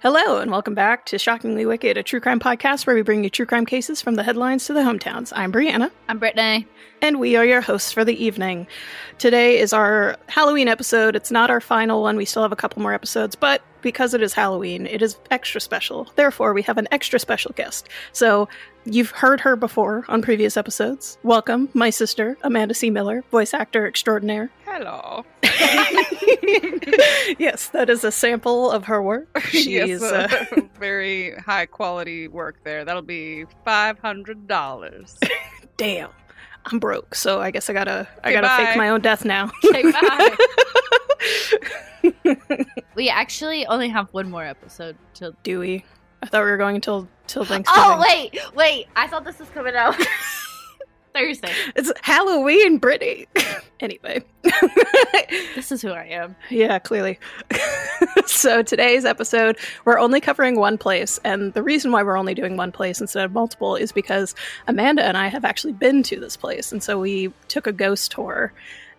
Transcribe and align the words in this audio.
Hello, 0.00 0.38
and 0.38 0.52
welcome 0.52 0.74
back 0.74 1.06
to 1.06 1.18
Shockingly 1.18 1.66
Wicked, 1.66 1.96
a 1.96 2.04
true 2.04 2.20
crime 2.20 2.38
podcast 2.38 2.86
where 2.86 2.94
we 2.94 3.02
bring 3.02 3.24
you 3.24 3.30
true 3.30 3.46
crime 3.46 3.66
cases 3.66 4.00
from 4.00 4.14
the 4.14 4.22
headlines 4.22 4.64
to 4.66 4.72
the 4.72 4.80
hometowns. 4.80 5.32
I'm 5.34 5.52
Briana, 5.52 5.90
I'm 6.08 6.20
Brittany. 6.20 6.68
and 7.02 7.18
we 7.18 7.34
are 7.34 7.44
your 7.44 7.60
hosts 7.60 7.90
for 7.90 8.04
the 8.04 8.24
evening. 8.24 8.68
Today 9.18 9.58
is 9.58 9.72
our 9.72 10.16
Halloween 10.28 10.68
episode. 10.68 11.16
It's 11.16 11.32
not 11.32 11.50
our 11.50 11.60
final 11.60 12.00
one, 12.00 12.16
we 12.16 12.24
still 12.26 12.42
have 12.42 12.52
a 12.52 12.56
couple 12.56 12.80
more 12.80 12.92
episodes, 12.94 13.34
but 13.34 13.60
because 13.82 14.14
it 14.14 14.22
is 14.22 14.32
Halloween, 14.34 14.86
it 14.86 15.02
is 15.02 15.16
extra 15.32 15.60
special. 15.60 16.12
Therefore, 16.14 16.54
we 16.54 16.62
have 16.62 16.78
an 16.78 16.86
extra 16.92 17.18
special 17.18 17.52
guest. 17.56 17.88
So, 18.12 18.48
you've 18.90 19.10
heard 19.10 19.40
her 19.40 19.56
before 19.56 20.04
on 20.08 20.22
previous 20.22 20.56
episodes. 20.56 21.18
Welcome, 21.22 21.68
my 21.74 21.90
sister, 21.90 22.36
Amanda 22.42 22.74
C. 22.74 22.90
Miller, 22.90 23.22
voice 23.30 23.54
actor 23.54 23.86
extraordinaire. 23.86 24.50
Hello. 24.64 25.24
yes, 27.38 27.68
that 27.68 27.88
is 27.90 28.04
a 28.04 28.12
sample 28.12 28.70
of 28.70 28.84
her 28.84 29.02
work. 29.02 29.28
She 29.48 29.72
yes, 29.74 29.88
is. 29.88 30.02
uh, 30.02 30.28
Uh, 30.56 30.60
very 30.78 31.34
high 31.36 31.66
quality 31.66 32.28
work 32.28 32.62
there. 32.64 32.84
That'll 32.84 33.02
be 33.02 33.44
five 33.64 33.98
hundred 33.98 34.46
dollars. 34.46 35.16
damn, 35.76 36.10
I'm 36.66 36.78
broke, 36.78 37.14
so 37.14 37.40
I 37.40 37.50
guess 37.50 37.68
I 37.70 37.72
gotta 37.72 38.06
I 38.24 38.32
gotta 38.32 38.46
bye. 38.46 38.56
fake 38.66 38.76
my 38.76 38.88
own 38.90 39.00
death 39.00 39.24
now. 39.24 39.50
Okay, 39.64 39.90
bye. 39.90 40.36
we 42.94 43.08
actually 43.08 43.66
only 43.66 43.88
have 43.88 44.08
one 44.12 44.30
more 44.30 44.44
episode 44.44 44.96
till. 45.14 45.32
Dewey, 45.42 45.84
I 46.22 46.26
thought 46.26 46.44
we 46.44 46.50
were 46.50 46.56
going 46.56 46.74
until 46.76 47.08
till 47.26 47.44
Thanksgiving. 47.44 47.82
Oh 47.84 48.00
wait, 48.00 48.38
wait! 48.54 48.86
I 48.96 49.06
thought 49.06 49.24
this 49.24 49.38
was 49.38 49.48
coming 49.50 49.74
out 49.76 49.94
Thursday. 51.14 51.52
it's 51.76 51.92
Halloween, 52.02 52.78
Brittany. 52.78 53.26
anyway, 53.80 54.22
This 55.54 55.72
is 55.72 55.82
who 55.82 55.90
I 55.90 56.04
am. 56.04 56.36
yeah, 56.50 56.78
clearly. 56.78 57.18
so 58.26 58.62
today's 58.62 59.04
episode, 59.04 59.58
we're 59.84 59.98
only 59.98 60.20
covering 60.20 60.58
one 60.58 60.78
place, 60.78 61.18
and 61.24 61.52
the 61.54 61.62
reason 61.62 61.92
why 61.92 62.02
we're 62.02 62.18
only 62.18 62.34
doing 62.34 62.56
one 62.56 62.72
place 62.72 63.00
instead 63.00 63.24
of 63.24 63.32
multiple 63.32 63.74
is 63.76 63.92
because 63.92 64.34
Amanda 64.66 65.02
and 65.04 65.16
I 65.16 65.28
have 65.28 65.44
actually 65.44 65.72
been 65.72 66.02
to 66.04 66.20
this 66.20 66.36
place, 66.36 66.72
and 66.72 66.82
so 66.82 66.98
we 66.98 67.32
took 67.48 67.66
a 67.66 67.72
ghost 67.72 68.10
tour. 68.12 68.52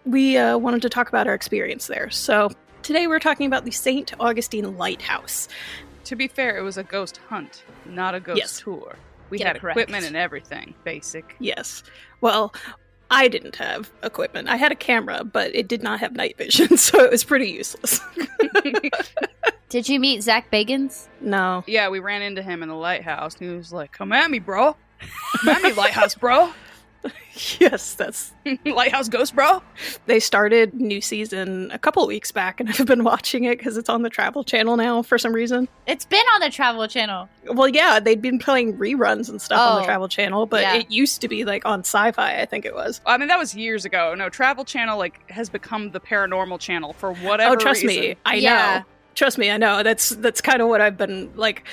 We 0.06 0.38
uh, 0.38 0.58
wanted 0.58 0.82
to 0.84 0.90
talk 0.90 1.10
about 1.10 1.28
our 1.28 1.34
experience 1.34 1.88
there. 1.88 2.10
So 2.10 2.50
today 2.82 3.08
we're 3.08 3.20
talking 3.20 3.46
about 3.48 3.66
the 3.66 3.72
St. 3.72 4.14
Augustine 4.20 4.78
Lighthouse. 4.78 5.48
To 6.10 6.16
be 6.16 6.28
fair, 6.28 6.58
it 6.58 6.62
was 6.64 6.76
a 6.78 6.84
ghost 6.84 7.20
hunt, 7.30 7.62
not 7.86 8.16
a 8.16 8.20
ghost 8.20 8.40
Yes. 8.40 8.60
tour. 8.60 8.96
We 9.30 9.38
Get 9.38 9.46
had 9.46 9.56
equipment 9.58 10.06
and 10.06 10.16
everything. 10.18 10.74
Basic. 10.84 11.36
Yes. 11.38 11.84
Well, 12.20 12.52
I 13.12 13.28
didn't 13.28 13.56
have 13.58 13.92
equipment. 14.02 14.50
I 14.50 14.56
had 14.56 14.72
a 14.72 14.76
camera, 14.76 15.24
but 15.24 15.54
it 15.54 15.68
did 15.68 15.84
not 15.84 16.00
have 16.00 16.14
night 16.14 16.36
vision, 16.36 16.78
so 16.88 17.00
it 17.04 17.12
was 17.12 17.24
pretty 17.24 17.50
useless. 17.52 18.00
Did 19.70 19.88
you 19.88 20.00
meet 20.00 20.24
Zak 20.24 20.50
Bagans? 20.50 21.08
no. 21.22 21.64
Yeah, 21.68 21.90
we 21.90 22.00
ran 22.00 22.24
into 22.24 22.42
him 22.42 22.64
in 22.64 22.70
the 22.70 22.76
lighthouse, 22.76 23.36
and 23.36 23.48
he 23.52 23.56
was 23.56 23.72
like, 23.72 23.92
"Come 23.92 24.12
at 24.12 24.32
me, 24.32 24.40
bro. 24.40 24.76
Come 25.42 25.50
at 25.50 25.62
me, 25.62 25.74
lighthouse, 25.74 26.16
bro. 26.16 26.52
Yes, 27.60 27.94
that's 27.94 28.34
lighthouse 28.66 29.08
ghost, 29.08 29.34
bro." 29.34 29.62
they 30.08 30.20
started 30.20 30.74
new 30.74 31.00
season 31.00 31.72
a 31.72 31.80
couple 31.80 32.06
weeks 32.06 32.34
back 32.34 32.60
and 32.60 32.68
I've 32.78 32.86
been 32.86 33.04
watching 33.06 33.46
it 33.46 33.58
cuz 33.60 33.78
it's 33.78 33.88
on 33.90 34.02
the 34.02 34.10
Travel 34.10 34.44
Channel 34.44 34.76
now 34.76 35.02
for 35.02 35.18
some 35.18 35.32
reason. 35.34 35.70
It's 35.88 36.04
been 36.06 36.26
on 36.36 36.42
the 36.42 36.50
Travel 36.50 36.86
Channel. 36.88 37.30
Well, 37.46 37.70
yeah, 37.70 38.00
they'd 38.02 38.22
been 38.22 38.40
playing 38.40 38.78
reruns 38.78 39.30
and 39.30 39.42
stuff 39.42 39.60
on 39.60 39.76
the 39.78 39.82
Oh. 39.84 39.86
Travel 39.86 40.08
Channel, 40.10 40.46
but 40.48 40.62
Yeah. 40.64 40.76
it 40.76 40.92
used 40.92 41.22
to 41.22 41.30
be 41.30 41.46
like 41.46 41.66
on 41.66 41.80
Sci-Fi, 41.82 42.42
I 42.42 42.46
think 42.46 42.66
it 42.66 42.76
was. 42.76 43.00
I 43.06 43.18
mean, 43.18 43.30
that 43.30 43.40
was 43.40 43.56
years 43.56 43.86
ago. 43.86 44.14
No, 44.16 44.28
Travel 44.30 44.66
Channel 44.66 44.98
like 44.98 45.30
has 45.32 45.50
become 45.50 45.92
the 45.92 46.02
paranormal 46.02 46.60
channel 46.60 46.92
for 46.94 47.12
oh, 47.12 47.16
whatever. 47.16 47.54
oh, 47.56 47.58
trust 47.58 47.84
reason. 47.84 48.02
me, 48.02 48.16
I 48.26 48.36
Yeah. 48.36 48.80
know. 48.80 48.86
Trust 49.20 49.38
me, 49.38 49.52
I 49.52 49.58
know. 49.58 49.84
That's 49.84 50.10
that's 50.12 50.40
kind 50.40 50.62
of 50.62 50.70
what 50.70 50.80
I've 50.80 50.96
been 50.96 51.30
like. 51.36 51.66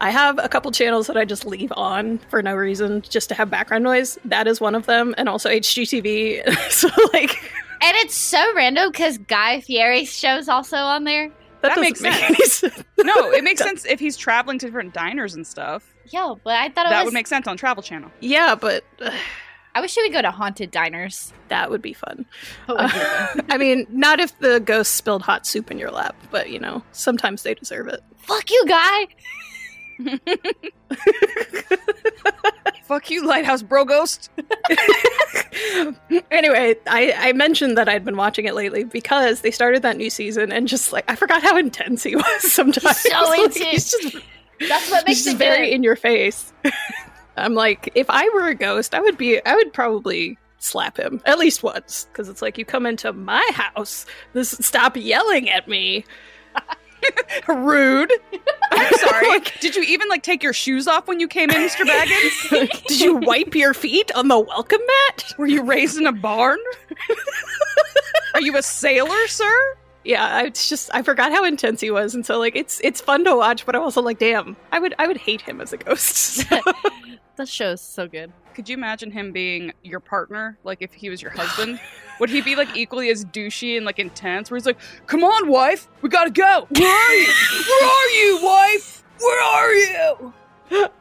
I 0.00 0.08
have 0.10 0.38
a 0.42 0.48
couple 0.48 0.70
channels 0.70 1.06
that 1.06 1.18
I 1.18 1.26
just 1.26 1.44
leave 1.44 1.70
on 1.76 2.16
for 2.30 2.42
no 2.42 2.54
reason, 2.54 3.02
just 3.02 3.28
to 3.28 3.34
have 3.34 3.50
background 3.50 3.84
noise. 3.84 4.18
That 4.24 4.46
is 4.46 4.58
one 4.58 4.74
of 4.74 4.86
them, 4.86 5.14
and 5.18 5.28
also 5.28 5.50
HGTV. 5.50 6.48
so 6.70 6.88
like 7.12 7.30
And 7.82 7.94
it's 7.98 8.14
so 8.16 8.42
random 8.54 8.90
because 8.90 9.18
Guy 9.18 9.60
Fieri's 9.60 10.10
show's 10.16 10.48
also 10.48 10.76
on 10.78 11.04
there. 11.04 11.28
that, 11.60 11.74
That 11.74 11.78
makes 11.80 12.00
make 12.00 12.14
sense. 12.14 12.24
any 12.38 12.46
sense. 12.46 12.84
No, 13.04 13.30
it 13.32 13.44
makes 13.44 13.60
sense 13.68 13.84
if 13.84 14.00
he's 14.00 14.16
traveling 14.16 14.58
to 14.60 14.66
different 14.66 14.94
diners 14.94 15.34
and 15.34 15.46
stuff. 15.46 15.92
Yeah, 16.06 16.32
but 16.42 16.54
I 16.56 16.70
thought 16.70 16.86
it 16.86 16.90
That 16.90 17.00
was. 17.00 17.04
would 17.06 17.14
make 17.14 17.26
sense 17.26 17.46
on 17.46 17.58
Travel 17.58 17.82
Channel. 17.82 18.10
yeah, 18.20 18.54
but 18.54 18.82
uh, 19.02 19.10
I 19.74 19.80
wish 19.80 19.96
you 19.96 20.04
would 20.04 20.12
go 20.12 20.22
to 20.22 20.30
haunted 20.30 20.70
diners. 20.70 21.32
that 21.48 21.70
would 21.70 21.82
be 21.82 21.92
fun. 21.92 22.26
What 22.66 22.78
would 22.82 22.92
you 22.92 23.00
do? 23.42 23.46
I 23.50 23.58
mean, 23.58 23.86
not 23.90 24.20
if 24.20 24.38
the 24.38 24.60
ghost 24.60 24.94
spilled 24.94 25.22
hot 25.22 25.46
soup 25.46 25.70
in 25.70 25.78
your 25.78 25.90
lap, 25.90 26.14
but 26.30 26.50
you 26.50 26.58
know, 26.60 26.82
sometimes 26.92 27.42
they 27.42 27.54
deserve 27.54 27.88
it. 27.88 28.00
Fuck 28.18 28.50
you, 28.50 28.64
Guy. 28.66 29.06
Fuck 32.84 33.10
you, 33.10 33.26
lighthouse 33.26 33.62
bro 33.62 33.84
ghost. 33.84 34.30
anyway, 36.30 36.74
I, 36.86 37.12
I 37.16 37.32
mentioned 37.32 37.78
that 37.78 37.88
I'd 37.88 38.04
been 38.04 38.16
watching 38.16 38.44
it 38.44 38.54
lately 38.54 38.84
because 38.84 39.40
they 39.40 39.50
started 39.50 39.82
that 39.82 39.96
new 39.96 40.10
season 40.10 40.52
and 40.52 40.68
just 40.68 40.92
like 40.92 41.10
I 41.10 41.16
forgot 41.16 41.42
how 41.42 41.56
intense 41.56 42.02
he 42.02 42.14
was 42.16 42.42
sometimes. 42.52 43.02
He's 43.02 43.12
so 43.12 43.20
Like, 43.22 43.40
intense. 43.40 43.58
He's 43.58 43.90
just, 44.12 44.16
That's 44.68 44.90
what 44.90 45.06
makes 45.06 45.24
he's 45.24 45.34
it 45.34 45.38
very 45.38 45.68
good. 45.68 45.74
in 45.74 45.82
your 45.82 45.96
face. 45.96 46.52
I'm 47.36 47.54
like, 47.54 47.90
if 47.94 48.06
I 48.08 48.28
were 48.34 48.48
a 48.48 48.54
ghost, 48.54 48.94
I 48.94 49.00
would 49.00 49.18
be 49.18 49.44
I 49.44 49.54
would 49.54 49.72
probably 49.72 50.38
slap 50.58 50.96
him 50.98 51.20
at 51.26 51.38
least 51.38 51.62
once 51.62 52.06
because 52.10 52.28
it's 52.28 52.40
like 52.40 52.56
you 52.56 52.64
come 52.64 52.86
into 52.86 53.12
my 53.12 53.46
house, 53.52 54.06
this 54.32 54.50
stop 54.60 54.96
yelling 54.96 55.50
at 55.50 55.68
me. 55.68 56.04
Rude. 57.48 58.10
I'm 58.72 58.92
sorry. 58.94 59.40
Did 59.60 59.76
you 59.76 59.82
even 59.82 60.08
like 60.08 60.22
take 60.22 60.42
your 60.42 60.54
shoes 60.54 60.88
off 60.88 61.06
when 61.06 61.20
you 61.20 61.28
came 61.28 61.50
in, 61.50 61.56
Mr. 61.56 61.84
Baggins? 61.84 62.86
Did 62.88 63.00
you 63.00 63.16
wipe 63.16 63.54
your 63.54 63.74
feet 63.74 64.10
on 64.14 64.28
the 64.28 64.38
welcome 64.40 64.80
mat? 65.08 65.34
Were 65.36 65.46
you 65.46 65.62
raised 65.62 65.98
in 65.98 66.06
a 66.06 66.12
barn? 66.12 66.58
Are 68.34 68.40
you 68.40 68.56
a 68.56 68.62
sailor, 68.62 69.26
sir? 69.28 69.76
Yeah, 70.04 70.24
I- 70.26 70.44
it's 70.44 70.68
just 70.68 70.90
I 70.94 71.02
forgot 71.02 71.30
how 71.32 71.44
intense 71.44 71.80
he 71.80 71.90
was, 71.90 72.14
and 72.14 72.24
so 72.24 72.38
like 72.38 72.56
it's 72.56 72.80
it's 72.82 73.00
fun 73.02 73.24
to 73.24 73.36
watch, 73.36 73.64
but 73.66 73.76
I'm 73.76 73.82
also 73.82 74.00
like, 74.02 74.18
damn, 74.18 74.56
I 74.72 74.78
would 74.78 74.94
I 74.98 75.06
would 75.06 75.16
hate 75.18 75.40
him 75.42 75.60
as 75.60 75.72
a 75.72 75.76
ghost. 75.76 76.14
So- 76.16 76.60
That 77.36 77.48
show's 77.48 77.80
so 77.80 78.06
good. 78.06 78.32
Could 78.54 78.68
you 78.68 78.76
imagine 78.76 79.10
him 79.10 79.32
being 79.32 79.72
your 79.82 79.98
partner? 79.98 80.56
Like 80.62 80.78
if 80.80 80.94
he 80.94 81.10
was 81.10 81.20
your 81.20 81.32
husband? 81.32 81.80
Would 82.20 82.30
he 82.30 82.40
be 82.40 82.54
like 82.54 82.76
equally 82.76 83.10
as 83.10 83.24
douchey 83.24 83.76
and 83.76 83.84
like 83.84 83.98
intense? 83.98 84.50
Where 84.50 84.56
he's 84.56 84.66
like, 84.66 84.78
"Come 85.06 85.24
on, 85.24 85.48
wife, 85.48 85.88
we 86.00 86.08
gotta 86.08 86.30
go. 86.30 86.68
Where 86.70 86.88
are 86.88 87.14
you? 87.14 87.32
Where 87.68 87.84
are 87.84 88.08
you, 88.10 88.44
wife? 88.44 89.04
Where 89.18 89.42
are 89.42 89.74
you?" 89.74 90.32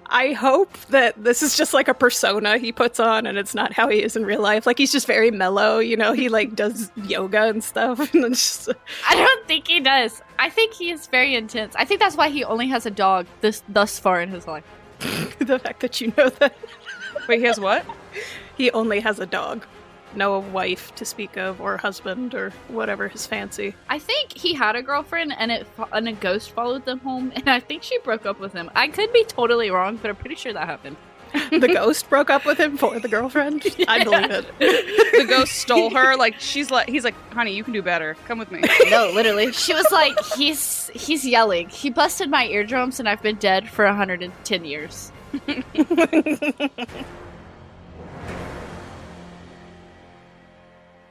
I 0.08 0.34
hope 0.34 0.78
that 0.90 1.24
this 1.24 1.42
is 1.42 1.56
just 1.56 1.74
like 1.74 1.88
a 1.88 1.94
persona 1.94 2.58
he 2.58 2.72
puts 2.72 3.00
on, 3.00 3.26
and 3.26 3.38
it's 3.38 3.56
not 3.56 3.74
how 3.74 3.88
he 3.88 4.04
is 4.04 4.16
in 4.16 4.26
real 4.26 4.42
life. 4.42 4.66
Like 4.66 4.78
he's 4.78 4.92
just 4.92 5.08
very 5.08 5.32
mellow, 5.32 5.80
you 5.80 5.96
know. 5.96 6.14
He 6.14 6.30
like 6.30 6.56
does 6.56 6.92
yoga 7.06 7.44
and 7.44 7.64
stuff, 7.64 8.00
and 8.14 8.26
it's 8.26 8.66
just 8.66 8.78
I 9.08 9.16
don't 9.16 9.48
think 9.48 9.68
he 9.68 9.80
does. 9.80 10.22
I 10.40 10.50
think 10.50 10.74
he 10.74 10.90
is 10.90 11.08
very 11.08 11.36
intense. 11.36 11.76
I 11.76 11.86
think 11.86 12.00
that's 12.00 12.18
why 12.18 12.30
he 12.30 12.44
only 12.44 12.68
has 12.68 12.86
a 12.86 12.92
dog 12.92 13.28
this 13.42 13.64
thus 13.70 14.00
far 14.00 14.22
in 14.22 14.30
his 14.30 14.48
life. 14.48 14.66
the 15.40 15.60
fact 15.60 15.82
that 15.82 16.02
you 16.02 16.14
know 16.18 16.30
that 16.30 16.56
Wait, 17.28 17.40
he 17.40 17.46
has 17.46 17.60
what? 17.60 17.86
he 18.58 18.72
only 18.72 19.00
has 19.00 19.20
a 19.20 19.26
dog, 19.26 19.66
no 20.16 20.40
wife 20.40 20.94
to 20.96 21.06
speak 21.06 21.38
of, 21.38 21.62
or 21.62 21.78
husband, 21.78 22.36
or 22.36 22.52
whatever 22.68 23.08
his 23.08 23.26
fancy. 23.26 23.76
I 23.90 24.00
think 24.00 24.34
he 24.34 24.54
had 24.54 24.76
a 24.76 24.82
girlfriend 24.82 25.34
and 25.38 25.52
it 25.52 25.68
and 25.92 26.08
a 26.08 26.14
ghost 26.14 26.52
followed 26.52 26.86
them 26.86 27.00
home 27.00 27.32
and 27.36 27.50
I 27.50 27.60
think 27.60 27.84
she 27.84 27.98
broke 28.00 28.26
up 28.26 28.40
with 28.40 28.54
him. 28.54 28.70
I 28.76 28.88
could 28.88 29.12
be 29.14 29.24
totally 29.26 29.70
wrong, 29.72 29.98
but 29.98 30.10
I'm 30.10 30.16
pretty 30.16 30.36
sure 30.36 30.54
that 30.54 30.68
happened. 30.68 30.98
The 31.64 31.68
ghost 31.68 32.10
broke 32.10 32.30
up 32.30 32.46
with 32.46 32.60
him 32.60 32.78
for 32.78 33.00
the 33.00 33.08
girlfriend. 33.08 33.64
I 33.88 34.04
believe 34.04 34.32
it. 34.32 34.60
The 34.60 35.26
ghost 35.28 35.54
stole 35.54 35.90
her. 35.92 36.16
Like 36.16 36.40
she's 36.40 36.72
like, 36.72 36.90
he's 36.90 37.04
like, 37.04 37.16
"Honey, 37.32 37.56
you 37.56 37.64
can 37.64 37.74
do 37.74 37.82
better. 37.82 38.16
Come 38.28 38.40
with 38.40 38.52
me." 38.52 38.62
No, 38.90 39.10
literally. 39.12 39.52
She 39.52 39.74
was 39.74 39.86
like, 39.92 40.14
he's 40.36 40.90
he's 40.94 41.26
yelling. 41.26 41.70
He 41.70 41.90
busted 41.90 42.30
my 42.30 42.46
eardrums 42.46 43.00
and 43.00 43.08
I've 43.10 43.22
been 43.22 43.38
dead 43.38 43.70
for 43.70 43.86
110 43.86 44.66
years. 44.66 45.12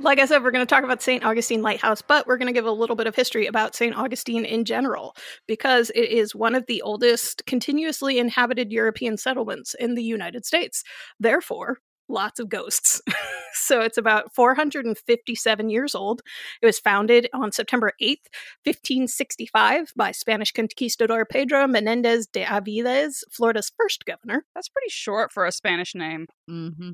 Like 0.03 0.19
I 0.19 0.27
said, 0.27 0.43
we're 0.43 0.51
going 0.51 0.67
to 0.67 0.75
talk 0.75 0.83
about 0.83 1.01
St. 1.01 1.25
Augustine 1.25 1.63
Lighthouse, 1.63 2.03
but 2.03 2.27
we're 2.27 2.37
going 2.37 2.49
to 2.49 2.53
give 2.53 2.67
a 2.67 2.73
little 2.73 2.97
bit 2.97 3.07
of 3.07 3.15
history 3.15 3.47
about 3.47 3.77
St. 3.77 3.97
Augustine 3.97 4.45
in 4.45 4.65
general, 4.65 5.15
because 5.47 5.91
it 5.95 6.09
is 6.11 6.35
one 6.35 6.57
of 6.57 6.67
the 6.67 6.83
oldest 6.83 7.47
continuously 7.47 8.19
inhabited 8.19 8.73
European 8.73 9.17
settlements 9.17 9.75
in 9.75 9.95
the 9.95 10.03
United 10.03 10.45
States. 10.45 10.83
Therefore, 11.21 11.79
lots 12.09 12.41
of 12.41 12.49
ghosts. 12.49 13.01
so 13.53 13.81
it's 13.81 13.97
about 13.97 14.35
457 14.35 15.71
years 15.71 15.95
old. 15.95 16.21
It 16.61 16.67
was 16.67 16.81
founded 16.81 17.29
on 17.33 17.53
September 17.53 17.93
8th, 18.03 18.27
1565, 18.65 19.93
by 19.95 20.11
Spanish 20.11 20.51
conquistador 20.51 21.25
Pedro 21.25 21.69
Menendez 21.69 22.27
de 22.27 22.45
Aviles, 22.45 23.23
Florida's 23.31 23.71
first 23.79 24.05
governor. 24.05 24.45
That's 24.57 24.69
pretty 24.69 24.91
short 24.91 25.31
for 25.31 25.47
a 25.47 25.53
Spanish 25.53 25.95
name. 25.95 26.27
Mm-hmm. 26.51 26.93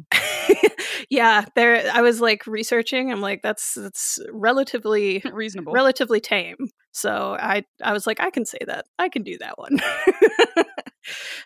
yeah, 1.10 1.44
there 1.54 1.90
I 1.92 2.02
was 2.02 2.20
like 2.20 2.46
researching. 2.46 3.10
I'm 3.10 3.20
like, 3.20 3.40
that's 3.42 3.74
that's 3.74 4.18
relatively 4.32 5.22
Reasonable. 5.32 5.72
relatively 5.72 6.20
tame. 6.20 6.56
So 6.92 7.36
I 7.38 7.64
I 7.82 7.92
was 7.92 8.06
like, 8.06 8.20
I 8.20 8.30
can 8.30 8.44
say 8.44 8.58
that. 8.66 8.86
I 8.98 9.08
can 9.08 9.22
do 9.22 9.38
that 9.38 9.58
one. 9.58 9.78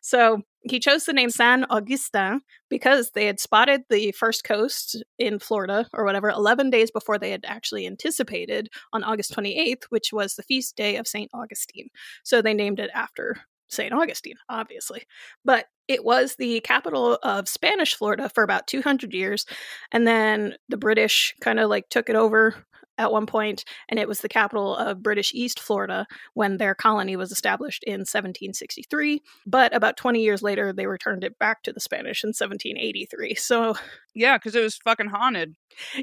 so 0.02 0.42
he 0.62 0.78
chose 0.80 1.04
the 1.04 1.12
name 1.12 1.30
San 1.30 1.64
Augustin 1.70 2.40
because 2.68 3.10
they 3.14 3.26
had 3.26 3.40
spotted 3.40 3.82
the 3.90 4.12
first 4.12 4.44
coast 4.44 5.02
in 5.18 5.38
Florida 5.38 5.86
or 5.92 6.04
whatever 6.04 6.30
11 6.30 6.70
days 6.70 6.90
before 6.90 7.18
they 7.18 7.30
had 7.30 7.44
actually 7.46 7.86
anticipated 7.86 8.68
on 8.92 9.04
August 9.04 9.34
28th, 9.34 9.84
which 9.90 10.12
was 10.12 10.34
the 10.34 10.42
feast 10.42 10.76
day 10.76 10.96
of 10.96 11.06
St. 11.06 11.30
Augustine. 11.34 11.88
So 12.24 12.40
they 12.42 12.54
named 12.54 12.78
it 12.80 12.90
after 12.94 13.36
St. 13.68 13.92
Augustine, 13.92 14.36
obviously. 14.48 15.02
But 15.44 15.66
it 15.92 16.04
was 16.04 16.36
the 16.36 16.60
capital 16.60 17.18
of 17.22 17.48
Spanish 17.48 17.94
Florida 17.94 18.28
for 18.28 18.42
about 18.42 18.66
200 18.66 19.12
years. 19.12 19.44
And 19.92 20.06
then 20.06 20.54
the 20.68 20.76
British 20.76 21.34
kind 21.40 21.60
of 21.60 21.68
like 21.70 21.88
took 21.88 22.08
it 22.08 22.16
over 22.16 22.54
at 22.98 23.10
one 23.10 23.24
point, 23.24 23.64
and 23.88 23.98
it 23.98 24.06
was 24.06 24.20
the 24.20 24.28
capital 24.28 24.76
of 24.76 25.02
British 25.02 25.32
East 25.34 25.58
Florida 25.58 26.06
when 26.34 26.58
their 26.58 26.74
colony 26.74 27.16
was 27.16 27.32
established 27.32 27.82
in 27.84 28.00
1763. 28.00 29.22
But 29.46 29.74
about 29.74 29.96
20 29.96 30.20
years 30.20 30.42
later, 30.42 30.74
they 30.74 30.86
returned 30.86 31.24
it 31.24 31.38
back 31.38 31.62
to 31.62 31.72
the 31.72 31.80
Spanish 31.80 32.22
in 32.22 32.28
1783. 32.28 33.34
So, 33.36 33.74
Yeah, 34.14 34.36
because 34.36 34.54
it 34.54 34.62
was 34.62 34.76
fucking 34.84 35.08
haunted. 35.08 35.54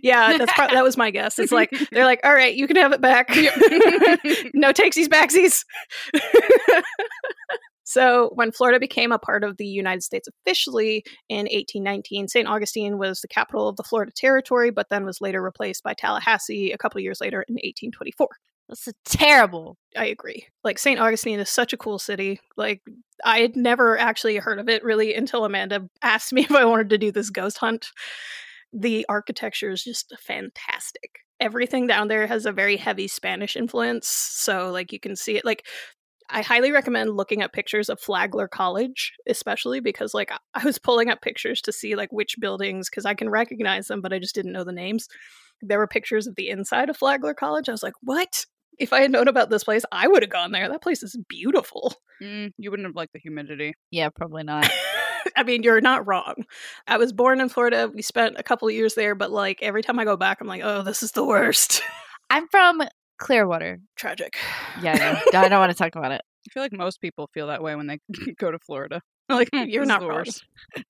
yeah, 0.01 0.35
that's 0.39 0.51
pro- 0.53 0.67
that 0.69 0.83
was 0.83 0.97
my 0.97 1.11
guess. 1.11 1.37
It's 1.37 1.51
like 1.51 1.69
they're 1.91 2.05
like, 2.05 2.21
"All 2.23 2.33
right, 2.33 2.55
you 2.55 2.65
can 2.65 2.75
have 2.77 2.91
it 2.91 3.01
back. 3.01 3.29
no 4.55 4.73
takesies 4.73 5.07
backsies." 5.07 5.63
so, 7.89 8.29
when 8.35 8.51
Florida 8.51 8.79
became 8.79 9.11
a 9.11 9.17
part 9.17 9.43
of 9.43 9.57
the 9.57 9.65
United 9.65 10.03
States 10.03 10.27
officially 10.27 11.03
in 11.27 11.45
1819, 11.45 12.27
St. 12.27 12.47
Augustine 12.47 12.99
was 12.99 13.21
the 13.21 13.27
capital 13.27 13.67
of 13.67 13.77
the 13.77 13.83
Florida 13.83 14.11
Territory, 14.15 14.69
but 14.69 14.89
then 14.91 15.05
was 15.05 15.21
later 15.21 15.41
replaced 15.41 15.81
by 15.81 15.95
Tallahassee 15.95 16.71
a 16.71 16.77
couple 16.77 17.01
years 17.01 17.19
later 17.19 17.43
in 17.49 17.55
1824. 17.55 18.27
That's 18.67 18.87
a 18.87 18.93
terrible. 19.05 19.75
I 19.97 20.05
agree. 20.05 20.45
Like 20.63 20.77
St. 20.77 20.99
Augustine 20.99 21.39
is 21.39 21.49
such 21.49 21.73
a 21.73 21.77
cool 21.77 21.97
city. 21.97 22.39
Like 22.55 22.83
I 23.25 23.39
had 23.39 23.55
never 23.55 23.97
actually 23.97 24.35
heard 24.35 24.59
of 24.59 24.69
it 24.69 24.83
really 24.83 25.15
until 25.15 25.43
Amanda 25.43 25.89
asked 26.03 26.31
me 26.31 26.41
if 26.47 26.51
I 26.51 26.65
wanted 26.65 26.91
to 26.91 26.99
do 26.99 27.11
this 27.11 27.31
ghost 27.31 27.57
hunt. 27.57 27.87
The 28.71 29.03
architecture 29.09 29.71
is 29.71 29.83
just 29.83 30.13
fantastic. 30.19 31.09
Everything 31.39 31.87
down 31.87 32.07
there 32.07 32.27
has 32.27 32.45
a 32.45 32.51
very 32.51 32.77
heavy 32.77 33.07
Spanish 33.07 33.55
influence, 33.55 34.07
so 34.07 34.69
like 34.69 34.93
you 34.93 34.99
can 34.99 35.15
see 35.15 35.37
it 35.37 35.45
like 35.45 35.65
I 36.31 36.41
highly 36.41 36.71
recommend 36.71 37.15
looking 37.15 37.41
at 37.41 37.53
pictures 37.53 37.89
of 37.89 37.99
Flagler 37.99 38.47
College, 38.47 39.13
especially 39.27 39.79
because 39.79 40.13
like 40.13 40.31
I 40.53 40.63
was 40.63 40.77
pulling 40.77 41.09
up 41.09 41.21
pictures 41.21 41.61
to 41.63 41.71
see 41.71 41.95
like 41.95 42.11
which 42.11 42.35
buildings 42.39 42.89
because 42.89 43.05
I 43.05 43.13
can 43.13 43.29
recognize 43.29 43.87
them, 43.87 44.01
but 44.01 44.13
I 44.13 44.19
just 44.19 44.35
didn't 44.35 44.53
know 44.53 44.63
the 44.63 44.71
names. 44.71 45.07
There 45.61 45.79
were 45.79 45.87
pictures 45.87 46.27
of 46.27 46.35
the 46.35 46.49
inside 46.49 46.89
of 46.89 46.97
Flagler 46.97 47.33
College. 47.33 47.67
I 47.67 47.73
was 47.73 47.83
like, 47.83 47.95
what? 48.01 48.45
If 48.77 48.93
I 48.93 49.01
had 49.01 49.11
known 49.11 49.27
about 49.27 49.49
this 49.49 49.65
place, 49.65 49.83
I 49.91 50.07
would 50.07 50.23
have 50.23 50.29
gone 50.29 50.51
there. 50.51 50.69
That 50.69 50.81
place 50.81 51.03
is 51.03 51.17
beautiful. 51.27 51.95
Mm, 52.21 52.51
you 52.57 52.71
wouldn't 52.71 52.87
have 52.87 52.95
liked 52.95 53.13
the 53.13 53.19
humidity. 53.19 53.73
Yeah, 53.91 54.09
probably 54.09 54.43
not. 54.45 54.69
I 55.35 55.43
mean, 55.43 55.63
you're 55.63 55.81
not 55.81 56.07
wrong. 56.07 56.45
I 56.87 56.97
was 56.97 57.11
born 57.11 57.41
in 57.41 57.49
Florida. 57.49 57.91
We 57.93 58.01
spent 58.01 58.35
a 58.37 58.43
couple 58.43 58.67
of 58.67 58.73
years 58.73 58.93
there, 58.93 59.15
but 59.15 59.31
like 59.31 59.59
every 59.61 59.81
time 59.81 59.99
I 59.99 60.05
go 60.05 60.15
back, 60.15 60.39
I'm 60.39 60.47
like, 60.47 60.61
oh, 60.63 60.83
this 60.83 61.03
is 61.03 61.11
the 61.11 61.25
worst. 61.25 61.81
I'm 62.29 62.47
from 62.47 62.81
Clearwater. 63.19 63.79
Tragic. 63.95 64.37
Yeah, 64.81 64.93
I, 64.93 64.97
know. 64.97 65.19
I 65.45 65.49
don't 65.49 65.59
want 65.59 65.71
to 65.71 65.77
talk 65.77 65.95
about 65.95 66.11
it. 66.11 66.21
I 66.47 66.53
feel 66.53 66.63
like 66.63 66.73
most 66.73 67.01
people 67.01 67.29
feel 67.33 67.47
that 67.47 67.61
way 67.61 67.75
when 67.75 67.87
they 67.87 67.99
go 68.39 68.51
to 68.51 68.59
Florida. 68.59 69.01
Like 69.31 69.51
"Mm, 69.51 69.71
You're 69.71 69.85
not 69.85 70.01
wrong. 70.01 70.25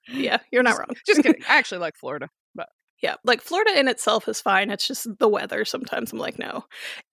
Yeah, 0.08 0.38
you're 0.50 0.64
not 0.64 0.78
wrong. 0.78 0.88
Just 1.06 1.22
kidding. 1.24 1.42
I 1.50 1.58
actually 1.58 1.80
like 1.80 1.98
Florida. 1.98 2.30
But 2.56 2.70
yeah, 3.04 3.16
like 3.26 3.42
Florida 3.42 3.78
in 3.78 3.90
itself 3.90 4.30
is 4.30 4.40
fine. 4.40 4.70
It's 4.70 4.88
just 4.88 5.08
the 5.20 5.28
weather. 5.28 5.66
Sometimes 5.66 6.14
I'm 6.14 6.20
like, 6.20 6.40
no. 6.40 6.64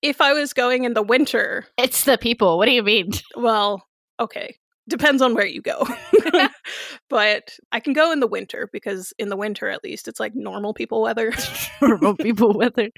If 0.03 0.21
I 0.21 0.35
was 0.35 0.53
going 0.53 0.85
in 0.85 0.95
the 0.95 1.03
winter, 1.03 1.67
It's 1.77 2.05
the 2.05 2.17
people. 2.17 2.59
What 2.59 2.67
do 2.67 2.73
you 2.73 2.85
mean? 2.85 3.11
well, 3.35 3.85
okay. 4.21 4.55
Depends 4.89 5.21
on 5.21 5.35
where 5.35 5.47
you 5.47 5.61
go. 5.61 5.87
but 7.11 7.59
I 7.73 7.81
can 7.81 7.93
go 7.93 8.13
in 8.13 8.21
the 8.21 8.27
winter 8.27 8.69
because 8.73 9.13
in 9.19 9.29
the 9.29 9.37
winter, 9.37 9.69
at 9.69 9.85
least, 9.85 10.09
it's 10.09 10.21
like 10.21 10.35
normal 10.35 10.75
people 10.75 11.03
weather. 11.03 11.33
Normal 11.83 12.17
people 12.17 12.53
weather. 12.53 12.91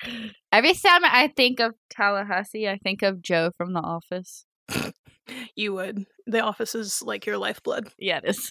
Every 0.52 0.74
time 0.74 1.04
I 1.04 1.32
think 1.36 1.60
of 1.60 1.74
Tallahassee, 1.90 2.68
I 2.68 2.78
think 2.78 3.02
of 3.02 3.22
Joe 3.22 3.50
from 3.56 3.72
The 3.72 3.80
Office. 3.80 4.44
you 5.56 5.72
would. 5.74 6.04
The 6.26 6.40
office 6.40 6.74
is 6.74 7.02
like 7.02 7.26
your 7.26 7.38
lifeblood. 7.38 7.90
Yeah, 7.98 8.20
it 8.22 8.30
is. 8.30 8.50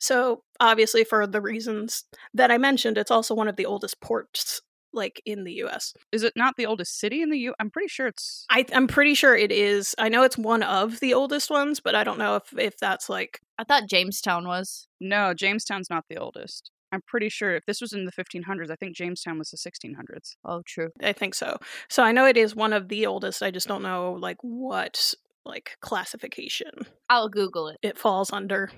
So, 0.00 0.42
obviously, 0.58 1.04
for 1.04 1.26
the 1.26 1.40
reasons 1.40 2.04
that 2.34 2.50
I 2.50 2.58
mentioned, 2.58 2.98
it's 2.98 3.10
also 3.10 3.34
one 3.34 3.48
of 3.48 3.56
the 3.56 3.66
oldest 3.66 4.00
ports 4.00 4.60
like 4.98 5.22
in 5.24 5.44
the 5.44 5.54
US. 5.64 5.94
Is 6.12 6.22
it 6.22 6.34
not 6.36 6.56
the 6.56 6.66
oldest 6.66 6.98
city 6.98 7.22
in 7.22 7.30
the 7.30 7.38
U? 7.38 7.54
I'm 7.58 7.70
pretty 7.70 7.88
sure 7.88 8.08
it's. 8.08 8.44
I, 8.50 8.66
I'm 8.74 8.86
pretty 8.86 9.14
sure 9.14 9.34
it 9.34 9.50
is. 9.50 9.94
I 9.98 10.10
know 10.10 10.22
it's 10.24 10.36
one 10.36 10.62
of 10.62 11.00
the 11.00 11.14
oldest 11.14 11.50
ones, 11.50 11.80
but 11.80 11.94
I 11.94 12.04
don't 12.04 12.18
know 12.18 12.36
if, 12.36 12.52
if 12.58 12.78
that's 12.78 13.08
like 13.08 13.40
I 13.58 13.64
thought 13.64 13.88
Jamestown 13.88 14.46
was. 14.46 14.86
No, 15.00 15.32
Jamestown's 15.32 15.88
not 15.88 16.04
the 16.10 16.18
oldest. 16.18 16.70
I'm 16.92 17.02
pretty 17.06 17.28
sure 17.28 17.54
if 17.54 17.66
this 17.66 17.80
was 17.80 17.92
in 17.92 18.06
the 18.06 18.12
1500s, 18.12 18.70
I 18.70 18.76
think 18.76 18.96
Jamestown 18.96 19.38
was 19.38 19.50
the 19.50 19.58
1600s. 19.58 20.36
Oh, 20.44 20.62
true. 20.66 20.88
I 21.02 21.12
think 21.12 21.34
so. 21.34 21.58
So 21.88 22.02
I 22.02 22.12
know 22.12 22.26
it 22.26 22.36
is 22.36 22.56
one 22.56 22.72
of 22.72 22.88
the 22.88 23.06
oldest. 23.06 23.42
I 23.42 23.50
just 23.50 23.68
don't 23.68 23.82
know 23.82 24.12
like 24.12 24.38
what 24.40 25.14
like 25.44 25.76
classification 25.80 26.70
I'll 27.08 27.28
Google 27.30 27.68
it. 27.68 27.78
it 27.82 27.98
falls 27.98 28.30
under. 28.32 28.70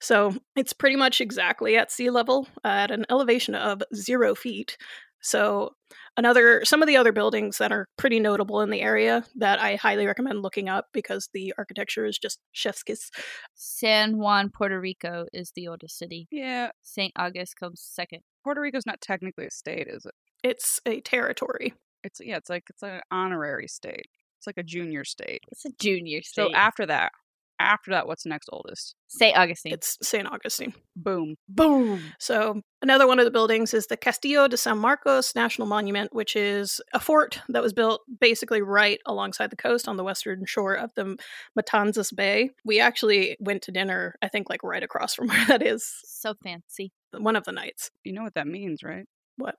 So 0.00 0.34
it's 0.56 0.72
pretty 0.72 0.96
much 0.96 1.20
exactly 1.20 1.76
at 1.76 1.92
sea 1.92 2.08
level 2.10 2.48
uh, 2.64 2.68
at 2.68 2.90
an 2.90 3.04
elevation 3.10 3.54
of 3.54 3.82
zero 3.94 4.34
feet. 4.34 4.78
So 5.20 5.72
another 6.16 6.64
some 6.64 6.82
of 6.82 6.88
the 6.88 6.96
other 6.96 7.12
buildings 7.12 7.58
that 7.58 7.72
are 7.72 7.86
pretty 7.96 8.20
notable 8.20 8.60
in 8.60 8.70
the 8.70 8.80
area 8.80 9.24
that 9.36 9.60
I 9.60 9.76
highly 9.76 10.06
recommend 10.06 10.42
looking 10.42 10.68
up 10.68 10.86
because 10.92 11.28
the 11.32 11.54
architecture 11.58 12.06
is 12.06 12.18
just 12.18 12.38
chef's 12.52 12.82
kiss. 12.82 13.10
San 13.54 14.18
Juan, 14.18 14.50
Puerto 14.50 14.80
Rico 14.80 15.26
is 15.32 15.52
the 15.54 15.68
oldest 15.68 15.98
city. 15.98 16.28
Yeah, 16.30 16.70
St. 16.82 17.12
August 17.16 17.56
comes 17.56 17.80
second. 17.80 18.20
Puerto 18.44 18.60
Rico's 18.60 18.86
not 18.86 19.00
technically 19.00 19.46
a 19.46 19.50
state, 19.50 19.88
is 19.88 20.06
it? 20.06 20.14
It's 20.42 20.80
a 20.86 21.00
territory. 21.00 21.74
It's 22.04 22.20
yeah, 22.22 22.36
it's 22.36 22.50
like 22.50 22.64
it's 22.70 22.82
an 22.82 23.00
honorary 23.10 23.68
state. 23.68 24.06
It's 24.38 24.46
like 24.46 24.58
a 24.58 24.62
junior 24.62 25.04
state. 25.04 25.42
It's 25.50 25.64
a 25.64 25.70
junior 25.80 26.22
state. 26.22 26.42
So 26.42 26.48
state. 26.48 26.56
after 26.56 26.86
that, 26.86 27.12
after 27.60 27.90
that, 27.90 28.06
what's 28.06 28.24
next 28.26 28.48
oldest? 28.52 28.94
St. 29.08 29.36
Augustine. 29.36 29.72
It's 29.72 29.96
St. 30.02 30.26
Augustine. 30.26 30.74
Boom. 30.96 31.36
Boom. 31.48 32.00
So 32.18 32.60
another 32.82 33.06
one 33.06 33.18
of 33.18 33.24
the 33.24 33.30
buildings 33.30 33.74
is 33.74 33.86
the 33.86 33.96
Castillo 33.96 34.48
de 34.48 34.56
San 34.56 34.78
Marcos 34.78 35.34
National 35.34 35.66
Monument, 35.66 36.14
which 36.14 36.36
is 36.36 36.80
a 36.92 37.00
fort 37.00 37.40
that 37.48 37.62
was 37.62 37.72
built 37.72 38.02
basically 38.20 38.62
right 38.62 39.00
alongside 39.06 39.50
the 39.50 39.56
coast 39.56 39.88
on 39.88 39.96
the 39.96 40.04
western 40.04 40.44
shore 40.46 40.74
of 40.74 40.90
the 40.94 41.16
Matanzas 41.58 42.14
Bay. 42.14 42.50
We 42.64 42.80
actually 42.80 43.36
went 43.40 43.62
to 43.62 43.72
dinner, 43.72 44.14
I 44.22 44.28
think, 44.28 44.48
like 44.50 44.62
right 44.62 44.82
across 44.82 45.14
from 45.14 45.28
where 45.28 45.46
that 45.46 45.66
is 45.66 45.84
So 46.04 46.34
fancy. 46.42 46.92
one 47.16 47.36
of 47.36 47.44
the 47.44 47.52
nights. 47.52 47.90
You 48.04 48.12
know 48.12 48.22
what 48.22 48.34
that 48.34 48.46
means, 48.46 48.82
right? 48.82 49.06
What? 49.36 49.56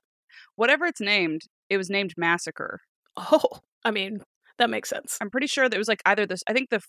Whatever 0.56 0.86
it's 0.86 1.00
named, 1.00 1.42
it 1.68 1.76
was 1.76 1.90
named 1.90 2.14
massacre. 2.16 2.80
Oh, 3.16 3.60
I 3.84 3.90
mean, 3.90 4.22
that 4.58 4.70
makes 4.70 4.88
sense. 4.88 5.18
I'm 5.20 5.30
pretty 5.30 5.46
sure 5.48 5.68
that 5.68 5.74
it 5.74 5.78
was 5.78 5.88
like 5.88 6.02
either 6.06 6.26
this. 6.26 6.42
I 6.46 6.52
think 6.52 6.70
the 6.70 6.76
F- 6.76 6.86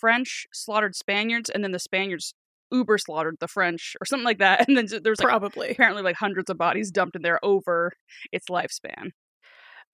French 0.00 0.46
slaughtered 0.52 0.94
Spaniards, 0.96 1.50
and 1.50 1.62
then 1.64 1.72
the 1.72 1.78
Spaniards 1.78 2.34
uber 2.72 2.98
slaughtered 2.98 3.36
the 3.40 3.48
French, 3.48 3.96
or 4.00 4.06
something 4.06 4.24
like 4.24 4.38
that. 4.38 4.60
And 4.68 4.76
then 4.76 4.86
there's 5.02 5.20
like 5.20 5.28
Probably 5.28 5.70
apparently 5.70 6.02
like 6.02 6.16
hundreds 6.16 6.50
of 6.50 6.58
bodies 6.58 6.90
dumped 6.90 7.16
in 7.16 7.22
there 7.22 7.38
over 7.44 7.92
its 8.32 8.46
lifespan. 8.48 9.10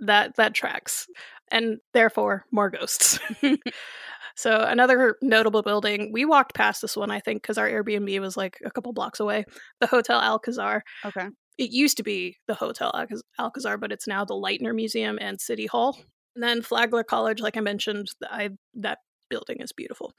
that 0.00 0.37
that 0.37 0.54
tracks, 0.54 1.06
and 1.50 1.78
therefore 1.92 2.44
more 2.50 2.71
ghosts. 2.71 3.18
so 4.37 4.61
another 4.61 5.16
notable 5.23 5.62
building, 5.62 6.11
we 6.12 6.25
walked 6.25 6.54
past 6.54 6.80
this 6.82 6.97
one, 6.97 7.11
I 7.11 7.21
think, 7.21 7.42
because 7.42 7.59
our 7.59 7.68
Airbnb 7.68 8.18
was 8.21 8.37
like 8.37 8.59
a 8.64 8.71
couple 8.71 8.92
blocks 8.92 9.21
away. 9.21 9.44
The 9.80 9.87
Hotel 9.87 10.21
Alcazar. 10.21 10.82
Okay. 11.04 11.28
it 11.59 11.71
used 11.71 11.99
to 11.99 12.02
be 12.02 12.38
the 12.49 12.54
Hotel 12.54 12.90
Alcaz- 12.94 13.21
Alcazar, 13.38 13.76
but 13.78 13.92
it's 13.92 14.06
now 14.09 14.25
the 14.25 14.35
Lightner 14.35 14.75
Museum 14.75 15.18
and 15.21 15.40
City 15.40 15.66
Hall. 15.66 15.99
And 16.35 16.42
then 16.42 16.62
Flagler 16.62 17.04
College, 17.04 17.40
like 17.40 17.59
I 17.59 17.61
mentioned, 17.61 18.09
I 18.25 18.50
that 18.75 18.99
building 19.33 19.59
is 19.61 19.73
beautiful. 19.73 20.12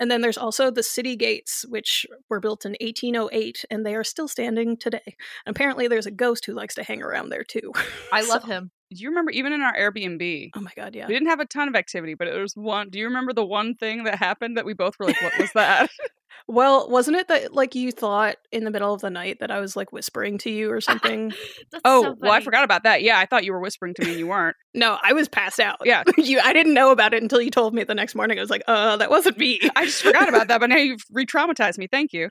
And 0.00 0.10
then 0.10 0.20
there's 0.22 0.38
also 0.38 0.70
the 0.70 0.82
city 0.82 1.14
gates, 1.16 1.64
which 1.68 2.06
were 2.30 2.40
built 2.40 2.64
in 2.64 2.72
1808, 2.80 3.64
and 3.70 3.84
they 3.84 3.94
are 3.94 4.04
still 4.04 4.28
standing 4.28 4.76
today. 4.76 5.16
And 5.46 5.54
apparently, 5.54 5.86
there's 5.88 6.06
a 6.06 6.10
ghost 6.24 6.46
who 6.46 6.54
likes 6.54 6.74
to 6.76 6.82
hang 6.82 7.02
around 7.02 7.28
there 7.28 7.44
too. 7.44 7.72
I 8.12 8.22
love 8.22 8.42
So- 8.42 8.48
him. 8.48 8.70
Do 8.94 9.02
you 9.02 9.08
remember 9.08 9.30
even 9.32 9.52
in 9.52 9.60
our 9.60 9.74
Airbnb? 9.76 10.50
Oh 10.54 10.60
my 10.60 10.70
god, 10.76 10.94
yeah. 10.94 11.06
We 11.06 11.14
didn't 11.14 11.28
have 11.28 11.40
a 11.40 11.46
ton 11.46 11.68
of 11.68 11.74
activity, 11.74 12.14
but 12.14 12.28
it 12.28 12.40
was 12.40 12.54
one. 12.54 12.90
Do 12.90 12.98
you 12.98 13.06
remember 13.06 13.32
the 13.32 13.44
one 13.44 13.74
thing 13.74 14.04
that 14.04 14.16
happened 14.16 14.56
that 14.56 14.64
we 14.64 14.72
both 14.74 14.98
were 14.98 15.06
like, 15.06 15.20
"What 15.20 15.38
was 15.38 15.50
that?" 15.54 15.90
Well, 16.46 16.90
wasn't 16.90 17.16
it 17.16 17.28
that 17.28 17.54
like 17.54 17.74
you 17.74 17.90
thought 17.90 18.36
in 18.52 18.64
the 18.64 18.70
middle 18.70 18.92
of 18.92 19.00
the 19.00 19.08
night 19.08 19.38
that 19.40 19.50
I 19.50 19.60
was 19.60 19.76
like 19.76 19.92
whispering 19.92 20.36
to 20.38 20.50
you 20.50 20.70
or 20.70 20.80
something? 20.80 21.32
Oh, 21.86 22.02
so 22.02 22.16
well, 22.20 22.32
I 22.32 22.40
forgot 22.40 22.64
about 22.64 22.82
that. 22.82 23.02
Yeah, 23.02 23.18
I 23.18 23.24
thought 23.24 23.44
you 23.44 23.52
were 23.52 23.60
whispering 23.60 23.94
to 23.94 24.04
me 24.04 24.10
and 24.10 24.18
you 24.18 24.26
weren't. 24.26 24.54
no, 24.74 24.98
I 25.02 25.14
was 25.14 25.26
passed 25.28 25.58
out. 25.58 25.78
Yeah. 25.84 26.02
you. 26.18 26.40
I 26.40 26.52
didn't 26.52 26.74
know 26.74 26.90
about 26.90 27.14
it 27.14 27.22
until 27.22 27.40
you 27.40 27.50
told 27.50 27.74
me 27.74 27.82
the 27.84 27.94
next 27.94 28.14
morning. 28.14 28.38
I 28.38 28.42
was 28.42 28.50
like, 28.50 28.62
uh, 28.68 28.96
that 28.98 29.08
wasn't 29.08 29.38
me. 29.38 29.58
I 29.74 29.86
just 29.86 30.02
forgot 30.02 30.28
about 30.28 30.48
that, 30.48 30.60
but 30.60 30.68
now 30.68 30.76
you've 30.76 31.04
re-traumatized 31.10 31.78
me. 31.78 31.86
Thank 31.86 32.12
you. 32.12 32.28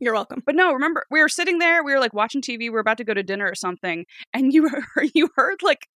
You're 0.00 0.14
welcome. 0.14 0.42
But 0.44 0.54
no, 0.54 0.72
remember 0.72 1.04
we 1.10 1.20
were 1.20 1.28
sitting 1.28 1.58
there, 1.58 1.82
we 1.84 1.92
were 1.92 2.00
like 2.00 2.14
watching 2.14 2.40
TV, 2.42 2.58
we 2.60 2.70
were 2.70 2.80
about 2.80 2.98
to 2.98 3.04
go 3.04 3.14
to 3.14 3.22
dinner 3.22 3.46
or 3.46 3.54
something, 3.54 4.06
and 4.32 4.52
you 4.52 4.68
heard, 4.94 5.10
you 5.14 5.30
heard 5.36 5.62
like 5.62 5.88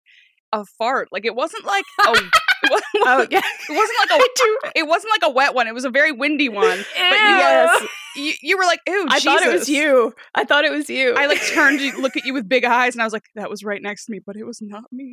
a 0.52 0.64
fart. 0.64 1.08
Like 1.12 1.24
it 1.24 1.34
wasn't 1.34 1.64
like 1.64 1.84
a. 2.06 2.10
It 2.10 2.24
wasn't, 2.70 2.88
Oh 2.96 3.26
yeah, 3.30 3.40
it 3.40 3.72
wasn't 3.72 3.98
like 4.10 4.20
a. 4.20 4.78
It 4.78 4.86
wasn't 4.86 5.12
like 5.12 5.30
a 5.30 5.32
wet 5.32 5.54
one. 5.54 5.66
It 5.68 5.74
was 5.74 5.84
a 5.84 5.90
very 5.90 6.12
windy 6.12 6.48
one. 6.48 6.78
But 6.78 7.12
you, 7.12 7.16
Yes, 7.18 7.88
you, 8.16 8.32
you 8.42 8.58
were 8.58 8.64
like, 8.64 8.80
"Ew, 8.86 9.06
I 9.08 9.20
thought 9.20 9.42
it 9.42 9.52
was 9.52 9.68
you. 9.68 10.14
I 10.34 10.44
thought 10.44 10.64
it 10.64 10.72
was 10.72 10.90
you. 10.90 11.14
I 11.14 11.26
like 11.26 11.40
turned 11.46 11.78
to 11.78 12.00
look 12.00 12.16
at 12.16 12.24
you 12.24 12.34
with 12.34 12.48
big 12.48 12.64
eyes, 12.64 12.94
and 12.94 13.02
I 13.02 13.04
was 13.06 13.12
like, 13.12 13.26
"That 13.36 13.48
was 13.50 13.62
right 13.62 13.80
next 13.80 14.06
to 14.06 14.12
me, 14.12 14.20
but 14.24 14.36
it 14.36 14.44
was 14.44 14.60
not 14.60 14.84
me." 14.92 15.12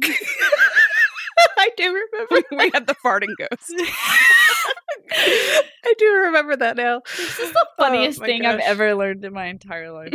I 1.57 1.69
do 1.77 1.93
remember. 2.11 2.47
we 2.51 2.71
had 2.73 2.87
the 2.87 2.95
farting 3.03 3.33
ghost. 3.37 3.73
I 5.11 5.93
do 5.97 6.13
remember 6.25 6.55
that 6.55 6.77
now. 6.77 7.01
This 7.17 7.39
is 7.39 7.51
the 7.51 7.67
oh 7.67 7.83
funniest 7.83 8.19
Oh 8.19 8.21
my 8.21 8.27
thing 8.27 8.45
I've 8.45 8.59
ever 8.59 8.95
learned 8.95 9.23
in 9.23 9.33
my 9.33 9.45
entire 9.45 9.91
life. 9.91 10.13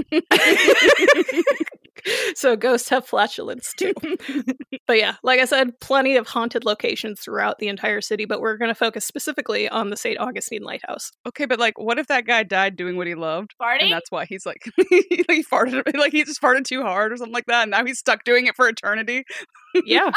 so 2.35 2.57
ghosts 2.57 2.89
have 2.89 3.07
flatulence 3.07 3.73
too. 3.77 3.93
but 4.87 4.99
yeah, 4.99 5.17
like 5.23 5.41
I 5.41 5.45
said, 5.45 5.79
plenty 5.81 6.17
of 6.17 6.27
haunted 6.27 6.65
locations 6.65 7.21
throughout 7.21 7.59
the 7.59 7.69
entire 7.69 8.01
city, 8.01 8.25
but 8.25 8.41
we're 8.41 8.57
going 8.57 8.71
to 8.71 8.75
focus 8.75 9.05
specifically 9.05 9.69
on 9.69 9.91
the 9.91 9.97
St. 9.97 10.19
Augustine 10.19 10.63
Lighthouse. 10.63 11.11
Okay, 11.27 11.47
but 11.47 11.59
like, 11.59 11.79
what 11.79 11.99
if 11.99 12.07
that 12.09 12.27
guy 12.27 12.43
died 12.43 12.77
doing 12.77 12.97
what 12.97 13.07
he 13.07 13.15
loved, 13.15 13.55
and 13.61 13.81
Farting? 13.81 13.91
that's 13.91 14.11
why 14.11 14.27
he's 14.27 14.47
like, 14.47 14.63
he 14.89 15.45
farted, 15.45 15.97
like 15.97 16.13
he 16.13 16.25
just 16.25 16.41
farted 16.41 16.65
too 16.65 16.83
hard 16.83 17.13
or 17.13 17.17
something 17.17 17.35
like 17.35 17.47
that, 17.47 17.63
and 17.63 17.71
now 17.71 17.85
he's 17.85 17.99
stuck 17.99 18.25
doing 18.25 18.47
it 18.47 18.57
for 18.57 18.69
eternity. 18.69 19.25
Yeah. 19.85 20.11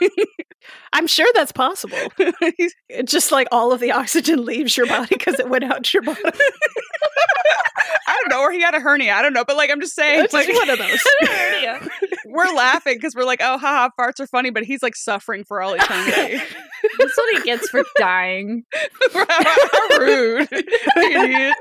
I'm 0.92 1.06
sure 1.06 1.28
that's 1.34 1.52
possible. 1.52 1.98
Just 3.04 3.32
like 3.32 3.48
all 3.52 3.72
of 3.72 3.80
the 3.80 3.92
oxygen 3.92 4.44
leaves 4.44 4.76
your 4.76 4.86
body 4.86 5.14
because 5.16 5.38
it 5.38 5.48
went 5.48 5.64
out 5.64 5.92
your 5.92 6.02
body. 6.02 6.20
I 8.06 8.20
don't 8.20 8.30
know, 8.30 8.40
or 8.40 8.52
he 8.52 8.60
had 8.60 8.74
a 8.74 8.80
hernia. 8.80 9.14
I 9.14 9.22
don't 9.22 9.32
know, 9.32 9.44
but 9.44 9.56
like, 9.56 9.70
I'm 9.70 9.80
just 9.80 9.94
saying, 9.94 10.24
It's 10.24 10.32
like, 10.32 10.46
just 10.46 10.60
one 10.60 10.70
of 10.70 10.78
those. 10.78 11.02
We're 12.26 12.54
laughing 12.54 12.96
because 12.96 13.14
we're 13.14 13.24
like, 13.24 13.40
oh, 13.42 13.58
haha, 13.58 13.90
farts 13.98 14.20
are 14.20 14.26
funny, 14.26 14.50
but 14.50 14.64
he's 14.64 14.82
like 14.82 14.96
suffering 14.96 15.44
for 15.44 15.62
all 15.62 15.74
eternity. 15.74 16.42
That's 16.98 17.16
what 17.16 17.36
he 17.36 17.42
gets 17.44 17.68
for 17.68 17.84
dying. 17.96 18.64
How 19.12 19.98
rude, 19.98 20.48
idiot! 20.96 21.54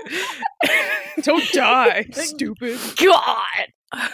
Don't 1.22 1.48
die, 1.52 2.06
stupid. 2.12 2.80
God. 2.98 4.12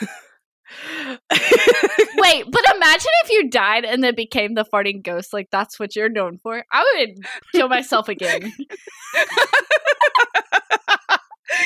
Wait, 2.18 2.46
but 2.50 2.76
imagine 2.76 3.12
if 3.24 3.32
you 3.32 3.50
died 3.50 3.86
and 3.86 4.04
then 4.04 4.16
became 4.16 4.54
the 4.54 4.66
farting 4.66 5.04
ghost. 5.04 5.34
Like 5.34 5.50
that's 5.52 5.80
what 5.80 5.96
you're 5.96 6.10
known 6.10 6.38
for. 6.38 6.64
I 6.72 7.06
would 7.08 7.18
kill 7.54 7.70
myself 7.70 8.08
again. 8.08 8.54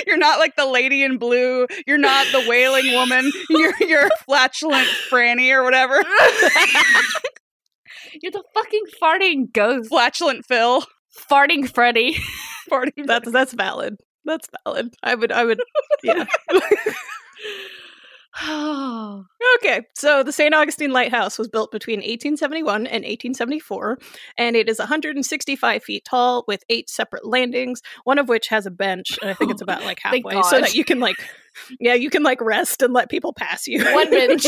You're 0.07 0.17
not 0.17 0.39
like 0.39 0.55
the 0.55 0.65
lady 0.65 1.03
in 1.03 1.17
blue. 1.17 1.67
You're 1.85 1.97
not 1.97 2.25
the 2.31 2.45
wailing 2.47 2.93
woman. 2.93 3.29
You're 3.49 3.73
you're 3.79 4.09
flatulent 4.25 4.87
Franny 5.09 5.51
or 5.51 5.63
whatever. 5.63 5.95
You're 8.21 8.31
the 8.31 8.43
fucking 8.53 8.83
farting 9.01 9.51
ghost. 9.51 9.89
Flatulent 9.89 10.45
Phil. 10.45 10.85
Farting 11.29 11.67
Freddy. 11.69 12.17
Farting 12.71 13.05
that's 13.05 13.31
that's 13.31 13.53
valid. 13.53 13.97
That's 14.25 14.47
valid. 14.63 14.93
I 15.03 15.15
would 15.15 15.31
I 15.31 15.45
would 15.45 15.59
yeah. 16.03 16.25
Oh, 18.41 19.25
Okay, 19.57 19.81
so 19.95 20.23
the 20.23 20.31
St. 20.31 20.53
Augustine 20.53 20.91
Lighthouse 20.91 21.37
was 21.37 21.47
built 21.47 21.71
between 21.71 21.99
1871 21.99 22.87
and 22.87 23.03
1874, 23.03 23.99
and 24.37 24.55
it 24.55 24.67
is 24.67 24.79
165 24.79 25.83
feet 25.83 26.05
tall 26.05 26.43
with 26.47 26.63
eight 26.69 26.89
separate 26.89 27.25
landings, 27.25 27.81
one 28.03 28.17
of 28.17 28.27
which 28.27 28.47
has 28.47 28.65
a 28.65 28.71
bench, 28.71 29.17
and 29.21 29.29
I 29.29 29.33
think 29.33 29.51
it's 29.51 29.61
about 29.61 29.83
like 29.83 29.99
halfway, 30.01 30.41
so 30.43 30.59
that 30.59 30.73
you 30.73 30.83
can 30.83 30.99
like, 30.99 31.17
yeah, 31.79 31.93
you 31.93 32.09
can 32.09 32.23
like 32.23 32.41
rest 32.41 32.81
and 32.81 32.93
let 32.93 33.09
people 33.09 33.31
pass 33.33 33.67
you. 33.67 33.83
one 33.83 34.09
bench. 34.09 34.45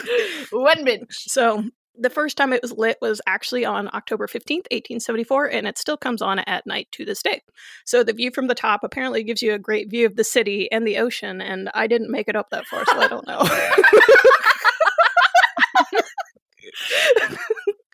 one 0.50 0.84
bench. 0.84 1.06
So 1.10 1.64
the 1.98 2.10
first 2.10 2.36
time 2.36 2.52
it 2.52 2.62
was 2.62 2.72
lit 2.72 2.98
was 3.00 3.20
actually 3.26 3.64
on 3.64 3.88
October 3.92 4.26
15th, 4.26 4.66
1874, 4.70 5.46
and 5.46 5.66
it 5.66 5.78
still 5.78 5.96
comes 5.96 6.22
on 6.22 6.38
at 6.40 6.66
night 6.66 6.88
to 6.92 7.04
this 7.04 7.22
day. 7.22 7.42
So 7.84 8.02
the 8.02 8.12
view 8.12 8.30
from 8.30 8.46
the 8.46 8.54
top 8.54 8.84
apparently 8.84 9.22
gives 9.22 9.42
you 9.42 9.52
a 9.52 9.58
great 9.58 9.90
view 9.90 10.06
of 10.06 10.16
the 10.16 10.24
city 10.24 10.70
and 10.72 10.86
the 10.86 10.98
ocean, 10.98 11.40
and 11.40 11.70
I 11.74 11.86
didn't 11.86 12.10
make 12.10 12.28
it 12.28 12.36
up 12.36 12.50
that 12.50 12.66
far, 12.66 12.84
so 12.86 12.98
I 12.98 13.08
don't 13.08 13.26
know. 13.26 13.42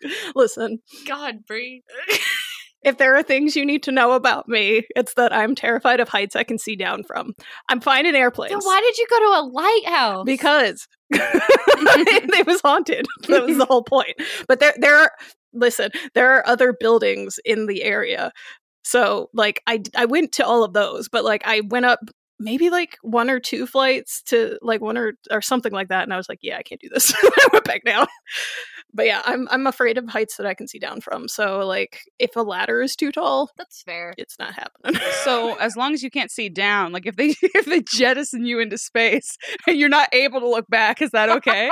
Listen, 0.35 0.81
God, 1.07 1.45
Brie. 1.45 1.83
if 2.87 2.97
there 2.97 3.15
are 3.17 3.21
things 3.21 3.55
you 3.55 3.65
need 3.65 3.83
to 3.83 3.91
know 3.91 4.13
about 4.13 4.47
me, 4.47 4.83
it's 4.95 5.13
that 5.15 5.33
I'm 5.33 5.55
terrified 5.55 5.99
of 5.99 6.07
heights 6.07 6.37
I 6.37 6.43
can 6.43 6.57
see 6.57 6.77
down 6.77 7.03
from. 7.03 7.33
I'm 7.67 7.81
fine 7.81 8.05
in 8.05 8.15
airplanes. 8.15 8.63
So 8.63 8.65
why 8.65 8.79
did 8.79 8.97
you 8.97 9.05
go 9.09 9.19
to 9.19 9.25
a 9.25 9.43
lighthouse? 9.51 10.25
because 10.25 10.87
it 11.11 12.47
was 12.47 12.61
haunted. 12.61 13.05
That 13.27 13.45
was 13.45 13.57
the 13.57 13.65
whole 13.65 13.83
point. 13.83 14.15
But 14.47 14.59
there, 14.59 14.73
there 14.77 14.97
are. 14.97 15.11
Listen, 15.53 15.91
there 16.13 16.31
are 16.33 16.45
other 16.45 16.71
buildings 16.71 17.39
in 17.43 17.65
the 17.65 17.83
area, 17.83 18.31
so 18.83 19.29
like 19.33 19.61
I, 19.65 19.81
I 19.95 20.05
went 20.05 20.33
to 20.33 20.45
all 20.45 20.63
of 20.63 20.73
those, 20.73 21.09
but 21.09 21.23
like 21.23 21.41
I 21.45 21.61
went 21.61 21.85
up 21.85 21.99
maybe 22.39 22.69
like 22.69 22.97
one 23.01 23.29
or 23.29 23.39
two 23.39 23.65
flights 23.65 24.21
to 24.23 24.59
like 24.61 24.81
one 24.81 24.97
or 24.97 25.13
or 25.31 25.41
something 25.41 25.71
like 25.71 25.87
that, 25.87 26.03
and 26.03 26.13
I 26.13 26.17
was 26.17 26.29
like, 26.29 26.39
yeah, 26.41 26.57
I 26.57 26.63
can't 26.63 26.81
do 26.81 26.89
this. 26.89 27.13
I 27.23 27.47
went 27.51 27.65
back 27.65 27.83
down. 27.85 28.07
But 28.93 29.05
yeah, 29.05 29.21
I'm 29.25 29.47
I'm 29.51 29.67
afraid 29.67 29.97
of 29.97 30.07
heights 30.09 30.37
that 30.37 30.45
I 30.47 30.53
can 30.53 30.67
see 30.67 30.79
down 30.79 31.01
from. 31.01 31.27
So 31.27 31.59
like, 31.65 31.99
if 32.19 32.35
a 32.35 32.41
ladder 32.41 32.81
is 32.81 32.95
too 32.95 33.11
tall, 33.11 33.51
That's 33.57 33.81
fair. 33.83 34.13
it's 34.17 34.39
not 34.39 34.53
happening. 34.53 34.99
So 35.23 35.55
as 35.59 35.75
long 35.75 35.93
as 35.93 36.01
you 36.01 36.09
can't 36.09 36.31
see 36.31 36.49
down, 36.49 36.91
like 36.93 37.05
if 37.05 37.15
they 37.15 37.35
if 37.41 37.65
they 37.65 37.81
jettison 37.81 38.45
you 38.45 38.59
into 38.59 38.77
space 38.77 39.37
and 39.67 39.77
you're 39.77 39.89
not 39.89 40.09
able 40.13 40.39
to 40.39 40.47
look 40.49 40.67
back, 40.69 41.01
is 41.01 41.11
that 41.11 41.29
okay? 41.29 41.69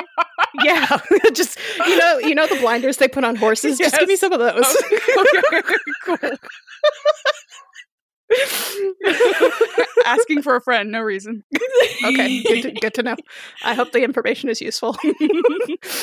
yeah, 0.64 0.98
just 1.34 1.58
you 1.86 1.98
know, 1.98 2.18
you 2.20 2.36
know 2.36 2.48
the 2.48 2.60
blinders 2.60 2.98
they 2.98 3.08
put 3.08 3.24
on 3.24 3.36
horses. 3.36 3.78
Just 3.78 3.98
give 3.98 4.08
me 4.08 4.16
some 4.16 4.34
of 4.34 4.40
those. 4.40 4.76
okay, 5.18 5.62
cool. 6.04 6.18
Asking 10.06 10.42
for 10.42 10.56
a 10.56 10.62
friend, 10.62 10.92
no 10.92 11.02
reason. 11.02 11.44
Okay, 12.04 12.44
good 12.44 12.62
to, 12.64 12.72
good 12.72 12.94
to 12.96 13.04
know. 13.04 13.16
I 13.64 13.74
hope 13.74 13.92
the 13.92 14.04
information 14.04 14.50
is 14.50 14.62
useful. 14.62 14.96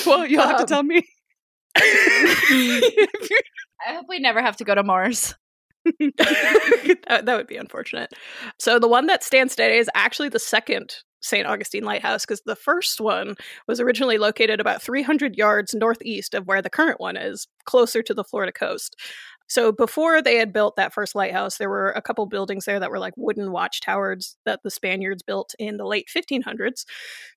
Well, 0.06 0.26
you'll 0.26 0.42
have 0.42 0.56
to 0.58 0.62
Um, 0.62 0.66
tell 0.66 0.82
me. 0.82 1.04
I 1.76 3.08
hope 3.88 4.06
we 4.08 4.18
never 4.18 4.42
have 4.42 4.56
to 4.58 4.64
go 4.64 4.74
to 4.74 4.82
Mars. 4.82 5.34
that, 5.84 7.22
that 7.24 7.36
would 7.36 7.46
be 7.46 7.56
unfortunate. 7.56 8.12
So 8.58 8.78
the 8.78 8.88
one 8.88 9.06
that 9.06 9.24
stands 9.24 9.54
today 9.56 9.78
is 9.78 9.90
actually 9.94 10.28
the 10.28 10.38
second 10.38 10.94
St. 11.20 11.46
Augustine 11.46 11.84
Lighthouse 11.84 12.24
because 12.24 12.42
the 12.46 12.56
first 12.56 13.00
one 13.00 13.34
was 13.68 13.80
originally 13.80 14.18
located 14.18 14.60
about 14.60 14.82
300 14.82 15.36
yards 15.36 15.74
northeast 15.74 16.34
of 16.34 16.46
where 16.46 16.62
the 16.62 16.70
current 16.70 17.00
one 17.00 17.16
is, 17.16 17.46
closer 17.64 18.02
to 18.02 18.14
the 18.14 18.24
Florida 18.24 18.52
coast. 18.52 18.96
So 19.52 19.70
before 19.70 20.22
they 20.22 20.36
had 20.36 20.50
built 20.50 20.76
that 20.76 20.94
first 20.94 21.14
lighthouse, 21.14 21.58
there 21.58 21.68
were 21.68 21.90
a 21.90 22.00
couple 22.00 22.24
buildings 22.24 22.64
there 22.64 22.80
that 22.80 22.90
were 22.90 22.98
like 22.98 23.12
wooden 23.18 23.52
watchtowers 23.52 24.38
that 24.46 24.60
the 24.62 24.70
Spaniards 24.70 25.22
built 25.22 25.54
in 25.58 25.76
the 25.76 25.84
late 25.84 26.08
1500s, 26.08 26.86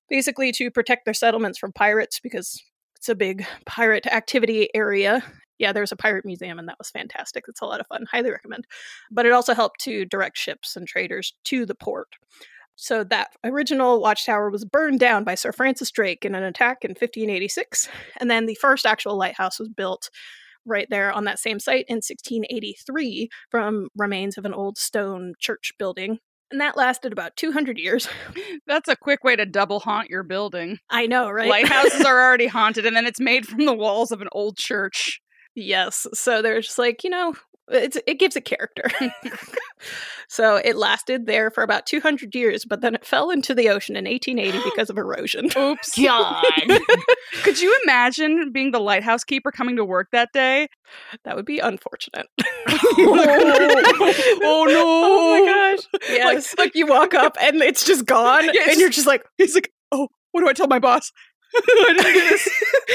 basically 0.08 0.50
to 0.52 0.70
protect 0.70 1.04
their 1.04 1.12
settlements 1.12 1.58
from 1.58 1.72
pirates 1.72 2.18
because 2.18 2.62
it's 2.94 3.10
a 3.10 3.14
big 3.14 3.46
pirate 3.66 4.06
activity 4.06 4.70
area. 4.74 5.22
Yeah, 5.58 5.72
there's 5.72 5.92
a 5.92 5.96
pirate 5.96 6.24
museum, 6.24 6.58
and 6.58 6.66
that 6.70 6.78
was 6.78 6.88
fantastic. 6.88 7.44
It's 7.48 7.60
a 7.60 7.66
lot 7.66 7.80
of 7.80 7.86
fun. 7.86 8.06
Highly 8.10 8.30
recommend. 8.30 8.66
But 9.10 9.26
it 9.26 9.32
also 9.32 9.52
helped 9.52 9.80
to 9.80 10.06
direct 10.06 10.38
ships 10.38 10.74
and 10.74 10.88
traders 10.88 11.34
to 11.44 11.66
the 11.66 11.74
port. 11.74 12.08
So 12.76 13.04
that 13.04 13.28
original 13.44 14.00
watchtower 14.00 14.48
was 14.48 14.64
burned 14.64 15.00
down 15.00 15.24
by 15.24 15.34
Sir 15.34 15.52
Francis 15.52 15.90
Drake 15.90 16.24
in 16.24 16.34
an 16.34 16.44
attack 16.44 16.78
in 16.82 16.92
1586, 16.92 17.90
and 18.16 18.30
then 18.30 18.46
the 18.46 18.54
first 18.54 18.86
actual 18.86 19.18
lighthouse 19.18 19.58
was 19.58 19.68
built 19.68 20.08
right 20.66 20.86
there 20.90 21.12
on 21.12 21.24
that 21.24 21.38
same 21.38 21.60
site 21.60 21.86
in 21.88 21.96
1683 21.96 23.28
from 23.50 23.88
remains 23.96 24.36
of 24.36 24.44
an 24.44 24.54
old 24.54 24.78
stone 24.78 25.34
church 25.38 25.72
building. 25.78 26.18
And 26.50 26.60
that 26.60 26.76
lasted 26.76 27.12
about 27.12 27.36
200 27.36 27.76
years. 27.76 28.08
That's 28.66 28.88
a 28.88 28.96
quick 28.96 29.24
way 29.24 29.34
to 29.34 29.46
double 29.46 29.80
haunt 29.80 30.10
your 30.10 30.22
building. 30.22 30.78
I 30.88 31.06
know, 31.06 31.28
right? 31.28 31.48
Lighthouses 31.48 32.00
are 32.06 32.20
already 32.20 32.46
haunted, 32.46 32.86
and 32.86 32.94
then 32.94 33.06
it's 33.06 33.20
made 33.20 33.46
from 33.46 33.64
the 33.64 33.74
walls 33.74 34.12
of 34.12 34.22
an 34.22 34.28
old 34.30 34.56
church. 34.56 35.20
Yes. 35.56 36.06
So 36.12 36.42
they're 36.42 36.60
just 36.60 36.78
like, 36.78 37.02
you 37.02 37.10
know, 37.10 37.34
it's, 37.68 37.98
it 38.06 38.18
gives 38.18 38.36
a 38.36 38.40
character. 38.40 38.84
so 40.28 40.56
it 40.56 40.76
lasted 40.76 41.26
there 41.26 41.50
for 41.50 41.62
about 41.62 41.86
200 41.86 42.34
years, 42.34 42.64
but 42.64 42.80
then 42.80 42.94
it 42.94 43.04
fell 43.04 43.30
into 43.30 43.54
the 43.54 43.68
ocean 43.68 43.96
in 43.96 44.04
1880 44.04 44.64
because 44.70 44.90
of 44.90 44.98
erosion. 44.98 45.46
Oops. 45.56 45.98
God. 45.98 46.44
Could 47.42 47.60
you 47.60 47.78
imagine 47.84 48.52
being 48.52 48.70
the 48.70 48.80
lighthouse 48.80 49.24
keeper 49.24 49.50
coming 49.50 49.76
to 49.76 49.84
work 49.84 50.08
that 50.12 50.32
day? 50.32 50.68
That 51.24 51.36
would 51.36 51.46
be 51.46 51.58
unfortunate. 51.58 52.26
Oh, 52.38 52.94
oh 54.42 54.64
no! 54.68 54.82
Oh 54.84 55.40
my 55.40 55.46
gosh. 55.46 56.00
Yes. 56.08 56.54
Like, 56.58 56.74
you 56.74 56.86
walk 56.86 57.14
up 57.14 57.36
and 57.40 57.62
it's 57.62 57.84
just 57.84 58.06
gone, 58.06 58.48
and 58.48 58.78
you're 58.78 58.90
just 58.90 59.06
like, 59.06 59.24
He's 59.38 59.54
like, 59.54 59.72
oh, 59.92 60.08
what 60.32 60.42
do 60.42 60.48
I 60.48 60.52
tell 60.52 60.68
my 60.68 60.78
boss? 60.78 61.12
I 61.54 61.94
didn't 61.96 62.12
do 62.12 62.28
this. 62.28 62.48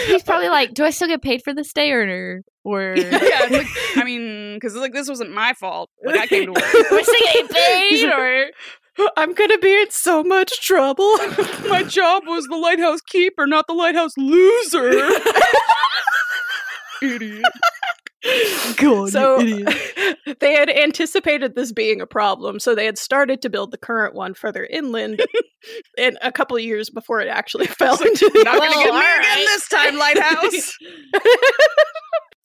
He's 0.08 0.24
probably 0.24 0.50
like, 0.50 0.74
"Do 0.74 0.84
I 0.84 0.90
still 0.90 1.08
get 1.08 1.22
paid 1.22 1.44
for 1.44 1.54
this 1.54 1.74
day 1.74 1.92
or 1.92 2.44
or 2.64 2.94
yeah, 2.98 3.48
like, 3.50 3.68
I 3.96 4.04
mean, 4.04 4.56
because 4.56 4.76
like 4.76 4.94
this 4.94 5.10
wasn't 5.10 5.32
my 5.32 5.54
fault. 5.54 5.90
Like 6.04 6.20
I 6.20 6.28
came 6.28 6.46
to 6.46 6.52
work. 6.52 6.72
do 6.72 6.86
I 6.92 7.02
still 7.02 7.34
get 7.34 7.52
paid 7.52 8.10
or?" 8.10 8.48
I'm 9.16 9.34
gonna 9.34 9.58
be 9.58 9.74
in 9.82 9.90
so 9.90 10.22
much 10.22 10.62
trouble. 10.62 11.18
My 11.70 11.82
job 11.88 12.24
was 12.28 12.46
the 12.48 12.58
lighthouse 12.58 13.00
keeper, 13.02 13.48
not 13.48 13.66
the 13.68 13.74
lighthouse 13.74 14.12
loser. 14.18 15.10
idiot. 17.02 17.46
God, 18.78 19.10
so 19.10 19.40
idiot. 19.40 19.74
they 20.40 20.54
had 20.54 20.70
anticipated 20.70 21.56
this 21.56 21.72
being 21.72 22.02
a 22.02 22.06
problem, 22.06 22.60
so 22.60 22.76
they 22.76 22.86
had 22.86 22.98
started 22.98 23.42
to 23.42 23.50
build 23.50 23.72
the 23.72 23.78
current 23.78 24.14
one 24.14 24.34
further 24.34 24.66
inland 24.66 25.22
in 25.98 26.18
a 26.22 26.32
couple 26.32 26.56
of 26.56 26.64
years 26.64 26.90
before 26.90 27.20
it 27.20 27.28
actually 27.28 27.66
fell 27.68 28.00
into 28.02 28.30
the 28.30 28.44
Not 28.44 28.60
gonna 28.60 28.76
get 28.76 28.86
me 28.86 28.92
all 28.92 29.20
again 29.20 29.46
this 29.46 29.68
time, 29.68 29.98
Lighthouse. 29.98 30.78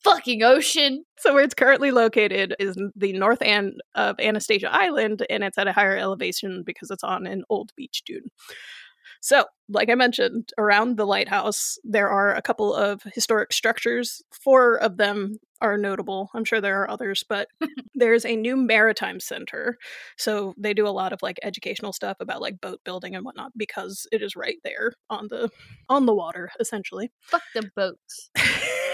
Fucking 0.03 0.41
ocean. 0.41 1.03
So 1.19 1.33
where 1.33 1.43
it's 1.43 1.53
currently 1.53 1.91
located 1.91 2.55
is 2.59 2.77
the 2.95 3.13
north 3.13 3.41
end 3.41 3.73
of 3.93 4.19
Anastasia 4.19 4.69
Island, 4.71 5.25
and 5.29 5.43
it's 5.43 5.57
at 5.57 5.67
a 5.67 5.73
higher 5.73 5.97
elevation 5.97 6.63
because 6.65 6.89
it's 6.89 7.03
on 7.03 7.27
an 7.27 7.43
old 7.49 7.71
beach 7.75 8.03
dune. 8.05 8.31
So, 9.21 9.45
like 9.69 9.89
I 9.89 9.95
mentioned, 9.95 10.51
around 10.57 10.97
the 10.97 11.05
lighthouse, 11.05 11.77
there 11.83 12.09
are 12.09 12.33
a 12.33 12.41
couple 12.41 12.73
of 12.73 13.01
historic 13.13 13.51
structures. 13.51 14.21
Four 14.31 14.75
of 14.75 14.97
them 14.97 15.37
are 15.61 15.77
notable. 15.77 16.29
I'm 16.33 16.45
sure 16.45 16.61
there 16.61 16.81
are 16.81 16.89
others, 16.89 17.23
but 17.27 17.47
there's 17.95 18.25
a 18.25 18.35
new 18.35 18.55
maritime 18.55 19.19
center. 19.19 19.77
So 20.17 20.53
they 20.57 20.73
do 20.73 20.87
a 20.87 20.89
lot 20.89 21.13
of 21.13 21.19
like 21.21 21.39
educational 21.43 21.93
stuff 21.93 22.17
about 22.19 22.41
like 22.41 22.61
boat 22.61 22.81
building 22.83 23.15
and 23.15 23.25
whatnot 23.25 23.51
because 23.57 24.07
it 24.11 24.21
is 24.21 24.35
right 24.35 24.57
there 24.63 24.93
on 25.09 25.27
the 25.29 25.49
on 25.89 26.05
the 26.05 26.13
water, 26.13 26.51
essentially. 26.59 27.11
Fuck 27.21 27.43
the 27.53 27.69
boats. 27.75 28.29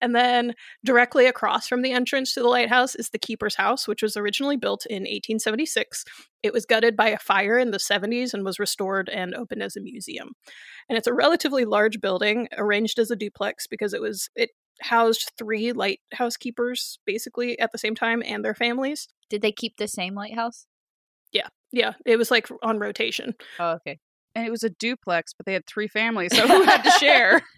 and 0.00 0.14
then 0.14 0.54
directly 0.84 1.26
across 1.26 1.68
from 1.68 1.82
the 1.82 1.92
entrance 1.92 2.34
to 2.34 2.40
the 2.40 2.48
lighthouse 2.48 2.94
is 2.94 3.10
the 3.10 3.18
keeper's 3.18 3.56
house, 3.56 3.88
which 3.88 4.02
was 4.02 4.16
originally 4.16 4.56
built 4.56 4.86
in 4.86 5.02
1876. 5.02 6.04
It 6.42 6.52
was 6.52 6.66
gutted 6.66 6.96
by 6.96 7.08
a 7.08 7.18
fire 7.18 7.58
in 7.58 7.70
the 7.70 7.78
70s 7.78 8.32
and 8.32 8.44
was 8.44 8.58
restored 8.58 9.08
and 9.08 9.34
opened 9.34 9.62
as 9.62 9.76
a 9.76 9.80
museum. 9.80 10.32
And 10.88 10.96
it's 10.96 11.06
a 11.06 11.14
relatively 11.14 11.64
large 11.64 12.00
building 12.00 12.48
arranged 12.56 12.98
as 12.98 13.10
a 13.10 13.16
duplex 13.16 13.66
because 13.66 13.92
it 13.92 14.00
was 14.00 14.28
it 14.36 14.50
housed 14.80 15.32
three 15.36 15.72
lighthouse 15.72 16.36
keepers 16.36 16.98
basically 17.04 17.58
at 17.58 17.72
the 17.72 17.78
same 17.78 17.94
time 17.94 18.22
and 18.24 18.44
their 18.44 18.54
families. 18.54 19.08
Did 19.28 19.42
they 19.42 19.52
keep 19.52 19.76
the 19.76 19.88
same 19.88 20.14
lighthouse? 20.14 20.66
Yeah, 21.32 21.48
Yeah, 21.72 21.92
it 22.06 22.16
was 22.16 22.30
like 22.30 22.48
on 22.62 22.78
rotation. 22.78 23.34
Oh, 23.58 23.72
okay. 23.72 23.98
And 24.34 24.46
it 24.46 24.50
was 24.50 24.62
a 24.62 24.70
duplex, 24.70 25.32
but 25.34 25.46
they 25.46 25.52
had 25.52 25.66
three 25.66 25.88
families, 25.88 26.36
so 26.36 26.46
who 26.46 26.62
had 26.62 26.82
to 26.82 26.90
share? 26.92 27.42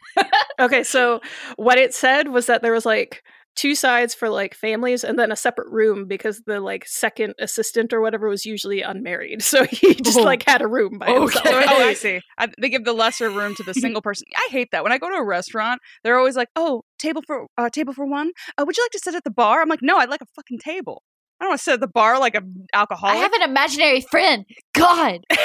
Okay, 0.58 0.82
so 0.82 1.20
what 1.56 1.78
it 1.78 1.94
said 1.94 2.28
was 2.28 2.46
that 2.46 2.60
there 2.62 2.72
was 2.72 2.84
like 2.84 3.22
two 3.56 3.74
sides 3.74 4.14
for 4.14 4.28
like 4.28 4.54
families 4.54 5.04
and 5.04 5.18
then 5.18 5.32
a 5.32 5.36
separate 5.36 5.68
room 5.70 6.06
because 6.06 6.42
the 6.46 6.60
like 6.60 6.84
second 6.86 7.32
assistant 7.38 7.92
or 7.94 8.00
whatever 8.02 8.28
was 8.28 8.44
usually 8.44 8.82
unmarried. 8.82 9.40
So 9.50 9.64
he 9.64 9.94
just 9.94 10.18
Oh. 10.18 10.22
like 10.22 10.42
had 10.46 10.60
a 10.60 10.66
room 10.66 10.98
by 10.98 11.06
himself. 11.12 11.44
So- 11.46 11.50
oh, 11.54 11.88
I 11.88 11.94
see. 11.94 12.20
I, 12.36 12.48
they 12.60 12.68
give 12.68 12.84
the 12.84 12.92
lesser 12.92 13.30
room 13.30 13.54
to 13.54 13.62
the 13.62 13.72
single 13.72 14.02
person. 14.02 14.26
I 14.36 14.48
hate 14.50 14.68
that. 14.72 14.82
When 14.82 14.92
I 14.92 14.98
go 14.98 15.08
to 15.08 15.14
a 15.16 15.24
restaurant, 15.24 15.80
they're 16.04 16.18
always 16.18 16.36
like, 16.36 16.48
"Oh, 16.56 16.82
table 16.98 17.22
for 17.26 17.46
uh, 17.56 17.70
table 17.70 17.94
for 17.94 18.04
one. 18.04 18.32
Uh, 18.58 18.64
would 18.66 18.76
you 18.76 18.84
like 18.84 18.90
to 18.92 18.98
sit 18.98 19.14
at 19.14 19.24
the 19.24 19.30
bar?" 19.30 19.62
I'm 19.62 19.68
like, 19.68 19.80
"No, 19.82 19.96
I'd 19.96 20.10
like 20.10 20.20
a 20.22 20.26
fucking 20.36 20.58
table. 20.58 21.02
I 21.40 21.44
don't 21.44 21.50
want 21.50 21.58
to 21.58 21.64
sit 21.64 21.74
at 21.74 21.80
the 21.80 21.88
bar 21.88 22.18
like 22.18 22.34
an 22.34 22.66
alcoholic." 22.74 23.16
I 23.16 23.18
have 23.18 23.32
an 23.32 23.42
imaginary 23.42 24.02
friend. 24.02 24.44
God. 24.74 25.24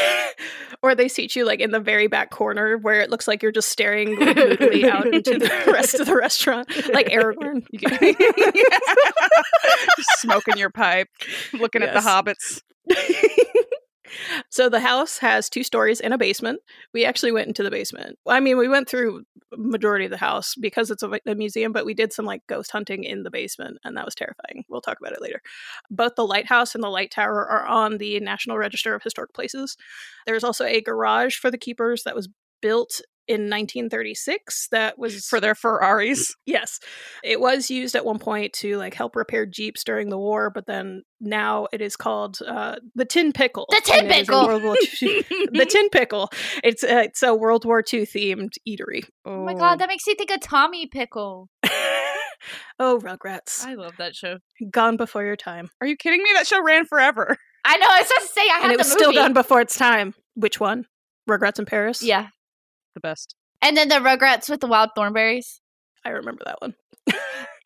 or 0.82 0.96
they 0.96 1.08
seat 1.08 1.36
you 1.36 1.46
like 1.46 1.60
in 1.60 1.72
the 1.72 1.80
very 1.80 2.08
back 2.08 2.30
corner 2.30 2.78
where 2.78 3.02
it 3.02 3.10
looks 3.10 3.28
like 3.28 3.42
you're 3.42 3.52
just 3.52 3.70
staring 3.70 4.20
like, 4.20 4.36
moodily 4.36 4.90
out 4.90 5.08
into 5.08 5.40
the 5.40 5.64
rest 5.72 6.00
of 6.00 6.06
the 6.06 6.16
restaurant, 6.16 6.70
like 6.94 7.08
Aragorn. 7.08 7.66
Just 9.98 10.20
smoking 10.20 10.58
your 10.58 10.70
pipe, 10.70 11.08
looking 11.54 11.82
at 11.82 11.94
the 11.94 12.02
hobbits. 12.02 12.62
So 14.50 14.70
the 14.70 14.80
house 14.80 15.18
has 15.20 15.50
two 15.50 15.64
stories 15.64 16.00
and 16.00 16.14
a 16.14 16.18
basement. 16.18 16.60
We 16.94 17.06
actually 17.06 17.32
went 17.32 17.48
into 17.48 17.64
the 17.64 17.72
basement. 17.72 18.18
I 18.28 18.40
mean, 18.40 18.58
we 18.58 18.68
went 18.68 18.90
through 18.90 19.24
majority 19.58 20.06
of 20.06 20.12
the 20.12 20.18
house 20.18 20.56
because 20.56 20.92
it's 20.92 21.04
a, 21.04 21.20
a 21.26 21.36
museum, 21.36 21.72
but 21.72 21.86
we 21.86 21.94
did 21.94 22.14
some 22.14 22.26
like 22.26 22.46
ghost 22.48 22.72
hunting 22.72 23.04
in 23.04 23.24
the 23.24 23.32
basement, 23.32 23.78
and 23.84 23.96
that 23.98 24.06
was 24.06 24.16
terrifying. 24.16 24.64
We'll 24.70 24.82
talk 24.82 25.00
about 25.00 25.14
it 25.14 25.22
later. 25.22 25.42
Both 25.90 26.16
the 26.16 26.26
lighthouse 26.26 26.76
and 26.76 26.84
the 26.84 26.90
light 26.90 27.12
tower 27.12 27.48
are 27.48 27.66
on 27.66 27.98
the 27.98 28.20
National 28.20 28.58
Register 28.58 28.96
of 28.96 29.04
Historic 29.04 29.34
Places. 29.34 29.78
There's 30.26 30.44
also 30.44 30.66
a 30.66 30.82
garage 30.82 31.38
for 31.38 31.52
the 31.52 31.58
keepers 31.58 32.04
that 32.04 32.16
was 32.16 32.30
built 32.62 33.02
in 33.28 33.50
1936 33.50 34.68
that 34.72 34.98
was 34.98 35.26
for 35.28 35.40
their 35.40 35.56
Ferraris. 35.56 36.34
Yes. 36.46 36.80
It 37.24 37.40
was 37.40 37.70
used 37.72 37.96
at 37.96 38.06
one 38.06 38.20
point 38.20 38.54
to 38.54 38.78
like 38.78 38.94
help 38.94 39.16
repair 39.16 39.46
Jeeps 39.46 39.84
during 39.84 40.10
the 40.10 40.18
war, 40.18 40.50
but 40.50 40.68
then 40.68 41.02
now 41.20 41.68
it 41.74 41.82
is 41.82 41.96
called 41.96 42.38
uh, 42.46 42.76
the 42.94 43.04
Tin 43.04 43.34
Pickle. 43.34 43.66
The 43.70 43.82
Tin 43.84 44.06
and 44.06 44.12
it 44.12 44.22
is 44.22 44.30
a 44.30 44.32
Pickle! 44.32 44.48
World 44.48 44.64
War 44.64 44.76
II 45.02 45.26
the 45.52 45.66
Tin 45.70 45.90
Pickle. 45.90 46.30
It's 46.64 46.84
uh, 46.84 47.04
it's 47.06 47.24
a 47.24 47.34
World 47.34 47.66
War 47.66 47.80
II 47.80 48.06
themed 48.06 48.54
eatery. 48.68 49.04
Oh 49.26 49.44
my 49.44 49.54
god, 49.54 49.80
that 49.80 49.90
makes 49.90 50.06
me 50.08 50.16
think 50.16 50.30
of 50.32 50.40
Tommy 50.40 50.86
Pickle. 50.86 51.50
oh, 52.80 53.00
Rugrats. 53.02 53.66
I 53.66 53.74
love 53.76 53.94
that 53.98 54.16
show. 54.16 54.38
Gone 54.72 54.98
before 54.98 55.24
your 55.26 55.36
time. 55.38 55.70
Are 55.82 55.88
you 55.88 55.98
kidding 55.98 56.22
me? 56.22 56.30
That 56.36 56.48
show 56.48 56.62
ran 56.64 56.86
forever. 56.86 57.38
I 57.66 57.78
know. 57.78 57.88
I 57.90 58.00
was 58.00 58.08
supposed 58.08 58.28
to 58.28 58.34
say 58.34 58.42
I 58.42 58.54
had 58.58 58.64
and 58.64 58.72
it 58.74 58.78
the 58.78 58.82
was 58.82 58.92
still 58.92 59.08
movie. 59.10 59.18
gone 59.18 59.34
before 59.34 59.62
its 59.62 59.78
time. 59.78 60.14
Which 60.36 60.60
one? 60.60 60.86
Rugrats 61.30 61.58
in 61.60 61.66
Paris? 61.66 62.04
Yeah, 62.04 62.28
The 62.96 63.00
best. 63.02 63.36
and 63.62 63.78
then 63.78 63.90
the 63.90 63.96
Rugrats 63.96 64.50
with 64.50 64.62
the 64.62 64.68
wild 64.68 64.90
Thornberrys, 64.98 65.60
I 66.04 66.10
remember 66.10 66.44
that 66.46 66.62
one. 66.62 66.76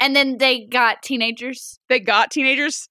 and 0.01 0.15
then 0.15 0.37
they 0.37 0.65
got 0.65 1.01
teenagers. 1.03 1.79
They 1.87 1.99
got 1.99 2.31
teenagers. 2.31 2.87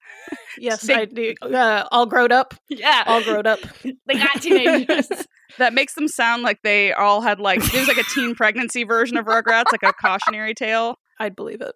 Yes, 0.57 0.81
They- 0.81 0.93
I 0.95 1.05
do. 1.05 1.35
Uh, 1.41 1.85
all 1.91 2.05
grown 2.05 2.31
up. 2.31 2.53
Yeah, 2.69 3.03
All 3.05 3.23
grown 3.23 3.45
up. 3.45 3.59
they 3.83 4.15
got 4.15 4.41
teenagers. 4.41 5.07
That 5.57 5.73
makes 5.73 5.95
them 5.95 6.07
sound 6.07 6.43
like 6.43 6.59
they 6.63 6.93
all 6.93 7.21
had 7.21 7.39
like 7.39 7.61
there's 7.71 7.87
like 7.87 7.97
a 7.97 8.03
teen 8.13 8.35
pregnancy 8.35 8.83
version 8.83 9.17
of 9.17 9.25
Rugrats, 9.25 9.71
like 9.71 9.81
a 9.81 9.91
cautionary 9.91 10.53
tale. 10.53 10.99
I'd 11.19 11.35
believe 11.35 11.59
it. 11.61 11.73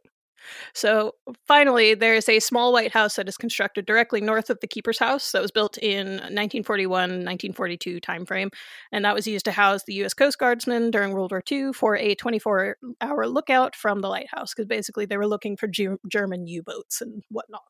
So 0.73 1.13
finally, 1.47 1.93
there 1.93 2.15
is 2.15 2.27
a 2.29 2.39
small 2.39 2.73
white 2.73 2.91
house 2.91 3.15
that 3.15 3.27
is 3.29 3.37
constructed 3.37 3.85
directly 3.85 4.21
north 4.21 4.49
of 4.49 4.59
the 4.59 4.67
keeper's 4.67 4.99
house 4.99 5.31
that 5.31 5.41
was 5.41 5.51
built 5.51 5.77
in 5.77 6.19
1941-1942 6.31 8.01
timeframe, 8.01 8.49
and 8.91 9.05
that 9.05 9.15
was 9.15 9.27
used 9.27 9.45
to 9.45 9.51
house 9.51 9.83
the 9.85 9.93
U.S. 9.95 10.13
Coast 10.13 10.37
Guardsmen 10.39 10.91
during 10.91 11.11
World 11.13 11.31
War 11.31 11.43
II 11.49 11.73
for 11.73 11.95
a 11.95 12.15
24-hour 12.15 13.27
lookout 13.27 13.75
from 13.75 14.01
the 14.01 14.09
lighthouse 14.09 14.53
because 14.53 14.67
basically 14.67 15.05
they 15.05 15.17
were 15.17 15.27
looking 15.27 15.57
for 15.57 15.67
Ge- 15.67 15.99
German 16.11 16.47
U-boats 16.47 17.01
and 17.01 17.23
whatnot. 17.29 17.61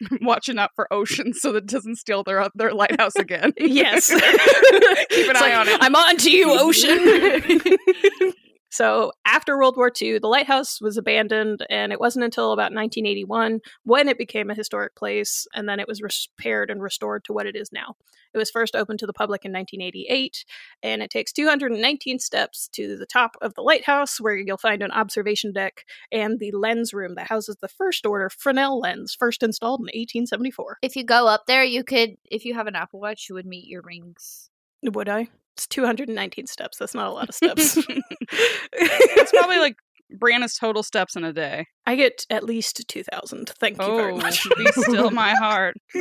Watching 0.22 0.58
out 0.58 0.70
for 0.74 0.90
oceans 0.92 1.40
so 1.42 1.52
that 1.52 1.64
it 1.64 1.66
doesn't 1.66 1.96
steal 1.96 2.22
their 2.22 2.48
their 2.54 2.72
lighthouse 2.72 3.14
again. 3.18 3.52
Yes, 3.58 4.08
Keep 4.10 4.22
an 4.22 4.30
It's 5.10 5.42
eye 5.42 5.50
like, 5.50 5.58
on 5.58 5.68
it. 5.68 5.78
I'm 5.82 5.94
on 5.94 6.16
to 6.16 6.30
you, 6.30 6.58
ocean. 6.58 8.36
So 8.70 9.12
after 9.24 9.56
World 9.56 9.76
War 9.76 9.90
II, 10.00 10.20
the 10.20 10.28
lighthouse 10.28 10.80
was 10.80 10.96
abandoned, 10.96 11.66
and 11.68 11.92
it 11.92 12.00
wasn't 12.00 12.24
until 12.24 12.52
about 12.52 12.72
1981 12.72 13.60
when 13.84 14.08
it 14.08 14.16
became 14.16 14.48
a 14.48 14.54
historic 14.54 14.94
place, 14.94 15.46
and 15.54 15.68
then 15.68 15.80
it 15.80 15.88
was 15.88 16.00
repaired 16.00 16.70
and 16.70 16.80
restored 16.80 17.24
to 17.24 17.32
what 17.32 17.46
it 17.46 17.56
is 17.56 17.72
now. 17.72 17.96
It 18.32 18.38
was 18.38 18.50
first 18.50 18.76
opened 18.76 19.00
to 19.00 19.06
the 19.06 19.12
public 19.12 19.44
in 19.44 19.52
1988, 19.52 20.44
and 20.84 21.02
it 21.02 21.10
takes 21.10 21.32
219 21.32 22.20
steps 22.20 22.68
to 22.68 22.96
the 22.96 23.06
top 23.06 23.36
of 23.42 23.54
the 23.54 23.62
lighthouse, 23.62 24.20
where 24.20 24.36
you'll 24.36 24.56
find 24.56 24.82
an 24.82 24.92
observation 24.92 25.52
deck 25.52 25.84
and 26.12 26.38
the 26.38 26.52
lens 26.52 26.94
room 26.94 27.16
that 27.16 27.28
houses 27.28 27.56
the 27.60 27.68
first 27.68 28.06
order 28.06 28.30
Fresnel 28.30 28.78
lens, 28.78 29.16
first 29.18 29.42
installed 29.42 29.80
in 29.80 29.86
1874. 29.86 30.78
if 30.82 30.94
you 30.94 31.04
go 31.04 31.26
up 31.26 31.46
there, 31.46 31.64
you 31.64 31.82
could, 31.82 32.16
if 32.30 32.44
you 32.44 32.54
have 32.54 32.68
an 32.68 32.76
Apple 32.76 33.00
Watch, 33.00 33.28
you 33.28 33.34
would 33.34 33.46
meet 33.46 33.66
your 33.66 33.82
rings. 33.82 34.50
Would 34.82 35.08
I? 35.08 35.28
It's 35.60 35.66
219 35.66 36.46
steps. 36.46 36.78
That's 36.78 36.94
not 36.94 37.08
a 37.08 37.10
lot 37.12 37.28
of 37.28 37.34
steps. 37.42 37.76
It's 38.72 39.30
probably 39.30 39.58
like 39.58 39.76
Briana's 40.18 40.54
total 40.54 40.82
steps 40.82 41.16
in 41.16 41.24
a 41.24 41.34
day. 41.34 41.66
I 41.86 41.96
get 41.96 42.24
at 42.30 42.44
least 42.44 42.82
2,000. 42.88 43.50
Thank 43.60 43.78
you 43.78 43.86
very 43.86 44.12
Oh, 44.14 44.16
much. 44.16 44.48
be 44.56 44.72
still 44.72 45.10
my 45.10 45.34
heart. 45.34 45.76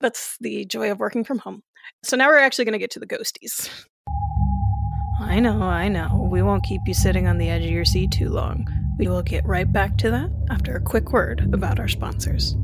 That's 0.00 0.38
the 0.40 0.64
joy 0.64 0.90
of 0.90 0.98
working 0.98 1.22
from 1.22 1.38
home. 1.38 1.62
So 2.02 2.16
now 2.16 2.28
we're 2.28 2.38
actually 2.38 2.64
going 2.64 2.72
to 2.72 2.78
get 2.78 2.90
to 2.92 3.00
the 3.00 3.06
ghosties. 3.06 3.68
I 5.20 5.38
know, 5.38 5.60
I 5.60 5.88
know. 5.88 6.26
We 6.32 6.40
won't 6.40 6.64
keep 6.64 6.80
you 6.86 6.94
sitting 6.94 7.26
on 7.26 7.36
the 7.36 7.50
edge 7.50 7.64
of 7.64 7.70
your 7.70 7.84
seat 7.84 8.10
too 8.10 8.30
long. 8.30 8.66
We 8.98 9.06
will 9.06 9.22
get 9.22 9.44
right 9.46 9.70
back 9.70 9.98
to 9.98 10.10
that 10.10 10.30
after 10.50 10.74
a 10.76 10.80
quick 10.80 11.12
word 11.12 11.46
about 11.52 11.78
our 11.78 11.88
sponsors. 11.88 12.56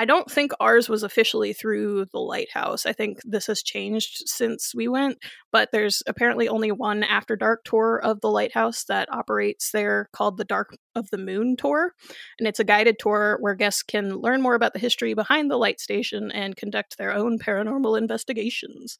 I 0.00 0.06
don't 0.06 0.30
think 0.30 0.52
ours 0.60 0.88
was 0.88 1.02
officially 1.02 1.52
through 1.52 2.06
the 2.06 2.20
lighthouse. 2.20 2.86
I 2.86 2.94
think 2.94 3.18
this 3.22 3.48
has 3.48 3.62
changed 3.62 4.22
since 4.24 4.74
we 4.74 4.88
went, 4.88 5.18
but 5.52 5.72
there's 5.72 6.02
apparently 6.06 6.48
only 6.48 6.72
one 6.72 7.02
after 7.02 7.36
dark 7.36 7.64
tour 7.64 8.00
of 8.02 8.22
the 8.22 8.30
lighthouse 8.30 8.84
that 8.84 9.12
operates 9.12 9.72
there 9.72 10.08
called 10.14 10.38
the 10.38 10.46
Dark 10.46 10.74
of 10.94 11.10
the 11.10 11.18
Moon 11.18 11.54
tour. 11.54 11.92
And 12.38 12.48
it's 12.48 12.58
a 12.58 12.64
guided 12.64 12.96
tour 12.98 13.36
where 13.40 13.54
guests 13.54 13.82
can 13.82 14.16
learn 14.16 14.40
more 14.40 14.54
about 14.54 14.72
the 14.72 14.78
history 14.78 15.12
behind 15.12 15.50
the 15.50 15.58
light 15.58 15.80
station 15.80 16.32
and 16.32 16.56
conduct 16.56 16.96
their 16.96 17.12
own 17.12 17.38
paranormal 17.38 17.98
investigations. 17.98 18.96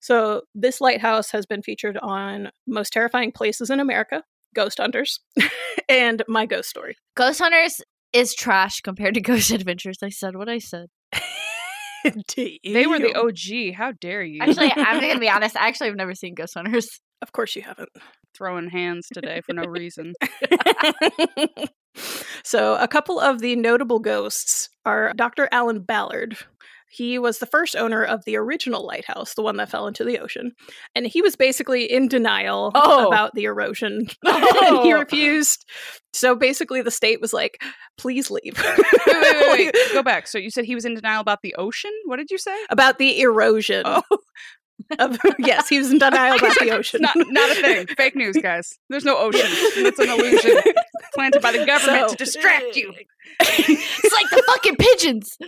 So, 0.00 0.44
this 0.54 0.80
lighthouse 0.80 1.30
has 1.32 1.44
been 1.44 1.62
featured 1.62 1.98
on 1.98 2.52
Most 2.66 2.94
Terrifying 2.94 3.32
Places 3.32 3.68
in 3.68 3.80
America, 3.80 4.22
Ghost 4.54 4.78
Hunters, 4.78 5.20
and 5.90 6.22
My 6.26 6.46
Ghost 6.46 6.70
Story. 6.70 6.96
Ghost 7.16 7.38
Hunters 7.38 7.82
is 8.12 8.34
trash 8.34 8.80
compared 8.80 9.14
to 9.14 9.20
Ghost 9.30 9.50
Adventures. 9.50 9.98
I 10.02 10.08
said 10.10 10.36
what 10.36 10.48
I 10.48 10.58
said. 10.58 10.86
They 12.34 12.86
were 12.88 12.98
the 12.98 13.14
OG. 13.14 13.76
How 13.76 13.92
dare 13.92 14.24
you? 14.24 14.40
Actually, 14.42 14.72
I'm 14.74 15.00
gonna 15.00 15.20
be 15.20 15.28
honest. 15.30 15.56
I 15.56 15.68
actually 15.68 15.86
have 15.86 15.96
never 15.96 16.16
seen 16.16 16.34
Ghost 16.34 16.54
Hunters. 16.54 17.00
Of 17.22 17.30
course 17.30 17.54
you 17.54 17.62
haven't. 17.62 17.90
throwing 18.34 18.68
hands 18.70 19.06
today 19.14 19.40
for 19.46 19.52
no 19.52 19.62
reason. 19.62 20.12
so, 22.42 22.74
a 22.76 22.88
couple 22.88 23.20
of 23.20 23.38
the 23.40 23.54
notable 23.54 24.00
ghosts 24.00 24.68
are 24.84 25.12
Dr. 25.14 25.48
Alan 25.52 25.82
Ballard. 25.82 26.36
He 26.94 27.18
was 27.18 27.38
the 27.38 27.46
first 27.46 27.74
owner 27.74 28.04
of 28.04 28.22
the 28.26 28.36
original 28.36 28.84
lighthouse, 28.86 29.32
the 29.32 29.40
one 29.42 29.56
that 29.56 29.70
fell 29.70 29.86
into 29.86 30.04
the 30.04 30.18
ocean. 30.18 30.52
And 30.94 31.06
he 31.06 31.22
was 31.22 31.36
basically 31.36 31.90
in 31.90 32.06
denial 32.06 32.70
Oh. 32.74 33.06
about 33.08 33.34
the 33.34 33.44
erosion. 33.44 34.08
and 34.24 34.44
he 34.84 34.92
Oh. 34.92 34.98
refused. 34.98 35.64
So 36.12 36.34
basically, 36.36 36.82
the 36.82 36.90
state 36.90 37.18
was 37.22 37.32
like, 37.32 37.62
please 37.96 38.30
leave. 38.30 38.58
Wait, 38.62 38.78
wait, 39.06 39.16
wait, 39.22 39.50
wait. 39.72 39.74
Go 39.94 40.02
back. 40.02 40.26
So 40.28 40.36
you 40.36 40.50
said 40.50 40.66
he 40.66 40.74
was 40.74 40.84
in 40.84 40.94
denial 40.94 41.22
about 41.22 41.38
the 41.42 41.54
ocean? 41.54 41.92
What 42.04 42.16
did 42.18 42.30
you 42.30 42.36
say? 42.36 42.56
about 42.68 42.98
the 42.98 43.22
erosion. 43.22 43.84
Oh. 43.86 44.02
Of, 44.98 45.16
yes, 45.38 45.68
he 45.70 45.78
was 45.78 45.90
in 45.90 45.98
denial 45.98 46.36
about 46.36 46.58
the 46.58 46.72
ocean. 46.72 47.00
Not, 47.00 47.14
not 47.16 47.50
a 47.52 47.54
thing. 47.54 47.86
Fake 47.96 48.14
news, 48.16 48.36
guys. 48.36 48.78
There's 48.90 49.04
no 49.04 49.16
ocean. 49.16 49.48
That's 49.82 49.98
an 49.98 50.10
illusion 50.10 50.60
planted 51.14 51.40
by 51.40 51.52
the 51.52 51.64
government 51.64 52.10
So- 52.10 52.16
to 52.16 52.16
distract 52.16 52.76
you. 52.76 52.92
It's 53.40 54.12
like 54.12 54.28
the 54.30 54.42
fucking 54.46 54.76
pigeons. 54.76 55.38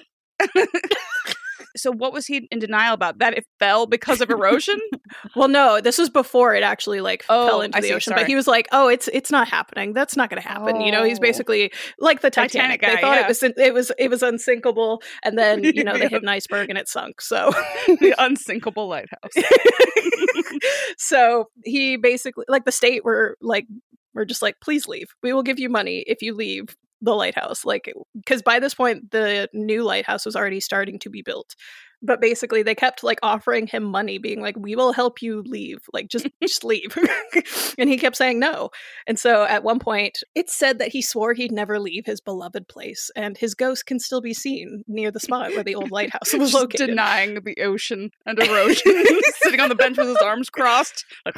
So 1.76 1.90
what 1.90 2.12
was 2.12 2.24
he 2.26 2.46
in 2.52 2.60
denial 2.60 2.94
about? 2.94 3.18
That 3.18 3.36
it 3.36 3.44
fell 3.58 3.86
because 3.86 4.20
of 4.20 4.30
erosion? 4.30 4.78
Well, 5.36 5.48
no, 5.48 5.80
this 5.80 5.98
was 5.98 6.10
before 6.10 6.54
it 6.54 6.62
actually 6.62 7.00
like 7.00 7.24
Oh, 7.28 7.46
fell 7.48 7.60
into 7.60 7.76
I 7.76 7.80
the 7.80 7.88
see, 7.88 7.94
ocean. 7.94 8.10
sorry. 8.12 8.22
But 8.22 8.28
he 8.28 8.34
was 8.36 8.46
like, 8.46 8.68
"Oh, 8.72 8.88
it's 8.88 9.08
it's 9.12 9.30
not 9.30 9.48
happening. 9.48 9.92
That's 9.92 10.16
not 10.16 10.28
going 10.30 10.40
to 10.40 10.46
happen." 10.46 10.80
You 10.80 10.92
know, 10.92 11.02
he's 11.04 11.18
Oh. 11.18 11.22
basically 11.22 11.72
like 11.98 12.20
the 12.20 12.30
Titanic. 12.30 12.80
Titanic 12.80 13.00
they 13.00 13.00
thought 13.00 13.16
yeah. 13.16 13.24
it 13.24 13.28
was 13.28 13.42
it 13.42 13.74
was 13.74 13.92
it 13.98 14.08
was 14.10 14.22
unsinkable, 14.22 15.02
and 15.24 15.36
then 15.38 15.62
you 15.64 15.82
know 15.84 15.94
they 15.98 16.08
hit 16.08 16.22
an 16.22 16.28
iceberg 16.28 16.68
and 16.68 16.78
it 16.78 16.88
sunk. 16.88 17.20
So 17.20 17.52
the 17.86 18.14
unsinkable 18.18 18.88
lighthouse. 18.88 19.32
so 20.98 21.48
he 21.64 21.96
basically 21.96 22.44
like 22.48 22.64
the 22.64 22.72
state 22.72 23.04
were 23.04 23.36
like 23.40 23.66
we're 24.14 24.24
just 24.24 24.42
like 24.42 24.56
please 24.60 24.86
leave 24.86 25.08
we 25.22 25.32
will 25.32 25.42
give 25.42 25.58
you 25.58 25.68
money 25.68 26.04
if 26.06 26.22
you 26.22 26.34
leave 26.34 26.76
the 27.04 27.14
lighthouse 27.14 27.64
like 27.64 27.92
because 28.14 28.42
by 28.42 28.58
this 28.58 28.74
point 28.74 29.10
the 29.10 29.48
new 29.52 29.82
lighthouse 29.82 30.24
was 30.24 30.34
already 30.34 30.60
starting 30.60 30.98
to 30.98 31.10
be 31.10 31.22
built 31.22 31.54
but 32.02 32.20
basically 32.20 32.62
they 32.62 32.74
kept 32.74 33.02
like 33.02 33.18
offering 33.22 33.66
him 33.66 33.82
money 33.82 34.18
being 34.18 34.40
like 34.40 34.56
we 34.58 34.76
will 34.76 34.92
help 34.92 35.22
you 35.22 35.42
leave 35.42 35.78
like 35.92 36.08
just 36.08 36.26
just 36.42 36.64
leave 36.64 36.96
and 37.78 37.88
he 37.88 37.96
kept 37.96 38.16
saying 38.16 38.38
no 38.38 38.70
and 39.06 39.18
so 39.18 39.44
at 39.44 39.64
one 39.64 39.78
point 39.78 40.18
it's 40.34 40.54
said 40.54 40.78
that 40.78 40.88
he 40.88 41.02
swore 41.02 41.34
he'd 41.34 41.52
never 41.52 41.78
leave 41.78 42.06
his 42.06 42.20
beloved 42.20 42.68
place 42.68 43.10
and 43.16 43.36
his 43.38 43.54
ghost 43.54 43.86
can 43.86 43.98
still 43.98 44.20
be 44.20 44.34
seen 44.34 44.82
near 44.86 45.10
the 45.10 45.20
spot 45.20 45.50
where 45.50 45.64
the 45.64 45.74
old 45.74 45.90
lighthouse 45.90 46.32
was 46.32 46.52
Just 46.52 46.54
located 46.54 46.86
denying 46.88 47.34
the 47.34 47.62
ocean 47.62 48.10
and 48.26 48.38
erosion. 48.42 49.04
Sitting 49.42 49.60
on 49.60 49.68
the 49.68 49.74
bench 49.74 49.96
with 49.96 50.08
his 50.08 50.16
arms 50.18 50.50
crossed. 50.50 51.04
Like, 51.24 51.36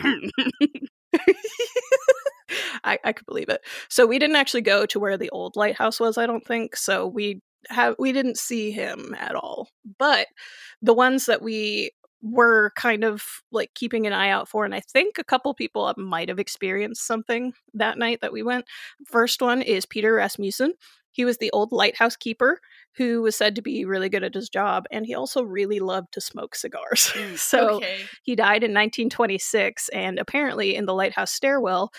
I, 2.85 2.99
I 3.05 3.12
could 3.12 3.27
believe 3.27 3.49
it. 3.49 3.61
So 3.88 4.07
we 4.07 4.19
didn't 4.19 4.37
actually 4.37 4.62
go 4.62 4.87
to 4.87 5.01
where 5.01 5.16
the 5.16 5.31
old 5.31 5.57
lighthouse 5.57 6.01
was, 6.01 6.19
I 6.19 6.27
don't 6.27 6.47
think. 6.47 6.77
So 6.77 7.07
we 7.07 7.40
have 7.69 7.97
we 7.99 8.12
didn't 8.12 8.38
see 8.38 8.71
him 8.71 9.14
at 9.19 9.35
all. 9.35 9.69
But 9.99 10.29
the 10.83 10.95
ones 10.95 11.27
that 11.27 11.42
we 11.42 11.90
were 12.23 12.73
kind 12.77 13.05
of 13.05 13.23
like 13.53 13.73
keeping 13.75 14.07
an 14.07 14.12
eye 14.12 14.31
out 14.31 14.49
for, 14.49 14.64
and 14.64 14.75
I 14.75 14.81
think 14.81 15.19
a 15.19 15.25
couple 15.25 15.55
people 15.55 15.92
might 15.97 16.29
have 16.29 16.38
experienced 16.38 17.07
something 17.07 17.53
that 17.75 17.99
night 17.99 18.21
that 18.21 18.33
we 18.33 18.42
went. 18.42 18.64
First 19.07 19.42
one 19.42 19.62
is 19.62 19.87
Peter 19.87 20.14
Rasmussen. 20.14 20.75
He 21.16 21.25
was 21.25 21.38
the 21.38 21.51
old 21.53 21.73
lighthouse 21.73 22.14
keeper 22.14 22.61
who 22.97 23.23
was 23.23 23.37
said 23.37 23.57
to 23.57 23.62
be 23.62 23.87
really 23.87 24.11
good 24.11 24.23
at 24.23 24.35
his 24.35 24.51
job, 24.51 24.85
and 24.90 25.07
he 25.07 25.14
also 25.14 25.42
really 25.42 25.81
loved 25.81 26.12
to 26.12 26.21
smoke 26.21 26.55
cigars. 26.55 27.12
Mm, 27.16 27.38
so 27.38 27.77
okay. 27.77 28.01
he 28.23 28.37
died 28.37 28.62
in 28.62 28.73
1926, 28.73 29.88
and 29.90 30.19
apparently 30.19 30.75
in 30.75 30.85
the 30.85 30.92
lighthouse 30.92 31.33
stairwell, 31.33 31.90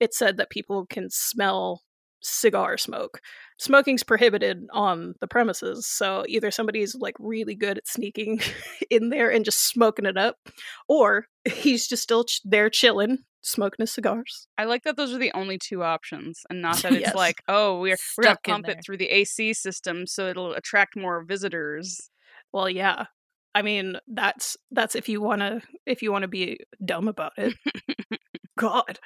it 0.00 0.14
said 0.14 0.36
that 0.38 0.50
people 0.50 0.86
can 0.86 1.08
smell 1.10 1.82
cigar 2.22 2.76
smoke. 2.76 3.20
Smoking's 3.58 4.02
prohibited 4.02 4.66
on 4.72 5.14
the 5.20 5.26
premises, 5.26 5.86
so 5.86 6.24
either 6.28 6.50
somebody's 6.50 6.94
like 6.94 7.14
really 7.18 7.54
good 7.54 7.78
at 7.78 7.88
sneaking 7.88 8.40
in 8.90 9.08
there 9.10 9.30
and 9.30 9.44
just 9.44 9.68
smoking 9.68 10.06
it 10.06 10.16
up, 10.16 10.36
or 10.88 11.26
he's 11.50 11.86
just 11.88 12.02
still 12.02 12.24
ch- 12.24 12.40
there 12.44 12.68
chilling, 12.70 13.18
smoking 13.42 13.82
his 13.82 13.92
cigars. 13.94 14.48
I 14.58 14.64
like 14.64 14.82
that 14.84 14.96
those 14.96 15.14
are 15.14 15.18
the 15.18 15.32
only 15.32 15.58
two 15.58 15.82
options, 15.82 16.40
and 16.50 16.60
not 16.60 16.76
that 16.82 16.92
it's 16.92 17.00
Yes. 17.06 17.14
like, 17.14 17.36
oh, 17.48 17.80
we're 17.80 17.96
we're 18.18 18.24
gonna 18.24 18.38
pump 18.44 18.68
it 18.68 18.80
through 18.84 18.98
the 18.98 19.08
AC 19.10 19.54
system 19.54 20.06
so 20.06 20.28
it'll 20.28 20.52
attract 20.52 20.96
more 20.96 21.24
visitors. 21.24 22.10
Well, 22.52 22.68
yeah. 22.68 23.04
I 23.54 23.62
mean, 23.62 23.96
that's 24.06 24.56
that's 24.70 24.94
if 24.94 25.08
you 25.08 25.20
want 25.20 25.40
to 25.40 25.60
if 25.86 26.02
you 26.02 26.12
want 26.12 26.22
to 26.22 26.28
be 26.28 26.58
dumb 26.84 27.08
about 27.08 27.32
it. 27.36 27.54
God. 28.60 28.98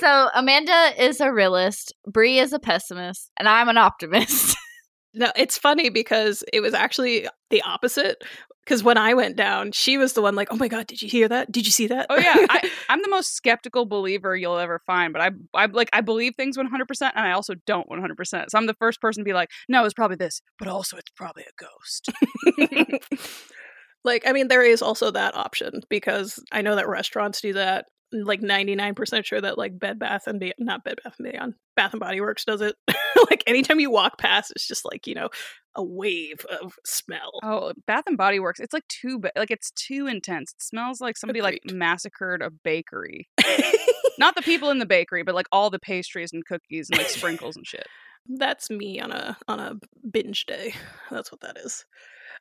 So 0.00 0.28
Amanda 0.34 0.92
is 0.96 1.20
a 1.20 1.32
realist, 1.32 1.92
Bree 2.06 2.38
is 2.38 2.52
a 2.52 2.58
pessimist, 2.58 3.30
and 3.36 3.48
I'm 3.48 3.68
an 3.68 3.78
optimist. 3.78 4.56
No, 5.14 5.32
it's 5.34 5.56
funny 5.58 5.88
because 5.88 6.44
it 6.52 6.60
was 6.60 6.74
actually 6.74 7.26
the 7.50 7.62
opposite. 7.62 8.22
Because 8.64 8.84
when 8.84 8.98
I 8.98 9.14
went 9.14 9.36
down, 9.36 9.72
she 9.72 9.96
was 9.96 10.12
the 10.12 10.20
one 10.20 10.34
like, 10.34 10.48
"Oh 10.52 10.56
my 10.56 10.68
god, 10.68 10.86
did 10.86 11.00
you 11.00 11.08
hear 11.08 11.26
that? 11.28 11.50
Did 11.50 11.64
you 11.64 11.72
see 11.72 11.86
that?" 11.86 12.06
Oh 12.10 12.18
yeah, 12.18 12.36
I, 12.50 12.70
I'm 12.90 13.00
the 13.00 13.08
most 13.08 13.34
skeptical 13.34 13.86
believer 13.86 14.36
you'll 14.36 14.58
ever 14.58 14.80
find, 14.86 15.14
but 15.14 15.22
I 15.22 15.30
I 15.54 15.64
like 15.66 15.88
I 15.94 16.02
believe 16.02 16.34
things 16.36 16.58
100, 16.58 16.86
percent 16.86 17.14
and 17.16 17.26
I 17.26 17.32
also 17.32 17.54
don't 17.66 17.88
100. 17.88 18.16
percent 18.16 18.50
So 18.50 18.58
I'm 18.58 18.66
the 18.66 18.74
first 18.74 19.00
person 19.00 19.22
to 19.22 19.24
be 19.24 19.32
like, 19.32 19.48
no, 19.68 19.84
it's 19.86 19.94
probably 19.94 20.18
this, 20.18 20.42
but 20.58 20.68
also 20.68 20.98
it's 20.98 21.10
probably 21.16 21.44
a 21.44 21.64
ghost. 21.64 23.00
like, 24.04 24.24
I 24.26 24.32
mean, 24.32 24.48
there 24.48 24.62
is 24.62 24.82
also 24.82 25.10
that 25.10 25.34
option 25.34 25.80
because 25.88 26.38
I 26.52 26.60
know 26.60 26.76
that 26.76 26.86
restaurants 26.86 27.40
do 27.40 27.54
that. 27.54 27.86
Like 28.12 28.40
ninety 28.40 28.74
nine 28.74 28.94
percent 28.94 29.26
sure 29.26 29.40
that 29.40 29.58
like 29.58 29.78
Bed 29.78 29.98
Bath 29.98 30.26
and 30.26 30.40
Beyond, 30.40 30.54
not 30.58 30.84
Bed 30.84 30.98
Bath 31.04 31.16
and 31.18 31.30
Beyond, 31.30 31.54
Bath 31.76 31.92
and 31.92 32.00
Body 32.00 32.20
Works 32.20 32.44
does 32.44 32.60
it. 32.60 32.74
like 33.30 33.44
anytime 33.46 33.80
you 33.80 33.90
walk 33.90 34.18
past, 34.18 34.50
it's 34.54 34.66
just 34.66 34.84
like 34.84 35.06
you 35.06 35.14
know 35.14 35.28
a 35.74 35.84
wave 35.84 36.44
of 36.62 36.74
smell. 36.84 37.38
Oh, 37.42 37.72
Bath 37.86 38.04
and 38.06 38.16
Body 38.16 38.40
Works, 38.40 38.60
it's 38.60 38.72
like 38.72 38.86
too 38.88 39.20
like 39.36 39.50
it's 39.50 39.70
too 39.72 40.06
intense. 40.06 40.52
It 40.52 40.62
smells 40.62 41.00
like 41.00 41.16
somebody 41.16 41.42
like 41.42 41.60
massacred 41.70 42.42
a 42.42 42.50
bakery. 42.50 43.28
Not 44.18 44.34
the 44.34 44.42
people 44.42 44.70
in 44.70 44.78
the 44.78 44.86
bakery, 44.86 45.22
but 45.22 45.34
like 45.34 45.46
all 45.52 45.70
the 45.70 45.78
pastries 45.78 46.32
and 46.32 46.44
cookies 46.44 46.88
and 46.90 46.98
like 46.98 47.08
sprinkles 47.08 47.56
and 47.56 47.66
shit. 47.66 47.86
That's 48.28 48.70
me 48.70 49.00
on 49.00 49.12
a 49.12 49.36
on 49.46 49.60
a 49.60 49.74
binge 50.10 50.46
day. 50.46 50.74
That's 51.10 51.30
what 51.30 51.40
that 51.42 51.58
is. 51.58 51.84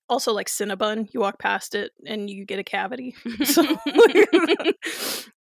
Also, 0.09 0.31
like 0.33 0.47
Cinnabon, 0.47 1.07
you 1.13 1.19
walk 1.19 1.37
past 1.39 1.75
it 1.75 1.91
and 2.05 2.29
you 2.29 2.45
get 2.45 2.59
a 2.59 2.63
cavity. 2.63 3.15
So 3.45 3.63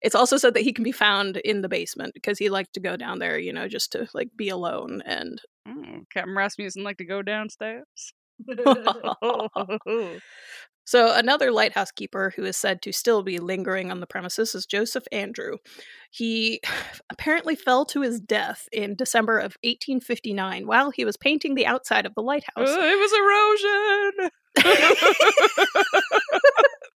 it's 0.01 0.15
also 0.15 0.37
said 0.37 0.53
that 0.53 0.63
he 0.63 0.73
can 0.73 0.83
be 0.83 0.91
found 0.91 1.37
in 1.37 1.61
the 1.61 1.69
basement 1.69 2.13
because 2.13 2.37
he 2.37 2.49
liked 2.49 2.73
to 2.73 2.79
go 2.79 2.97
down 2.97 3.19
there, 3.19 3.37
you 3.37 3.53
know, 3.53 3.67
just 3.67 3.91
to 3.93 4.07
like 4.13 4.29
be 4.35 4.49
alone. 4.49 5.01
And 5.05 5.41
Oh, 5.67 6.01
Captain 6.13 6.35
Rasmussen 6.35 6.83
like 6.83 6.97
to 6.97 7.05
go 7.05 7.21
downstairs. 7.21 8.13
Oh. 8.65 10.19
So 10.87 11.13
another 11.13 11.51
lighthouse 11.51 11.91
keeper 11.91 12.31
who 12.37 12.45
is 12.45 12.55
said 12.55 12.81
to 12.83 12.93
still 12.93 13.21
be 13.21 13.39
lingering 13.39 13.91
on 13.91 13.99
the 13.99 14.07
premises 14.07 14.55
is 14.55 14.65
Joseph 14.65 15.03
Andreu. 15.11 15.57
He 16.11 16.61
apparently 17.11 17.55
fell 17.55 17.83
to 17.87 18.03
his 18.03 18.21
death 18.21 18.69
in 18.71 18.95
December 18.95 19.37
of 19.37 19.57
1859 19.65 20.65
while 20.65 20.89
he 20.89 21.03
was 21.03 21.17
painting 21.17 21.55
the 21.55 21.65
outside 21.65 22.05
of 22.05 22.15
the 22.15 22.21
lighthouse. 22.21 22.69
Uh, 22.69 22.79
it 22.81 22.97
was 22.97 23.11
erosion. 24.23 24.29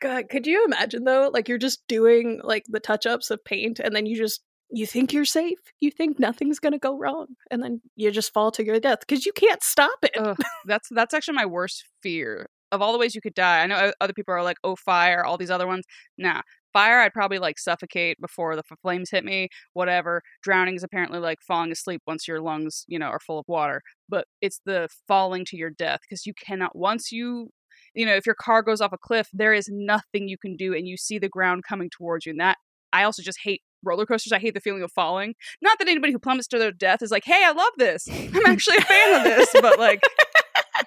God, 0.00 0.28
could 0.28 0.46
you 0.46 0.64
imagine 0.64 1.02
though? 1.02 1.30
Like 1.34 1.48
you're 1.48 1.58
just 1.58 1.82
doing 1.88 2.40
like 2.44 2.62
the 2.68 2.78
touch 2.78 3.06
ups 3.06 3.32
of 3.32 3.44
paint 3.44 3.80
and 3.80 3.92
then 3.94 4.06
you 4.06 4.16
just 4.16 4.40
you 4.70 4.86
think 4.86 5.12
you're 5.12 5.24
safe. 5.24 5.58
You 5.80 5.90
think 5.90 6.20
nothing's 6.20 6.60
gonna 6.60 6.78
go 6.78 6.96
wrong, 6.96 7.26
and 7.50 7.60
then 7.60 7.80
you 7.96 8.12
just 8.12 8.32
fall 8.32 8.52
to 8.52 8.64
your 8.64 8.78
death 8.78 9.00
because 9.00 9.26
you 9.26 9.32
can't 9.32 9.64
stop 9.64 9.98
it. 10.04 10.12
Ugh, 10.16 10.38
that's 10.64 10.88
that's 10.92 11.12
actually 11.12 11.34
my 11.34 11.46
worst 11.46 11.82
fear. 12.04 12.46
Of 12.72 12.82
all 12.82 12.92
the 12.92 12.98
ways 12.98 13.14
you 13.14 13.20
could 13.20 13.34
die, 13.34 13.62
I 13.62 13.66
know 13.66 13.92
other 14.00 14.12
people 14.12 14.32
are 14.34 14.42
like, 14.42 14.58
"Oh, 14.64 14.76
fire!" 14.76 15.24
All 15.24 15.36
these 15.38 15.50
other 15.50 15.66
ones. 15.66 15.84
Nah, 16.18 16.42
fire. 16.72 17.00
I'd 17.00 17.12
probably 17.12 17.38
like 17.38 17.58
suffocate 17.58 18.20
before 18.20 18.54
the 18.56 18.62
flames 18.82 19.10
hit 19.10 19.24
me. 19.24 19.48
Whatever. 19.72 20.22
Drowning 20.42 20.76
is 20.76 20.84
apparently 20.84 21.18
like 21.18 21.38
falling 21.46 21.72
asleep 21.72 22.02
once 22.06 22.28
your 22.28 22.40
lungs, 22.40 22.84
you 22.88 22.98
know, 22.98 23.08
are 23.08 23.20
full 23.20 23.38
of 23.38 23.46
water. 23.48 23.82
But 24.08 24.26
it's 24.40 24.60
the 24.64 24.88
falling 25.08 25.44
to 25.46 25.56
your 25.56 25.70
death 25.70 26.00
because 26.02 26.26
you 26.26 26.34
cannot. 26.34 26.76
Once 26.76 27.10
you, 27.12 27.50
you 27.94 28.06
know, 28.06 28.14
if 28.14 28.26
your 28.26 28.36
car 28.36 28.62
goes 28.62 28.80
off 28.80 28.92
a 28.92 28.98
cliff, 28.98 29.28
there 29.32 29.52
is 29.52 29.68
nothing 29.70 30.28
you 30.28 30.38
can 30.38 30.56
do, 30.56 30.74
and 30.74 30.86
you 30.86 30.96
see 30.96 31.18
the 31.18 31.28
ground 31.28 31.64
coming 31.68 31.90
towards 31.90 32.26
you. 32.26 32.30
And 32.30 32.40
that 32.40 32.58
I 32.92 33.04
also 33.04 33.22
just 33.22 33.38
hate 33.42 33.62
roller 33.82 34.06
coasters. 34.06 34.32
I 34.32 34.38
hate 34.38 34.54
the 34.54 34.60
feeling 34.60 34.82
of 34.82 34.92
falling. 34.92 35.34
Not 35.62 35.78
that 35.78 35.88
anybody 35.88 36.12
who 36.12 36.18
plummets 36.18 36.48
to 36.48 36.58
their 36.58 36.72
death 36.72 37.02
is 37.02 37.10
like, 37.10 37.24
"Hey, 37.24 37.42
I 37.44 37.52
love 37.52 37.72
this. 37.78 38.08
I'm 38.10 38.46
actually 38.46 38.78
a 38.78 38.82
fan 38.82 39.16
of 39.16 39.24
this," 39.24 39.50
but 39.60 39.78
like, 39.78 40.00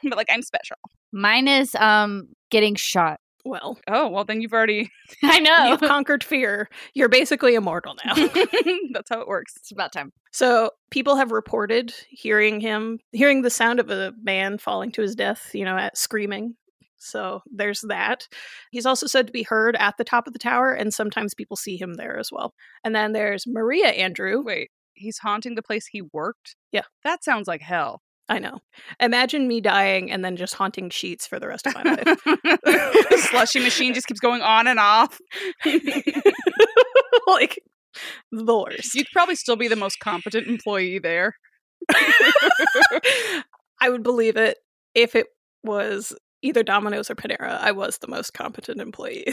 but 0.09 0.17
like 0.17 0.29
I'm 0.29 0.41
special. 0.41 0.77
Mine 1.11 1.47
is 1.47 1.75
um 1.75 2.29
getting 2.51 2.75
shot. 2.75 3.19
Well, 3.45 3.77
Oh, 3.89 4.07
well, 4.07 4.23
then 4.23 4.39
you've 4.41 4.53
already. 4.53 4.89
I 5.23 5.39
know. 5.39 5.65
you've 5.65 5.81
conquered 5.81 6.23
fear. 6.23 6.69
You're 6.93 7.09
basically 7.09 7.55
immortal 7.55 7.95
now. 8.05 8.13
That's 8.15 9.09
how 9.09 9.19
it 9.19 9.27
works. 9.27 9.53
it's 9.57 9.71
about 9.71 9.91
time. 9.91 10.11
So 10.31 10.69
people 10.91 11.17
have 11.17 11.31
reported 11.31 11.93
hearing 12.09 12.61
him, 12.61 12.99
hearing 13.11 13.41
the 13.41 13.49
sound 13.49 13.81
of 13.81 13.89
a 13.89 14.13
man 14.23 14.57
falling 14.57 14.91
to 14.93 15.01
his 15.01 15.13
death, 15.15 15.51
you 15.53 15.65
know, 15.65 15.75
at 15.77 15.97
screaming. 15.97 16.55
So 16.97 17.41
there's 17.53 17.81
that. 17.89 18.29
He's 18.71 18.85
also 18.85 19.07
said 19.07 19.27
to 19.27 19.33
be 19.33 19.43
heard 19.43 19.75
at 19.75 19.95
the 19.97 20.05
top 20.05 20.25
of 20.25 20.31
the 20.31 20.39
tower, 20.39 20.71
and 20.71 20.93
sometimes 20.93 21.33
people 21.33 21.57
see 21.57 21.75
him 21.75 21.95
there 21.95 22.17
as 22.17 22.29
well. 22.31 22.53
And 22.85 22.95
then 22.95 23.11
there's 23.11 23.45
Maria 23.45 23.91
Andreu. 23.91 24.41
Wait, 24.41 24.69
he's 24.93 25.17
haunting 25.17 25.55
the 25.55 25.61
place 25.61 25.85
he 25.85 26.01
worked? 26.13 26.55
Yeah. 26.71 26.83
That 27.03 27.25
sounds 27.25 27.45
like 27.49 27.61
hell. 27.61 28.01
I 28.29 28.39
know. 28.39 28.59
Imagine 28.99 29.47
me 29.47 29.59
dying 29.59 30.11
and 30.11 30.23
then 30.23 30.37
just 30.37 30.53
haunting 30.55 30.89
sheets 30.89 31.27
for 31.27 31.39
the 31.39 31.47
rest 31.47 31.67
of 31.67 31.75
my 31.75 31.83
life. 31.83 32.03
the 32.03 33.27
slushy 33.29 33.59
machine 33.59 33.93
just 33.93 34.07
keeps 34.07 34.19
going 34.19 34.41
on 34.41 34.67
and 34.67 34.79
off. 34.79 35.19
like 37.27 37.59
the 38.31 38.57
worst. 38.57 38.95
You'd 38.95 39.07
probably 39.11 39.35
still 39.35 39.57
be 39.57 39.67
the 39.67 39.75
most 39.75 39.99
competent 39.99 40.47
employee 40.47 40.99
there. 40.99 41.35
I 43.81 43.89
would 43.89 44.03
believe 44.03 44.37
it 44.37 44.57
if 44.95 45.15
it 45.15 45.27
was 45.63 46.13
either 46.41 46.63
Domino's 46.63 47.09
or 47.09 47.15
Panera. 47.15 47.57
I 47.59 47.71
was 47.71 47.97
the 47.97 48.07
most 48.07 48.33
competent 48.33 48.79
employee. 48.79 49.25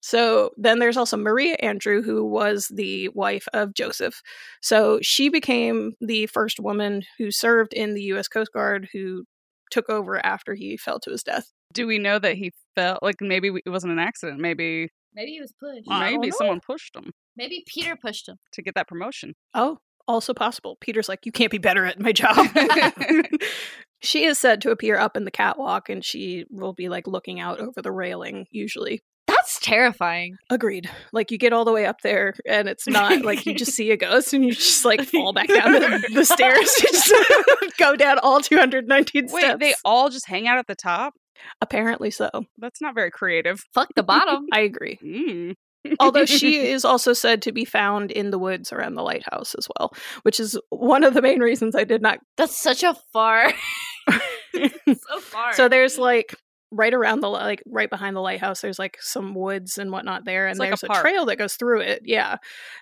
So 0.00 0.50
then 0.56 0.78
there's 0.78 0.96
also 0.96 1.16
Maria 1.16 1.56
Andreu, 1.62 2.04
who 2.04 2.24
was 2.24 2.70
the 2.74 3.08
wife 3.10 3.46
of 3.52 3.74
Joseph. 3.74 4.22
So 4.62 5.00
she 5.02 5.28
became 5.28 5.92
the 6.00 6.26
first 6.26 6.60
woman 6.60 7.02
who 7.18 7.30
served 7.30 7.72
in 7.72 7.94
the 7.94 8.02
U.S. 8.04 8.28
Coast 8.28 8.52
Guard 8.52 8.88
who 8.92 9.24
took 9.70 9.90
over 9.90 10.24
after 10.24 10.54
he 10.54 10.76
fell 10.76 11.00
to 11.00 11.10
his 11.10 11.22
death. 11.22 11.46
Do 11.72 11.86
we 11.86 11.98
know 11.98 12.18
that 12.18 12.36
he 12.36 12.52
fell? 12.74 12.98
Like 13.02 13.16
maybe 13.20 13.50
it 13.64 13.70
wasn't 13.70 13.92
an 13.92 13.98
accident. 13.98 14.40
Maybe 14.40 14.88
Maybe 15.14 15.32
he 15.32 15.40
was 15.40 15.52
pushed. 15.52 15.88
Maybe 15.88 16.30
someone 16.30 16.60
pushed 16.60 16.94
him 16.94 17.10
Maybe 17.36 17.64
Peter 17.66 17.96
pushed 17.96 18.28
him. 18.28 18.36
to 18.52 18.62
get 18.62 18.74
that 18.74 18.88
promotion. 18.88 19.34
Oh, 19.54 19.78
also 20.06 20.34
possible. 20.34 20.76
Peter's 20.80 21.08
like, 21.08 21.24
you 21.24 21.32
can't 21.32 21.50
be 21.50 21.58
better 21.58 21.84
at 21.84 22.00
my 22.00 22.12
job. 22.12 22.36
she 24.00 24.24
is 24.24 24.38
said 24.38 24.60
to 24.62 24.70
appear 24.70 24.98
up 24.98 25.16
in 25.16 25.24
the 25.24 25.30
catwalk 25.30 25.88
and 25.88 26.04
she 26.04 26.44
will 26.50 26.72
be 26.72 26.88
like 26.88 27.06
looking 27.06 27.38
out 27.40 27.60
over 27.60 27.80
the 27.80 27.92
railing, 27.92 28.46
usually. 28.50 29.00
That's 29.28 29.60
terrifying. 29.60 30.38
Agreed. 30.50 30.90
Like 31.12 31.30
you 31.30 31.38
get 31.38 31.52
all 31.52 31.64
the 31.64 31.72
way 31.72 31.84
up 31.86 32.00
there 32.02 32.34
and 32.46 32.66
it's 32.68 32.88
not 32.88 33.22
like 33.22 33.44
you 33.46 33.54
just 33.54 33.72
see 33.76 33.90
a 33.90 33.96
ghost 33.96 34.32
and 34.32 34.44
you 34.44 34.52
just 34.52 34.84
like 34.84 35.02
fall 35.04 35.32
back 35.32 35.48
down 35.48 35.72
the, 35.72 36.08
the 36.14 36.24
stairs. 36.24 36.74
Just 36.80 37.12
go 37.78 37.94
down 37.94 38.18
all 38.20 38.40
219 38.40 39.28
Wait, 39.30 39.40
steps. 39.40 39.60
they 39.60 39.74
all 39.84 40.08
just 40.08 40.26
hang 40.26 40.48
out 40.48 40.58
at 40.58 40.66
the 40.66 40.74
top? 40.74 41.12
Apparently 41.60 42.10
so. 42.10 42.30
That's 42.56 42.80
not 42.80 42.94
very 42.94 43.10
creative. 43.10 43.60
Fuck 43.74 43.88
the 43.94 44.02
bottom. 44.02 44.46
I 44.52 44.60
agree. 44.60 44.98
Mm. 45.04 45.54
Although 46.00 46.24
she 46.24 46.66
is 46.66 46.84
also 46.84 47.12
said 47.12 47.42
to 47.42 47.52
be 47.52 47.64
found 47.64 48.10
in 48.10 48.30
the 48.30 48.38
woods 48.38 48.72
around 48.72 48.94
the 48.94 49.02
lighthouse 49.02 49.54
as 49.54 49.68
well, 49.78 49.92
which 50.22 50.40
is 50.40 50.58
one 50.70 51.04
of 51.04 51.14
the 51.14 51.22
main 51.22 51.40
reasons 51.40 51.76
I 51.76 51.84
did 51.84 52.02
not 52.02 52.18
That's 52.36 52.58
such 52.58 52.82
a 52.82 52.94
far. 53.12 53.52
so 54.52 55.20
far. 55.20 55.52
So 55.54 55.68
there's 55.68 55.98
like 55.98 56.34
right 56.70 56.92
around 56.92 57.20
the 57.20 57.28
like 57.28 57.62
right 57.66 57.90
behind 57.90 58.16
the 58.16 58.20
lighthouse. 58.20 58.60
There's 58.60 58.78
like 58.78 58.98
some 59.00 59.34
woods 59.34 59.78
and 59.78 59.90
whatnot 59.90 60.24
there, 60.24 60.46
and 60.46 60.58
like 60.58 60.70
there's 60.70 60.82
a, 60.82 60.86
park. 60.86 61.02
trail 61.02 61.26
that 61.26 61.36
goes 61.36 61.54
through 61.54 61.80
it. 61.80 62.02
Yeah, 62.04 62.36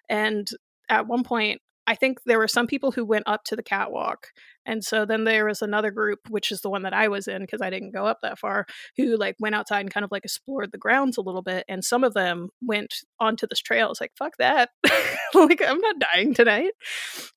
and 0.08 0.48
at 0.88 1.06
one 1.06 1.24
point, 1.24 1.60
I 1.86 1.94
think 1.94 2.18
there 2.24 2.38
were 2.38 2.48
some 2.48 2.66
people 2.66 2.92
who 2.92 3.04
went 3.04 3.24
up 3.26 3.44
to 3.44 3.56
the 3.56 3.62
catwalk, 3.62 4.28
and 4.64 4.84
so 4.84 5.04
then 5.04 5.24
there 5.24 5.46
was 5.46 5.62
another 5.62 5.90
group, 5.90 6.20
which 6.28 6.50
is 6.50 6.60
the 6.60 6.70
one 6.70 6.82
that 6.82 6.94
I 6.94 7.08
was 7.08 7.28
in 7.28 7.42
because 7.42 7.62
I 7.62 7.70
didn't 7.70 7.94
go 7.94 8.06
up 8.06 8.18
that 8.22 8.38
far, 8.38 8.66
who 8.96 9.16
like 9.16 9.36
went 9.38 9.54
outside 9.54 9.80
and 9.80 9.92
kind 9.92 10.04
of 10.04 10.10
like 10.10 10.24
explored 10.24 10.72
the 10.72 10.78
grounds 10.78 11.16
a 11.16 11.22
little 11.22 11.42
bit, 11.42 11.64
and 11.68 11.84
some 11.84 12.02
of 12.02 12.14
them 12.14 12.48
went 12.60 12.94
onto 13.20 13.46
this 13.46 13.60
trail. 13.60 13.90
It's 13.90 14.00
like 14.00 14.12
fuck 14.18 14.36
that, 14.38 14.70
like 15.34 15.62
I'm 15.62 15.80
not 15.80 15.96
dying 15.98 16.34
tonight. 16.34 16.72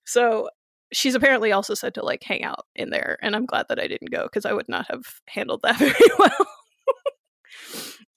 So 0.06 0.50
she's 0.92 1.16
apparently 1.16 1.52
also 1.52 1.74
said 1.74 1.94
to 1.94 2.04
like 2.04 2.24
hang 2.24 2.44
out 2.44 2.66
in 2.76 2.90
there 2.90 3.18
and 3.22 3.36
i'm 3.36 3.46
glad 3.46 3.66
that 3.70 3.80
i 3.80 3.88
didn't 3.88 4.12
go 4.12 4.24
because 4.24 4.46
i 4.46 4.54
would 4.54 4.70
not 4.70 4.88
have 4.90 5.04
handled 5.28 5.62
that 5.64 5.78
very 5.80 5.94
well. 6.18 6.48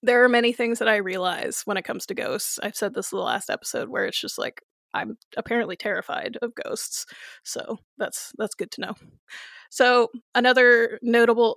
There 0.04 0.24
are 0.24 0.28
many 0.28 0.52
things 0.52 0.78
that 0.80 0.88
i 0.88 0.96
realize 0.96 1.62
when 1.64 1.76
it 1.76 1.84
comes 1.84 2.06
to 2.06 2.14
ghosts. 2.14 2.58
I've 2.62 2.76
said 2.76 2.94
this 2.94 3.12
in 3.12 3.18
the 3.18 3.24
last 3.24 3.50
episode 3.50 3.88
where 3.88 4.04
it's 4.04 4.20
just 4.20 4.38
like 4.38 4.60
i'm 4.94 5.16
apparently 5.36 5.76
terrified 5.76 6.36
of 6.42 6.52
ghosts 6.54 7.06
so 7.44 7.78
that's 7.98 8.32
that's 8.36 8.54
good 8.54 8.70
to 8.72 8.80
know. 8.80 8.94
So 9.70 10.08
another 10.34 10.98
notable 11.02 11.56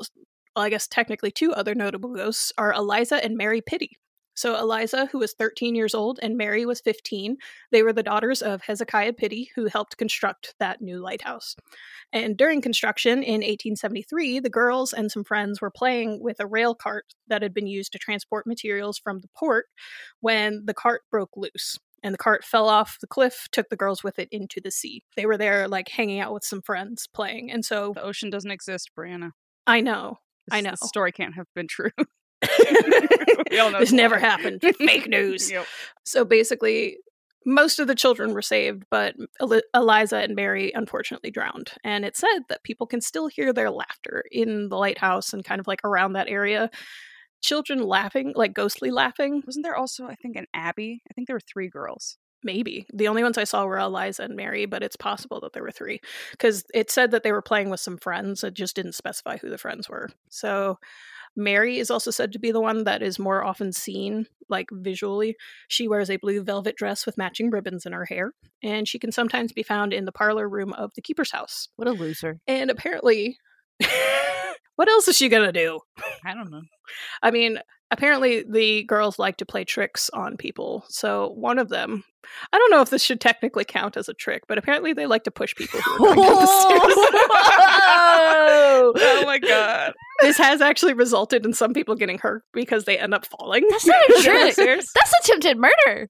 well, 0.56 0.65
i 0.65 0.69
guess 0.69 0.88
technically 0.88 1.32
two 1.32 1.54
other 1.54 1.75
notable 1.75 2.13
ghosts 2.13 2.54
are 2.58 2.73
eliza 2.73 3.23
and 3.23 3.36
mary 3.36 3.62
Pittee 3.62 3.97
so 4.36 4.56
eliza 4.60 5.08
who 5.12 5.19
was 5.19 5.34
13 5.34 5.76
years 5.76 5.95
old 5.95 6.19
and 6.21 6.38
mary 6.38 6.65
was 6.65 6.82
15 6.82 7.38
they 7.71 7.84
were 7.84 7.93
the 7.93 8.04
daughters 8.04 8.41
of 8.41 8.62
Hezekiah 8.62 9.13
Pittee, 9.13 9.52
who 9.56 9.65
helped 9.65 9.98
construct 9.98 10.56
that 10.60 10.82
new 10.82 11.00
lighthouse. 11.00 11.56
And 12.13 12.38
during 12.38 12.62
construction 12.62 13.24
in 13.24 13.41
1873, 13.41 14.39
the 14.39 14.50
girls 14.50 14.93
and 14.93 15.12
some 15.12 15.24
friends 15.24 15.62
were 15.62 15.71
playing 15.71 16.21
with 16.21 16.39
a 16.39 16.48
rail 16.48 16.76
cart 16.76 17.06
that 17.28 17.41
had 17.41 17.54
been 17.54 17.67
used 17.67 17.91
to 17.93 18.00
transport 18.00 18.48
materials 18.48 18.98
from 18.98 19.19
the 19.19 19.30
port 19.36 19.65
when 20.21 20.63
the 20.65 20.74
cart 20.74 21.02
broke 21.12 21.36
loose. 21.36 21.78
And 22.04 22.13
the 22.13 22.19
cart 22.19 22.43
fell 22.43 22.69
off 22.69 22.98
the 23.02 23.08
cliff, 23.08 23.48
took 23.52 23.69
the 23.69 23.76
girls 23.76 24.04
with 24.04 24.19
it 24.19 24.30
into 24.32 24.62
the 24.62 24.69
sea. 24.69 25.04
They 25.15 25.26
were 25.26 25.38
there, 25.38 25.67
like 25.67 25.89
hanging 25.89 26.19
out 26.19 26.34
with 26.34 26.43
some 26.43 26.62
friends 26.62 27.08
playing. 27.12 27.52
And 27.52 27.65
so 27.65 27.93
The 27.95 28.04
ocean 28.04 28.30
doesn't 28.30 28.52
exist, 28.52 28.91
Briana. 28.98 29.32
I 29.65 29.82
know. 29.82 30.19
I 30.52 30.62
know. 30.62 30.71
this 30.71 30.88
story 30.88 31.12
can't 31.12 31.34
have 31.34 31.48
been 31.56 31.67
true. 31.67 31.89
We 33.52 33.60
all 33.60 33.71
know 33.71 33.80
this 33.80 33.91
never 33.91 34.19
happened. 34.19 34.62
Fake 34.62 35.08
news. 35.08 35.50
Yep. 35.52 35.65
So 36.04 36.26
basically, 36.26 36.98
most 37.45 37.80
of 37.80 37.88
the 37.88 37.95
children 37.95 38.34
were 38.34 38.41
saved, 38.41 38.84
but 38.89 39.15
Eli- 39.41 39.62
Eliza 39.74 40.17
and 40.17 40.36
Mary 40.36 40.71
unfortunately 40.74 41.32
drowned. 41.32 41.71
And 41.84 42.04
it 42.04 42.17
said 42.17 42.39
that 42.50 42.63
people 42.63 42.88
can 42.88 43.02
still 43.02 43.28
hear 43.28 43.54
their 43.54 43.69
laughter 43.71 44.24
in 44.32 44.69
the 44.69 44.78
lighthouse 44.78 45.32
and 45.32 45.45
kind 45.45 45.60
of 45.60 45.67
like 45.67 45.82
around 45.84 46.13
that 46.13 46.28
area. 46.28 46.69
Children 47.41 47.80
laughing, 47.84 48.34
like 48.36 48.54
ghostly 48.54 48.89
laughing, 48.91 49.43
Wasn't 49.45 49.63
there 49.63 49.76
also, 49.76 50.06
I 50.08 50.15
think, 50.15 50.36
an 50.36 50.48
Abbey? 50.54 51.02
I 51.10 51.13
think 51.13 51.28
there 51.28 51.36
were 51.36 51.41
three 51.41 51.69
girls. 51.69 52.17
maybe. 52.43 52.86
The 52.93 53.08
only 53.08 53.24
ones 53.24 53.38
I 53.38 53.43
saw 53.43 53.65
were 53.65 53.78
Eliza 53.80 54.24
and 54.24 54.36
Mary, 54.36 54.65
but 54.65 54.84
it's 54.84 54.95
possible 54.95 55.39
that 55.41 55.54
there 55.54 55.63
were 55.63 55.71
three 55.71 56.00
because 56.32 56.63
it 56.74 56.89
said 56.91 57.12
that 57.12 57.24
they 57.24 57.32
were 57.32 57.41
playing 57.43 57.69
with 57.69 57.80
some 57.80 57.98
friends. 57.98 58.43
It 58.43 58.54
just 58.56 58.76
didn't 58.76 58.93
specify 58.95 59.38
who 59.38 59.50
the 59.50 59.58
friends 59.60 59.88
were. 59.88 60.10
So 60.30 60.80
Mary 61.36 61.78
is 61.78 61.91
also 61.91 62.12
said 62.12 62.32
to 62.32 62.39
be 62.39 62.52
the 62.52 62.62
one 62.62 62.84
that 62.86 63.02
is 63.02 63.19
more 63.19 63.43
often 63.43 63.71
seen, 63.74 64.28
like 64.50 64.67
visually. 64.71 65.36
She 65.67 65.88
wears 65.88 66.10
a 66.10 66.17
blue 66.17 66.43
velvet 66.43 66.76
dress 66.76 67.06
with 67.06 67.17
matching 67.17 67.50
ribbons 67.50 67.86
in 67.86 67.91
her 67.93 68.06
hair, 68.06 68.32
and 68.63 68.88
she 68.88 69.00
can 69.00 69.12
sometimes 69.12 69.52
be 69.52 69.63
found 69.63 69.93
in 69.93 70.06
the 70.06 70.12
parlor 70.12 70.48
room 70.48 70.74
of 70.74 70.91
the 70.95 71.02
keeper's 71.02 71.32
house. 71.32 71.67
what 71.76 71.88
a 71.88 71.91
loser. 71.91 72.39
And 72.48 72.71
apparently, 72.71 73.38
what 74.76 74.89
else 74.89 75.08
is 75.08 75.17
she 75.17 75.30
gonna 75.30 75.52
do? 75.52 75.80
I 76.26 76.34
don't 76.34 76.52
know. 76.52 76.62
I 77.21 77.32
mean, 77.32 77.60
apparently 77.91 78.43
the 78.43 78.84
girls 78.84 79.19
like 79.19 79.38
to 79.38 79.45
play 79.45 79.63
tricks 79.63 80.10
on 80.12 80.38
people. 80.38 80.84
So 80.89 81.30
one 81.36 81.60
of 81.60 81.69
them, 81.69 82.04
I 82.52 82.58
don't 82.58 82.71
know 82.71 82.82
if 82.82 82.89
this 82.89 83.04
should 83.04 83.21
technically 83.21 83.63
count 83.65 83.95
as 83.98 84.10
a 84.10 84.13
trick, 84.13 84.43
but 84.48 84.58
apparently 84.58 84.93
they 84.93 85.06
like 85.06 85.24
to 85.26 85.32
push 85.32 85.54
people 85.56 85.80
who 85.82 86.08
are 86.08 86.15
the 86.15 86.45
stairs. 86.48 86.82
Oh 88.98 89.24
my 89.26 89.39
god. 89.39 89.93
this 90.21 90.38
has 90.38 90.62
actually 90.62 90.93
resulted 90.93 91.45
in 91.45 91.54
some 91.54 91.74
people 91.74 91.95
getting 91.95 92.17
hurt 92.19 92.43
because 92.54 92.86
they 92.86 92.98
end 93.00 93.13
up 93.13 93.26
falling. 93.26 93.65
That's 93.69 93.86
not 93.86 93.98
a 94.10 94.13
trick. 94.21 94.56
That's 94.56 95.13
attempted 95.24 95.58
murder. 95.58 96.10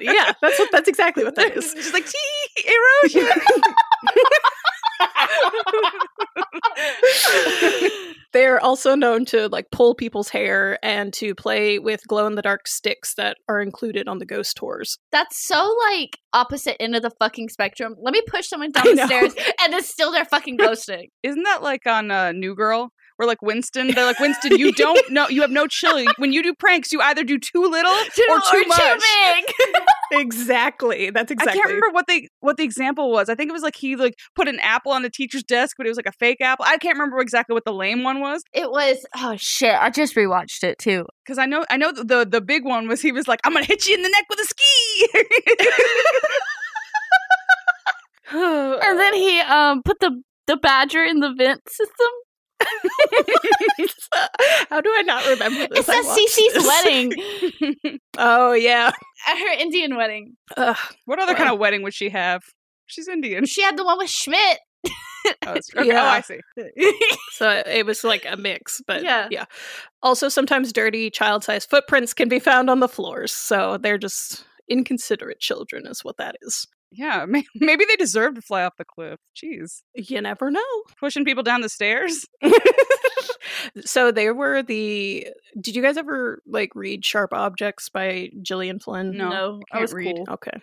yeah, 0.00 0.32
that's 0.42 0.58
what 0.58 0.70
that's 0.72 0.88
exactly 0.88 1.24
what 1.24 1.34
that 1.36 1.56
is. 1.56 1.72
Just 1.74 1.94
like 1.94 2.04
tee 2.04 2.66
erosion. 3.12 3.30
They're 8.32 8.60
also 8.60 8.94
known 8.94 9.24
to 9.26 9.48
like 9.48 9.66
pull 9.72 9.94
people's 9.94 10.28
hair 10.28 10.78
and 10.84 11.12
to 11.14 11.34
play 11.34 11.78
with 11.78 12.06
glow 12.06 12.26
in 12.26 12.36
the 12.36 12.42
dark 12.42 12.68
sticks 12.68 13.14
that 13.14 13.36
are 13.48 13.60
included 13.60 14.06
on 14.06 14.18
the 14.18 14.26
ghost 14.26 14.56
tours. 14.56 14.98
That's 15.10 15.46
so 15.46 15.74
like 15.90 16.18
opposite 16.32 16.80
end 16.80 16.94
of 16.94 17.02
the 17.02 17.10
fucking 17.18 17.48
spectrum. 17.48 17.96
Let 18.00 18.12
me 18.12 18.22
push 18.26 18.48
someone 18.48 18.70
down 18.72 18.94
the 18.94 19.06
stairs 19.06 19.34
and 19.62 19.74
it's 19.74 19.88
still 19.88 20.12
they're 20.12 20.24
fucking 20.24 20.58
ghosting. 20.58 21.08
Isn't 21.22 21.42
that 21.42 21.62
like 21.62 21.86
on 21.86 22.10
uh, 22.10 22.32
New 22.32 22.54
Girl? 22.54 22.92
Where 23.20 23.26
like 23.26 23.42
Winston, 23.42 23.88
they're 23.88 24.06
like 24.06 24.18
Winston, 24.18 24.58
you 24.58 24.72
don't 24.72 25.10
know, 25.10 25.28
you 25.28 25.42
have 25.42 25.50
no 25.50 25.66
chill. 25.66 26.02
When 26.16 26.32
you 26.32 26.42
do 26.42 26.54
pranks, 26.54 26.90
you 26.90 27.02
either 27.02 27.22
do 27.22 27.38
too 27.38 27.66
little 27.66 27.92
or 28.30 28.40
too 28.40 28.64
much. 28.66 29.02
big. 29.36 29.44
exactly. 30.12 31.10
That's 31.10 31.30
exactly. 31.30 31.52
I 31.52 31.54
can't 31.54 31.66
remember 31.66 31.90
what 31.90 32.06
the 32.06 32.26
what 32.40 32.56
the 32.56 32.64
example 32.64 33.10
was. 33.12 33.28
I 33.28 33.34
think 33.34 33.50
it 33.50 33.52
was 33.52 33.62
like 33.62 33.76
he 33.76 33.94
like 33.94 34.14
put 34.34 34.48
an 34.48 34.58
apple 34.60 34.92
on 34.92 35.02
the 35.02 35.10
teacher's 35.10 35.42
desk, 35.42 35.76
but 35.76 35.84
it 35.84 35.90
was 35.90 35.98
like 35.98 36.06
a 36.06 36.12
fake 36.12 36.40
apple. 36.40 36.64
I 36.66 36.78
can't 36.78 36.94
remember 36.94 37.20
exactly 37.20 37.52
what 37.52 37.66
the 37.66 37.74
lame 37.74 38.04
one 38.04 38.20
was 38.20 38.42
it 38.54 38.70
was 38.70 39.04
oh 39.16 39.34
shit. 39.36 39.74
I 39.74 39.90
just 39.90 40.14
rewatched 40.14 40.62
it 40.62 40.78
too. 40.78 41.04
because 41.22 41.36
I 41.36 41.44
know 41.44 41.66
I 41.68 41.76
know 41.76 41.92
the, 41.92 42.04
the 42.04 42.26
the 42.26 42.40
big 42.40 42.64
one 42.64 42.88
was 42.88 43.02
he 43.02 43.12
was 43.12 43.28
like 43.28 43.40
I'm 43.44 43.52
gonna 43.52 43.66
hit 43.66 43.86
you 43.86 43.94
in 43.96 44.02
the 44.02 44.08
neck 44.08 44.24
with 44.30 44.38
a 44.40 44.44
ski. 44.44 45.24
And 48.32 48.98
then 48.98 49.14
he 49.14 49.40
um 49.40 49.82
put 49.82 49.98
the 50.00 50.22
the 50.46 50.56
badger 50.56 51.04
in 51.04 51.20
the 51.20 51.32
vent 51.36 51.68
system. 51.68 52.08
How 54.70 54.80
do 54.80 54.92
I 54.96 55.02
not 55.02 55.26
remember 55.26 55.66
this? 55.74 55.88
It's 55.88 55.88
I 55.88 56.02
Cece's 56.02 56.66
wedding. 56.66 57.98
Oh 58.18 58.52
yeah. 58.52 58.90
At 59.28 59.38
her 59.38 59.52
Indian 59.60 59.96
wedding. 59.96 60.36
Ugh. 60.56 60.76
what 61.06 61.18
other 61.18 61.34
kind 61.34 61.50
of 61.50 61.58
wedding 61.58 61.82
would 61.82 61.94
she 61.94 62.10
have? 62.10 62.42
She's 62.86 63.08
Indian. 63.08 63.44
She 63.46 63.62
had 63.62 63.76
the 63.76 63.84
one 63.84 63.98
with 63.98 64.10
Schmidt. 64.10 64.58
Oh, 65.46 65.50
okay. 65.52 65.60
Oh, 65.76 65.82
yeah. 65.92 66.02
oh 66.02 66.06
I 66.06 66.20
see. 66.22 66.40
So 67.32 67.62
it 67.66 67.86
was 67.86 68.04
like 68.04 68.24
a 68.28 68.36
mix, 68.36 68.80
but 68.86 69.02
Yeah. 69.02 69.28
yeah. 69.30 69.44
Also, 70.02 70.28
sometimes 70.28 70.72
dirty 70.72 71.10
child-sized 71.10 71.68
footprints 71.70 72.14
can 72.14 72.28
be 72.28 72.38
found 72.38 72.70
on 72.70 72.80
the 72.80 72.88
floors, 72.88 73.32
so 73.32 73.76
they're 73.78 73.98
just 73.98 74.44
inconsiderate 74.68 75.40
children, 75.40 75.86
is 75.86 76.04
what 76.04 76.16
that 76.16 76.36
is. 76.42 76.66
Yeah, 76.92 77.24
maybe 77.54 77.84
they 77.88 77.96
deserve 77.96 78.34
to 78.34 78.42
fly 78.42 78.64
off 78.64 78.76
the 78.76 78.84
cliff. 78.84 79.20
Jeez, 79.36 79.82
You 79.94 80.20
never 80.20 80.50
know. 80.50 80.60
pushing 80.98 81.24
people 81.24 81.42
down 81.42 81.60
the 81.60 81.68
stairs. 81.68 82.26
so 83.84 84.10
they 84.12 84.30
were 84.30 84.62
the. 84.62 85.26
Did 85.60 85.76
you 85.76 85.82
guys 85.82 85.96
ever 85.96 86.42
like 86.46 86.74
read 86.74 87.04
Sharp 87.04 87.32
Objects 87.32 87.88
by 87.88 88.30
Gillian 88.42 88.78
Flynn? 88.80 89.16
No, 89.16 89.60
I 89.72 89.76
can't 89.76 89.82
was 89.82 89.92
read. 89.94 90.16
cool. 90.16 90.26
Okay. 90.34 90.60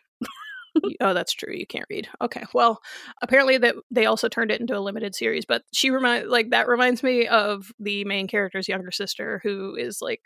Oh, 1.02 1.16
that's 1.16 1.34
true. 1.34 1.54
You 1.56 1.66
can't 1.66 1.88
read. 1.90 2.08
Okay. 2.22 2.44
Well, 2.54 2.80
apparently 3.24 3.58
that 3.58 3.74
they 3.90 4.06
also 4.06 4.28
turned 4.30 4.52
it 4.52 4.62
into 4.62 4.78
a 4.78 4.80
limited 4.80 5.16
series, 5.16 5.44
but 5.44 5.63
she 5.74 5.90
remind 5.90 6.30
like 6.30 6.52
that 6.52 6.68
reminds 6.68 7.02
me 7.02 7.26
of 7.28 7.72
the 7.80 8.04
main 8.06 8.28
character's 8.28 8.68
younger 8.68 8.92
sister, 8.92 9.40
who 9.44 9.76
is 9.76 10.04
like 10.04 10.22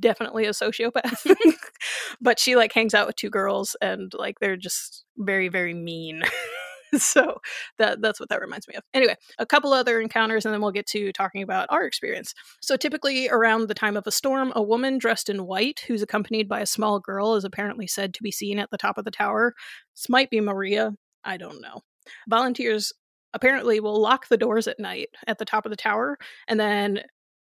definitely 0.00 0.46
a 0.46 0.50
sociopath. 0.50 1.34
but 2.20 2.38
she 2.38 2.56
like 2.56 2.72
hangs 2.72 2.94
out 2.94 3.06
with 3.06 3.16
two 3.16 3.30
girls, 3.30 3.76
and 3.80 4.12
like 4.14 4.40
they're 4.40 4.56
just 4.56 5.04
very, 5.16 5.48
very 5.48 5.74
mean. 5.74 6.22
so 6.96 7.38
that 7.78 8.00
that's 8.00 8.18
what 8.18 8.28
that 8.28 8.40
reminds 8.40 8.66
me 8.68 8.74
of. 8.74 8.82
Anyway, 8.94 9.14
a 9.38 9.46
couple 9.46 9.72
other 9.72 10.00
encounters, 10.00 10.44
and 10.44 10.52
then 10.52 10.60
we'll 10.60 10.70
get 10.70 10.86
to 10.88 11.12
talking 11.12 11.42
about 11.42 11.68
our 11.70 11.84
experience. 11.84 12.34
So 12.60 12.76
typically 12.76 13.28
around 13.28 13.68
the 13.68 13.74
time 13.74 13.96
of 13.96 14.06
a 14.06 14.12
storm, 14.12 14.52
a 14.54 14.62
woman 14.62 14.98
dressed 14.98 15.28
in 15.28 15.46
white 15.46 15.82
who's 15.86 16.02
accompanied 16.02 16.48
by 16.48 16.60
a 16.60 16.66
small 16.66 17.00
girl 17.00 17.34
is 17.34 17.44
apparently 17.44 17.86
said 17.86 18.14
to 18.14 18.22
be 18.22 18.32
seen 18.32 18.58
at 18.58 18.70
the 18.70 18.78
top 18.78 18.98
of 18.98 19.04
the 19.04 19.10
tower. 19.10 19.54
This 19.94 20.08
might 20.08 20.30
be 20.30 20.40
Maria. 20.40 20.92
I 21.24 21.36
don't 21.36 21.60
know. 21.60 21.82
Volunteers 22.28 22.92
apparently 23.34 23.80
will 23.80 24.00
lock 24.00 24.28
the 24.28 24.38
doors 24.38 24.66
at 24.66 24.80
night 24.80 25.08
at 25.26 25.38
the 25.38 25.44
top 25.44 25.66
of 25.66 25.70
the 25.70 25.76
tower 25.76 26.16
and 26.48 26.58
then 26.58 27.02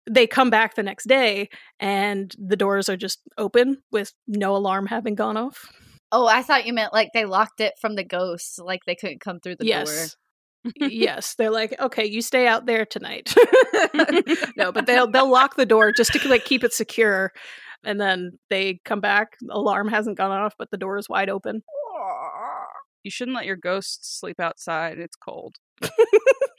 they 0.09 0.27
come 0.27 0.49
back 0.49 0.75
the 0.75 0.83
next 0.83 1.07
day 1.07 1.49
and 1.79 2.33
the 2.37 2.55
doors 2.55 2.89
are 2.89 2.97
just 2.97 3.19
open 3.37 3.81
with 3.91 4.13
no 4.27 4.55
alarm 4.55 4.87
having 4.87 5.15
gone 5.15 5.37
off. 5.37 5.67
Oh, 6.11 6.27
I 6.27 6.43
thought 6.43 6.65
you 6.65 6.73
meant 6.73 6.93
like 6.93 7.09
they 7.13 7.25
locked 7.25 7.59
it 7.59 7.73
from 7.79 7.95
the 7.95 8.03
ghosts, 8.03 8.59
like 8.59 8.81
they 8.85 8.95
couldn't 8.95 9.21
come 9.21 9.39
through 9.39 9.57
the 9.57 9.65
door. 9.65 9.83
yes. 9.85 10.15
yes, 10.79 11.35
they're 11.35 11.51
like, 11.51 11.79
okay, 11.79 12.05
you 12.05 12.21
stay 12.21 12.47
out 12.47 12.65
there 12.65 12.85
tonight. 12.85 13.33
no, 14.57 14.71
but 14.71 14.85
they'll 14.85 15.09
they'll 15.09 15.29
lock 15.29 15.55
the 15.55 15.65
door 15.65 15.91
just 15.91 16.13
to 16.13 16.27
like 16.27 16.45
keep 16.45 16.63
it 16.63 16.73
secure, 16.73 17.31
and 17.83 17.99
then 17.99 18.39
they 18.49 18.79
come 18.85 19.01
back. 19.01 19.35
Alarm 19.49 19.89
hasn't 19.89 20.17
gone 20.17 20.31
off, 20.31 20.55
but 20.57 20.71
the 20.71 20.77
door 20.77 20.97
is 20.97 21.09
wide 21.09 21.29
open. 21.29 21.63
You 23.03 23.11
shouldn't 23.11 23.35
let 23.35 23.45
your 23.45 23.57
ghosts 23.57 24.19
sleep 24.19 24.39
outside. 24.39 24.97
It's 24.97 25.15
cold. 25.15 25.57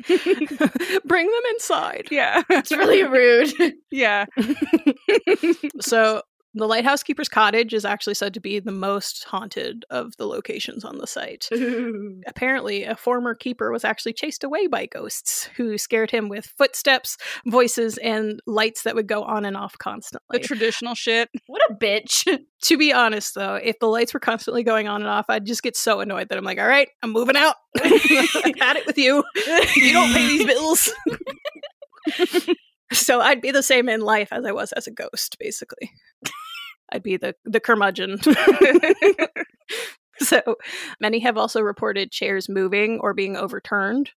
Bring 1.05 1.27
them 1.27 1.43
inside. 1.53 2.09
Yeah, 2.11 2.43
It's 2.51 2.73
really 2.73 3.03
rude. 3.05 3.75
yeah. 3.91 4.27
So 5.81 6.23
the 6.57 6.67
lighthouse 6.67 7.03
keeper's 7.03 7.29
cottage 7.29 7.75
is 7.75 7.85
actually 7.85 8.15
said 8.15 8.33
to 8.35 8.41
be 8.41 8.59
the 8.61 8.73
most 8.73 9.25
haunted 9.25 9.85
of 9.91 10.17
the 10.17 10.27
locations 10.27 10.85
on 10.85 10.99
the 10.99 11.07
site. 11.07 11.49
Apparently, 12.27 12.85
a 12.85 12.97
former 12.97 13.35
keeper 13.35 13.71
was 13.71 13.85
actually 13.85 14.15
chased 14.15 14.43
away 14.43 14.67
by 14.67 14.87
ghosts 14.87 15.51
who 15.57 15.77
scared 15.77 16.11
him 16.11 16.29
with 16.29 16.47
footsteps, 16.57 17.19
voices, 17.47 17.99
and 17.99 18.41
lights 18.47 18.83
that 18.83 18.95
would 18.95 19.07
go 19.07 19.23
on 19.23 19.45
and 19.45 19.57
off 19.57 19.77
constantly. 19.79 20.39
The 20.39 20.47
traditional 20.47 20.95
shit. 20.95 21.29
what 21.47 21.61
a 21.71 21.75
bitch. 21.75 22.25
to 22.63 22.79
be 22.79 22.93
honest, 22.93 23.35
though, 23.35 23.57
if 23.57 23.79
the 23.79 23.89
lights 23.89 24.15
were 24.15 24.21
constantly 24.21 24.63
going 24.63 24.89
on 24.89 25.03
and 25.03 25.11
off, 25.11 25.27
I'd 25.29 25.45
just 25.45 25.63
get 25.63 25.77
so 25.77 26.01
annoyed 26.01 26.31
that 26.31 26.39
I'm 26.39 26.45
like, 26.45 26.59
all 26.59 26.67
right, 26.67 26.89
I'm 27.03 27.13
moving 27.13 27.37
out. 27.37 27.57
I've 27.83 28.59
had 28.59 28.77
it 28.77 28.87
with 28.87 28.97
you. 28.97 29.23
You 29.77 29.93
don't 29.93 30.13
pay 30.13 30.27
these 30.27 30.47
bills. 30.47 30.93
so 32.93 33.21
I'd 33.21 33.41
be 33.41 33.51
the 33.51 33.63
same 33.63 33.89
in 33.89 34.01
life 34.01 34.29
as 34.33 34.45
I 34.45 34.53
was 34.53 34.73
as 34.73 34.87
a 34.87 34.91
ghost, 34.91 35.37
basically. 35.39 35.91
I'd 36.93 37.03
be 37.03 37.17
the, 37.17 37.35
the 37.45 37.61
curmudgeon. 37.61 38.19
so 40.19 40.41
many 41.01 41.19
have 41.21 41.37
also 41.37 41.61
reported 41.61 42.11
chairs 42.11 42.49
moving 42.49 42.99
or 43.01 43.15
being 43.15 43.37
overturned. 43.37 44.11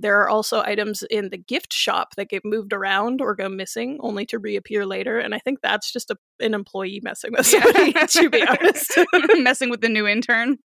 There 0.00 0.20
are 0.20 0.28
also 0.28 0.62
items 0.62 1.02
in 1.10 1.30
the 1.30 1.36
gift 1.36 1.72
shop 1.72 2.14
that 2.16 2.28
get 2.28 2.44
moved 2.44 2.72
around 2.72 3.20
or 3.20 3.34
go 3.34 3.48
missing, 3.48 3.98
only 4.00 4.26
to 4.26 4.38
reappear 4.38 4.86
later. 4.86 5.18
And 5.18 5.34
I 5.34 5.38
think 5.38 5.60
that's 5.62 5.92
just 5.92 6.10
a, 6.10 6.16
an 6.40 6.54
employee 6.54 7.00
messing 7.02 7.32
with 7.32 7.46
somebody, 7.46 7.92
to 8.08 8.30
be 8.30 8.46
honest. 8.46 8.98
Messing 9.38 9.70
with 9.70 9.80
the 9.80 9.88
new 9.88 10.06
intern. 10.06 10.58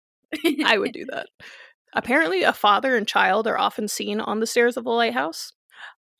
I 0.65 0.77
would 0.77 0.93
do 0.93 1.05
that. 1.11 1.27
Apparently, 1.93 2.43
a 2.43 2.53
father 2.53 2.95
and 2.95 3.07
child 3.07 3.47
are 3.47 3.57
often 3.57 3.87
seen 3.87 4.21
on 4.21 4.39
the 4.39 4.47
stairs 4.47 4.77
of 4.77 4.85
the 4.85 4.91
lighthouse. 4.91 5.51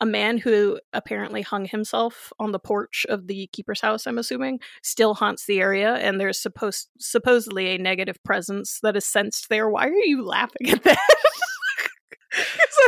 A 0.02 0.06
man 0.06 0.40
who 0.40 0.80
apparently 0.94 1.44
hung 1.44 1.66
himself 1.66 2.34
on 2.40 2.52
the 2.52 2.60
porch 2.60 3.06
of 3.08 3.28
the 3.28 3.48
keeper's 3.54 3.82
house, 3.82 4.08
I'm 4.08 4.18
assuming, 4.18 4.60
still 4.82 5.14
haunts 5.14 5.46
the 5.46 5.62
area, 5.62 5.94
and 5.96 6.20
there's 6.20 6.42
supposed 6.42 6.90
supposedly 7.00 7.68
a 7.70 7.78
negative 7.78 8.22
presence 8.24 8.80
that 8.82 8.98
is 8.98 9.06
sensed 9.06 9.48
there. 9.50 9.70
Why 9.70 9.88
are 9.88 9.94
you 9.94 10.26
laughing 10.26 10.72
at 10.72 10.84
that? 10.84 10.98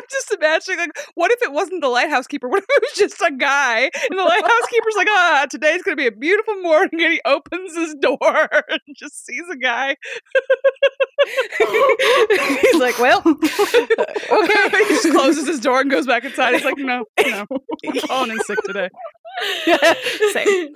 Just 0.09 0.31
imagining, 0.31 0.79
like, 0.79 0.91
what 1.15 1.31
if 1.31 1.41
it 1.41 1.51
wasn't 1.51 1.81
the 1.81 1.87
lighthouse 1.89 2.27
keeper? 2.27 2.47
What 2.53 2.63
if 2.63 2.65
it 2.69 2.81
was 2.81 2.91
just 2.95 3.21
a 3.21 3.31
guy? 3.31 3.89
And 4.09 4.19
the 4.19 4.23
lighthouse 4.23 4.67
keeper's 4.69 4.95
like, 4.95 5.07
ah, 5.09 5.45
today's 5.49 5.81
gonna 5.83 5.95
be 5.97 6.07
a 6.07 6.11
beautiful 6.11 6.61
morning, 6.61 7.01
and 7.01 7.13
he 7.13 7.21
opens 7.25 7.75
his 7.75 7.95
door 7.99 8.21
and 8.69 8.79
just 8.95 9.25
sees 9.25 9.43
a 9.51 9.55
guy. 9.57 9.95
He's 12.61 12.75
like, 12.81 12.99
well, 12.99 13.21
Okay. 13.25 14.69
he 14.77 14.85
just 14.89 15.09
closes 15.11 15.47
his 15.47 15.59
door 15.59 15.81
and 15.81 15.89
goes 15.91 16.05
back 16.07 16.23
inside. 16.25 16.53
He's 16.55 16.65
like, 16.65 16.77
no, 16.77 17.05
no, 17.25 17.45
I'm 17.87 17.99
calling 18.07 18.31
in 18.31 18.39
sick 18.41 18.59
today. 18.65 18.89
Same. 20.33 20.69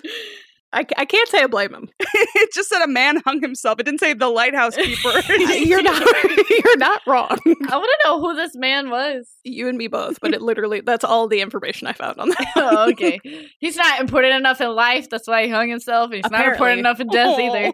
I, 0.73 0.85
I 0.97 1.05
can't 1.05 1.29
say 1.29 1.41
I 1.41 1.47
blame 1.47 1.73
him. 1.73 1.89
it 1.99 2.53
just 2.53 2.67
said 2.69 2.83
a 2.83 2.87
man 2.87 3.21
hung 3.25 3.41
himself. 3.41 3.79
It 3.79 3.83
didn't 3.83 4.01
say 4.01 4.13
the 4.13 4.27
lighthouse 4.27 4.75
keeper. 4.77 5.21
you're 5.33 5.81
not 5.81 6.03
you're 6.49 6.77
not 6.77 7.01
wrong. 7.07 7.37
I 7.69 7.77
want 7.77 7.89
to 7.89 7.97
know 8.03 8.19
who 8.19 8.35
this 8.35 8.51
man 8.55 8.89
was. 8.89 9.29
You 9.43 9.69
and 9.69 9.77
me 9.77 9.87
both, 9.87 10.19
but 10.19 10.33
it 10.33 10.41
literally 10.41 10.81
that's 10.81 11.05
all 11.05 11.27
the 11.27 11.39
information 11.39 11.87
I 11.87 11.93
found 11.93 12.19
on 12.19 12.29
that. 12.29 12.51
Oh, 12.57 12.89
okay. 12.91 13.19
He's 13.59 13.77
not 13.77 14.01
important 14.01 14.33
enough 14.35 14.59
in 14.59 14.69
life. 14.75 15.09
That's 15.09 15.27
why 15.27 15.45
he 15.45 15.49
hung 15.49 15.69
himself. 15.69 16.11
He's 16.11 16.29
not 16.29 16.45
important 16.45 16.79
enough 16.79 16.99
in 16.99 17.07
death 17.07 17.39
either. 17.39 17.73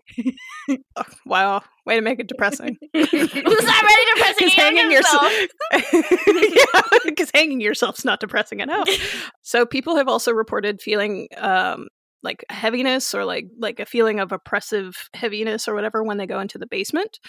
Ugh, 0.95 1.15
wow, 1.25 1.63
way 1.85 1.95
to 1.95 2.01
make 2.01 2.19
it 2.19 2.27
depressing. 2.27 2.77
Who's 2.93 3.11
not 3.11 3.83
ready 3.83 4.05
to 4.05 4.15
press 4.17 4.35
Because 4.37 4.53
hanging 4.53 4.91
himself. 4.91 5.31
yourself, 5.31 6.53
yeah, 6.73 6.99
because 7.05 7.31
hanging 7.33 7.59
yourself's 7.59 8.05
not 8.05 8.19
depressing 8.19 8.59
enough. 8.59 8.87
So 9.41 9.65
people 9.65 9.95
have 9.97 10.07
also 10.07 10.31
reported 10.31 10.81
feeling 10.81 11.27
um, 11.37 11.87
like 12.23 12.43
heaviness 12.49 13.13
or 13.13 13.25
like 13.25 13.47
like 13.59 13.79
a 13.79 13.85
feeling 13.85 14.19
of 14.19 14.31
oppressive 14.31 15.09
heaviness 15.13 15.67
or 15.67 15.75
whatever 15.75 16.03
when 16.03 16.17
they 16.17 16.25
go 16.25 16.39
into 16.39 16.57
the 16.57 16.65
basement. 16.65 17.19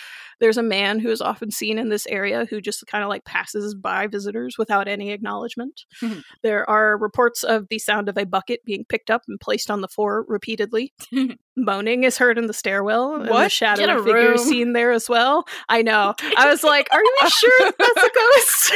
There's 0.40 0.56
a 0.56 0.62
man 0.62 1.00
who 1.00 1.10
is 1.10 1.20
often 1.20 1.50
seen 1.50 1.78
in 1.78 1.88
this 1.88 2.06
area 2.06 2.46
who 2.48 2.60
just 2.60 2.86
kind 2.86 3.02
of 3.04 3.08
like 3.10 3.24
passes 3.24 3.74
by 3.74 4.06
visitors 4.06 4.56
without 4.58 4.88
any 4.88 5.10
acknowledgement. 5.10 5.82
Mhm. 6.02 6.22
there 6.42 6.68
are 6.70 6.96
reports 6.96 7.42
of 7.42 7.66
the 7.68 7.78
sound 7.78 8.08
of 8.08 8.16
a 8.16 8.24
bucket 8.24 8.64
being 8.64 8.84
picked 8.88 9.10
up 9.10 9.22
and 9.28 9.38
placed 9.40 9.70
on 9.70 9.80
the 9.80 9.88
floor 9.88 10.24
repeatedly. 10.28 10.92
Moaning 11.56 12.02
is 12.04 12.18
heard 12.18 12.36
in 12.38 12.46
the 12.46 12.52
stairwell. 12.52 13.14
And 13.16 13.26
the 13.26 13.30
What? 13.30 13.52
shadowy 13.52 13.84
a 13.90 13.98
figure 14.02 14.28
room. 14.30 14.38
seen 14.38 14.72
there 14.72 14.90
as 14.92 15.08
well. 15.08 15.44
I 15.68 15.82
know. 15.82 16.14
I 16.36 16.48
was 16.48 16.64
like, 16.64 16.88
are 16.92 17.00
you 17.00 17.16
sure 17.28 17.72
that's 17.78 18.02
a 18.02 18.10
ghost? 18.14 18.72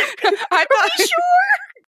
I 0.51 0.65
thought 0.73 1.09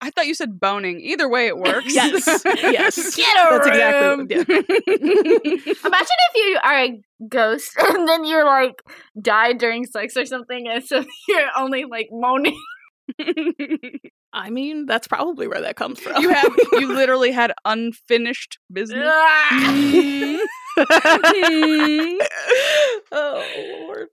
I 0.03 0.09
thought 0.09 0.25
you 0.27 0.33
said 0.33 0.59
boning. 0.59 0.99
Either 0.99 1.29
way, 1.29 1.47
it 1.47 1.57
works. 1.57 1.85
Yes. 1.93 2.25
Yes. 2.45 3.15
Get 3.15 3.37
a 3.37 3.59
That's 3.59 3.67
room. 3.67 4.27
exactly 4.31 4.35
yeah. 4.35 5.73
Imagine 5.85 6.17
if 6.29 6.35
you 6.35 6.59
are 6.63 6.79
a 6.79 7.01
ghost 7.29 7.71
and 7.77 8.07
then 8.07 8.25
you're 8.25 8.45
like 8.45 8.81
died 9.21 9.59
during 9.59 9.85
sex 9.85 10.17
or 10.17 10.25
something, 10.25 10.67
and 10.67 10.83
so 10.83 11.03
you're 11.27 11.49
only 11.57 11.85
like 11.85 12.09
moaning. 12.11 12.59
I 14.33 14.49
mean, 14.49 14.85
that's 14.85 15.07
probably 15.07 15.47
where 15.47 15.61
that 15.61 15.75
comes 15.75 15.99
from. 15.99 16.21
you 16.21 16.29
have 16.33 16.55
you 16.73 16.87
literally 16.93 17.31
had 17.31 17.53
unfinished 17.65 18.57
business. 18.71 19.03
oh 23.11 23.43
Lord. 23.87 24.07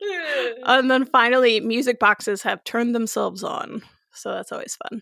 And 0.64 0.90
then 0.90 1.04
finally, 1.06 1.60
music 1.60 1.98
boxes 2.00 2.42
have 2.42 2.64
turned 2.64 2.94
themselves 2.94 3.44
on. 3.44 3.82
So 4.12 4.32
that's 4.32 4.50
always 4.52 4.76
fun. 4.88 5.00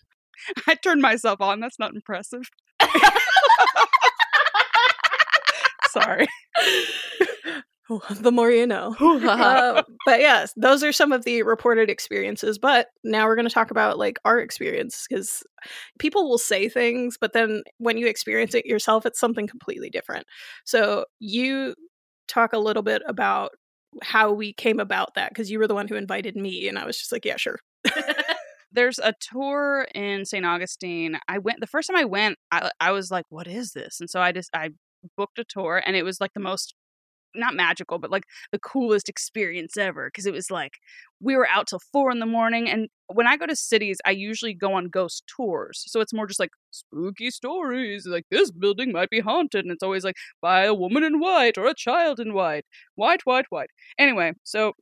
I 0.67 0.75
turned 0.75 1.03
myself 1.03 1.41
on. 1.41 1.61
That's 1.61 1.79
not 1.79 1.95
impressive. 1.95 2.51
Sorry. 5.91 6.27
the 8.21 8.33
more 8.33 8.51
you 8.51 8.67
know. 8.67 8.95
Uh, 9.27 9.83
but 10.05 10.21
yes, 10.21 10.53
those 10.57 10.83
are 10.83 10.93
some 10.93 11.13
of 11.13 11.25
the 11.25 11.43
reported 11.43 11.91
experiences. 11.91 12.59
But 12.59 12.89
now 13.05 13.27
we're 13.27 13.35
going 13.35 13.49
to 13.49 13.55
talk 13.55 13.71
about 13.71 13.99
like 13.99 14.19
our 14.25 14.39
experience 14.39 15.07
because 15.09 15.43
people 15.99 16.29
will 16.29 16.39
say 16.39 16.69
things, 16.69 17.17
but 17.21 17.33
then 17.33 17.63
when 17.79 17.99
you 17.99 18.07
experience 18.07 18.55
it 18.55 18.67
yourself, 18.67 19.05
it's 19.05 19.21
something 19.21 19.47
completely 19.47 19.91
different. 19.91 20.27
So 20.65 21.07
you 21.19 21.75
talk 22.29 22.53
a 22.53 22.59
little 22.59 22.83
bit 22.83 23.03
about 23.07 23.53
how 24.03 24.33
we 24.33 24.53
came 24.53 24.81
about 24.81 25.15
that 25.15 25.31
because 25.31 25.51
you 25.51 25.59
were 25.59 25.67
the 25.69 25.75
one 25.75 25.89
who 25.89 25.97
invited 25.97 26.37
me, 26.37 26.69
and 26.69 26.79
I 26.79 26.87
was 26.87 26.99
just 26.99 27.13
like, 27.13 27.25
yeah, 27.25 27.37
sure. 27.37 27.59
There's 28.77 28.99
a 29.01 29.15
tour 29.21 29.89
in 29.95 30.25
St. 30.25 30.47
Augustine. 30.47 31.19
I 31.29 31.39
went 31.39 31.61
the 31.61 31.67
first 31.67 31.89
time 31.89 31.97
I 31.97 32.05
went, 32.05 32.39
I, 32.53 32.71
I 32.81 32.93
was 32.93 33.11
like, 33.11 33.25
what 33.31 33.49
is 33.49 33.73
this? 33.73 34.01
And 34.01 34.09
so 34.09 34.21
I 34.21 34.33
just 34.33 34.51
I 34.55 34.71
booked 35.17 35.39
a 35.39 35.45
tour 35.45 35.83
and 35.85 35.97
it 35.97 36.05
was 36.05 36.21
like 36.21 36.33
the 36.35 36.41
most 36.41 36.75
not 37.35 37.55
magical, 37.55 37.99
but 37.99 38.11
like 38.11 38.25
the 38.53 38.59
coolest 38.59 39.09
experience 39.09 39.77
ever 39.77 40.09
because 40.09 40.27
it 40.27 40.33
was 40.33 40.51
like 40.51 40.75
we 41.21 41.37
were 41.37 41.49
out 41.49 41.67
till 41.67 41.81
four 41.93 42.11
in 42.11 42.19
the 42.19 42.27
morning. 42.27 42.69
And 42.69 42.89
when 43.09 43.27
I 43.27 43.37
go 43.37 43.47
to 43.47 43.57
cities, 43.57 43.99
I 44.05 44.11
usually 44.13 44.55
go 44.55 44.75
on 44.75 44.89
ghost 44.89 45.25
tours. 45.35 45.85
So 45.87 46.01
it's 46.01 46.13
more 46.15 46.27
just 46.27 46.41
like 46.41 46.51
spooky 46.71 47.31
stories, 47.31 48.07
like 48.07 48.25
this 48.31 48.51
building 48.51 48.93
might 48.93 49.11
be 49.11 49.21
haunted. 49.21 49.65
And 49.65 49.73
it's 49.73 49.83
always 49.83 50.05
like 50.05 50.17
by 50.43 50.65
a 50.65 50.75
woman 50.75 51.05
in 51.05 51.21
white 51.21 51.59
or 51.59 51.67
a 51.67 51.75
child 51.75 52.21
in 52.21 52.35
white. 52.35 52.65
White, 52.95 53.23
white, 53.25 53.47
white. 53.51 53.71
Anyway, 53.99 54.33
so 54.45 54.73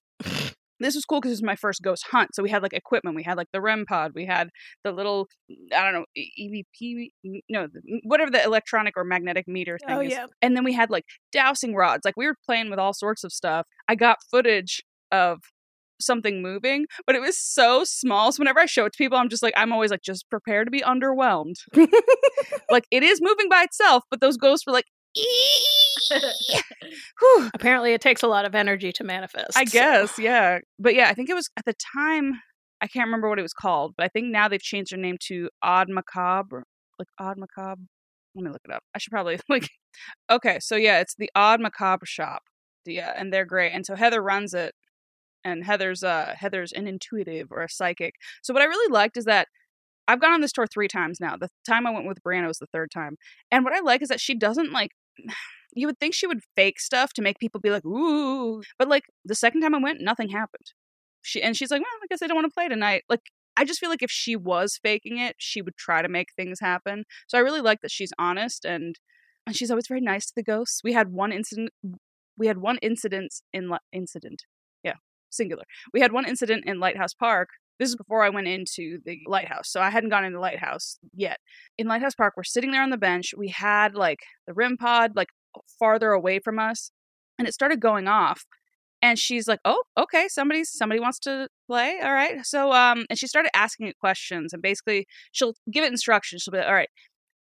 this 0.85 0.95
was 0.95 1.05
cool 1.05 1.21
because 1.21 1.31
it 1.31 1.35
was 1.35 1.43
my 1.43 1.57
first 1.57 1.83
ghost 1.83 2.07
hunt. 2.11 2.35
So 2.35 2.43
we 2.43 2.51
had 2.51 2.63
like 2.63 2.73
equipment. 2.73 3.17
We 3.17 3.23
had 3.23 3.37
like 3.37 3.49
the 3.53 3.61
REM 3.61 3.87
pod. 3.87 4.13
We 4.15 4.27
had 4.27 4.51
the 4.85 4.93
little, 4.93 5.29
mm, 5.51 5.75
I 5.77 5.83
don't 5.91 5.95
know, 5.95 6.05
EVP, 6.17 7.09
mm, 7.27 7.41
no, 7.49 7.67
mm, 7.67 7.99
whatever 8.05 8.31
the 8.31 8.43
electronic 8.45 8.95
or 8.97 9.05
magnetic 9.05 9.49
meter 9.49 9.79
thing 9.87 9.97
Oh, 9.97 10.01
is. 10.01 10.13
yeah. 10.13 10.27
And 10.43 10.57
then 10.57 10.65
we 10.65 10.73
had 10.73 10.91
like 10.91 11.05
dowsing 11.33 11.75
rods. 11.75 12.05
Like 12.05 12.17
we 12.17 12.27
were 12.27 12.37
playing 12.45 12.71
with 12.71 12.79
all 12.79 12.93
sorts 12.93 13.25
of 13.25 13.33
stuff. 13.33 13.67
I 13.89 13.95
got 13.95 14.19
footage 14.31 14.83
of 15.11 15.39
something 16.01 16.43
moving, 16.43 16.87
but 17.07 17.17
it 17.17 17.21
was 17.21 17.39
so 17.39 17.83
small. 17.85 18.33
So 18.33 18.41
whenever 18.41 18.61
I 18.61 18.67
show 18.67 18.85
it 18.85 18.93
to 18.93 18.97
people, 18.99 19.17
I'm 19.17 19.29
just 19.29 19.43
like, 19.43 19.55
I'm 19.57 19.73
always 19.73 19.91
like, 19.91 20.03
just 20.03 20.29
prepare 20.29 20.65
to 20.65 20.71
be 20.71 20.81
underwhelmed. 20.81 21.55
like 22.71 22.85
it 22.91 23.03
is 23.03 23.21
moving 23.23 23.49
by 23.49 23.63
itself, 23.63 24.05
but 24.11 24.21
those 24.21 24.37
ghosts 24.37 24.67
were 24.67 24.73
like. 24.73 24.87
Apparently, 27.55 27.93
it 27.93 28.01
takes 28.01 28.23
a 28.23 28.29
lot 28.29 28.45
of 28.45 28.55
energy 28.55 28.93
to 28.93 29.05
manifest. 29.05 29.57
I 29.57 29.65
so- 29.65 29.73
guess, 29.73 30.19
yeah. 30.19 30.59
But 30.79 30.95
yeah, 30.95 31.09
I 31.09 31.15
think 31.15 31.31
it 31.31 31.35
was 31.35 31.49
at 31.57 31.65
the 31.65 31.75
time. 31.95 32.41
I 32.81 32.87
can't 32.87 33.07
remember 33.07 33.29
what 33.29 33.39
it 33.39 33.43
was 33.43 33.55
called, 33.55 33.95
but 33.97 34.05
I 34.05 34.09
think 34.09 34.27
now 34.27 34.49
they've 34.49 34.61
changed 34.61 34.93
their 34.93 34.99
name 34.99 35.17
to 35.29 35.49
Odd 35.63 35.89
Macabre, 35.89 36.65
like 36.99 37.09
Odd 37.19 37.39
Macabre. 37.39 37.83
Let 38.35 38.45
me 38.45 38.51
look 38.51 38.61
it 38.65 38.75
up. 38.75 38.83
I 38.95 38.99
should 38.99 39.13
probably 39.13 39.39
like. 39.49 39.69
Okay, 40.31 40.59
so 40.61 40.77
yeah, 40.77 41.01
it's 41.01 41.15
the 41.17 41.31
Odd 41.35 41.61
Macabre 41.61 42.05
shop. 42.07 42.43
Yeah, 42.85 43.13
and 43.17 43.33
they're 43.33 43.47
great. 43.47 43.73
And 43.73 43.87
so 43.87 43.95
Heather 43.95 44.23
runs 44.23 44.53
it, 44.55 44.75
and 45.45 45.65
Heather's 45.65 46.03
uh 46.03 46.35
Heather's 46.37 46.73
an 46.73 46.87
intuitive 46.87 47.49
or 47.51 47.63
a 47.63 47.69
psychic. 47.69 48.15
So 48.43 48.53
what 48.53 48.63
I 48.63 48.67
really 48.67 48.93
liked 48.93 49.17
is 49.17 49.25
that 49.25 49.49
I've 50.07 50.21
gone 50.21 50.33
on 50.35 50.41
this 50.41 50.53
tour 50.53 50.67
three 50.67 50.89
times 50.89 51.19
now. 51.21 51.37
The 51.37 51.49
time 51.67 51.87
I 51.87 51.91
went 51.91 52.07
with 52.07 52.23
Briana 52.23 52.49
was 52.49 52.59
the 52.59 52.67
third 52.73 52.91
time, 52.91 53.17
and 53.51 53.65
what 53.65 53.73
I 53.73 53.81
like 53.81 54.03
is 54.03 54.09
that 54.09 54.21
she 54.21 54.35
doesn't 54.35 54.73
like. 54.73 54.91
You 55.75 55.87
would 55.87 55.99
think 55.99 56.15
she 56.15 56.27
would 56.27 56.41
fake 56.57 56.81
stuff 56.81 57.13
to 57.15 57.23
make 57.23 57.39
people 57.39 57.61
be 57.61 57.71
like, 57.71 57.85
"Ooh," 57.85 58.63
but 58.79 58.89
like 58.89 59.05
the 59.25 59.35
second 59.35 59.61
time 59.61 59.75
I 59.75 59.79
went, 59.79 60.01
nothing 60.01 60.31
happened. 60.31 60.73
She 61.23 61.43
and 61.43 61.57
she's 61.57 61.71
like, 61.71 61.81
"Well, 61.81 62.01
I 62.03 62.07
guess 62.09 62.23
I 62.23 62.27
don't 62.27 62.37
want 62.37 62.47
to 62.51 62.55
play 62.55 62.69
tonight." 62.69 63.05
Like, 63.09 63.23
I 63.57 63.65
just 63.65 63.81
feel 63.81 63.91
like 63.91 64.03
if 64.03 64.11
she 64.11 64.37
was 64.37 64.79
faking 64.83 65.19
it, 65.19 65.37
she 65.39 65.63
would 65.63 65.77
try 65.77 66.03
to 66.03 66.09
make 66.09 66.29
things 66.37 66.61
happen. 66.61 67.05
So 67.29 67.39
I 67.39 67.43
really 67.43 67.61
like 67.61 67.81
that 67.83 67.91
she's 67.91 68.13
honest 68.19 68.65
and 68.65 68.99
and 69.47 69.55
she's 69.57 69.71
always 69.71 69.89
very 69.89 70.01
nice 70.01 70.27
to 70.27 70.33
the 70.37 70.43
ghosts. 70.43 70.81
We 70.83 70.93
had 70.95 71.13
one 71.13 71.33
incident. 71.33 71.71
We 72.37 72.47
had 72.47 72.59
one 72.59 72.79
incident 72.83 73.33
in 73.53 73.71
incident, 73.93 74.43
yeah, 74.83 74.95
singular. 75.31 75.65
We 75.93 76.01
had 76.01 76.13
one 76.13 76.27
incident 76.27 76.65
in 76.67 76.81
Lighthouse 76.81 77.15
Park. 77.15 77.51
This 77.79 77.89
is 77.89 77.97
before 77.97 78.23
I 78.23 78.29
went 78.31 78.47
into 78.47 78.99
the 79.05 79.19
lighthouse, 79.27 79.71
so 79.71 79.81
I 79.81 79.91
hadn't 79.91 80.11
gone 80.11 80.25
into 80.25 80.37
the 80.37 80.41
lighthouse 80.41 80.99
yet. 81.13 81.39
In 81.77 81.89
Lighthouse 81.89 82.15
Park, 82.15 82.35
we're 82.37 82.45
sitting 82.45 82.71
there 82.71 82.83
on 82.83 82.91
the 82.91 82.97
bench. 82.97 83.35
We 83.37 83.49
had 83.49 83.95
like 83.95 84.21
the 84.47 84.55
REM 84.55 84.77
pod 84.77 85.13
like 85.17 85.29
farther 85.79 86.11
away 86.13 86.39
from 86.41 86.59
us, 86.59 86.91
and 87.39 87.49
it 87.49 87.55
started 87.55 87.81
going 87.81 88.09
off. 88.09 88.45
And 89.03 89.19
she's 89.19 89.47
like, 89.49 89.61
"Oh, 89.65 89.83
okay, 89.99 90.29
somebody 90.29 90.65
somebody 90.65 91.01
wants 91.01 91.19
to 91.21 91.49
play. 91.69 91.99
All 92.03 92.13
right." 92.13 92.45
So 92.47 92.73
um, 92.73 93.07
and 93.11 93.19
she 93.19 93.27
started 93.27 93.51
asking 93.57 93.89
it 93.89 93.99
questions, 93.99 94.53
and 94.53 94.63
basically 94.63 95.07
she'll 95.33 95.55
give 95.71 95.85
it 95.85 95.93
instructions. 95.93 96.43
She'll 96.43 96.53
be 96.53 96.59
like, 96.59 96.69
"All 96.69 96.75
right." 96.75 96.89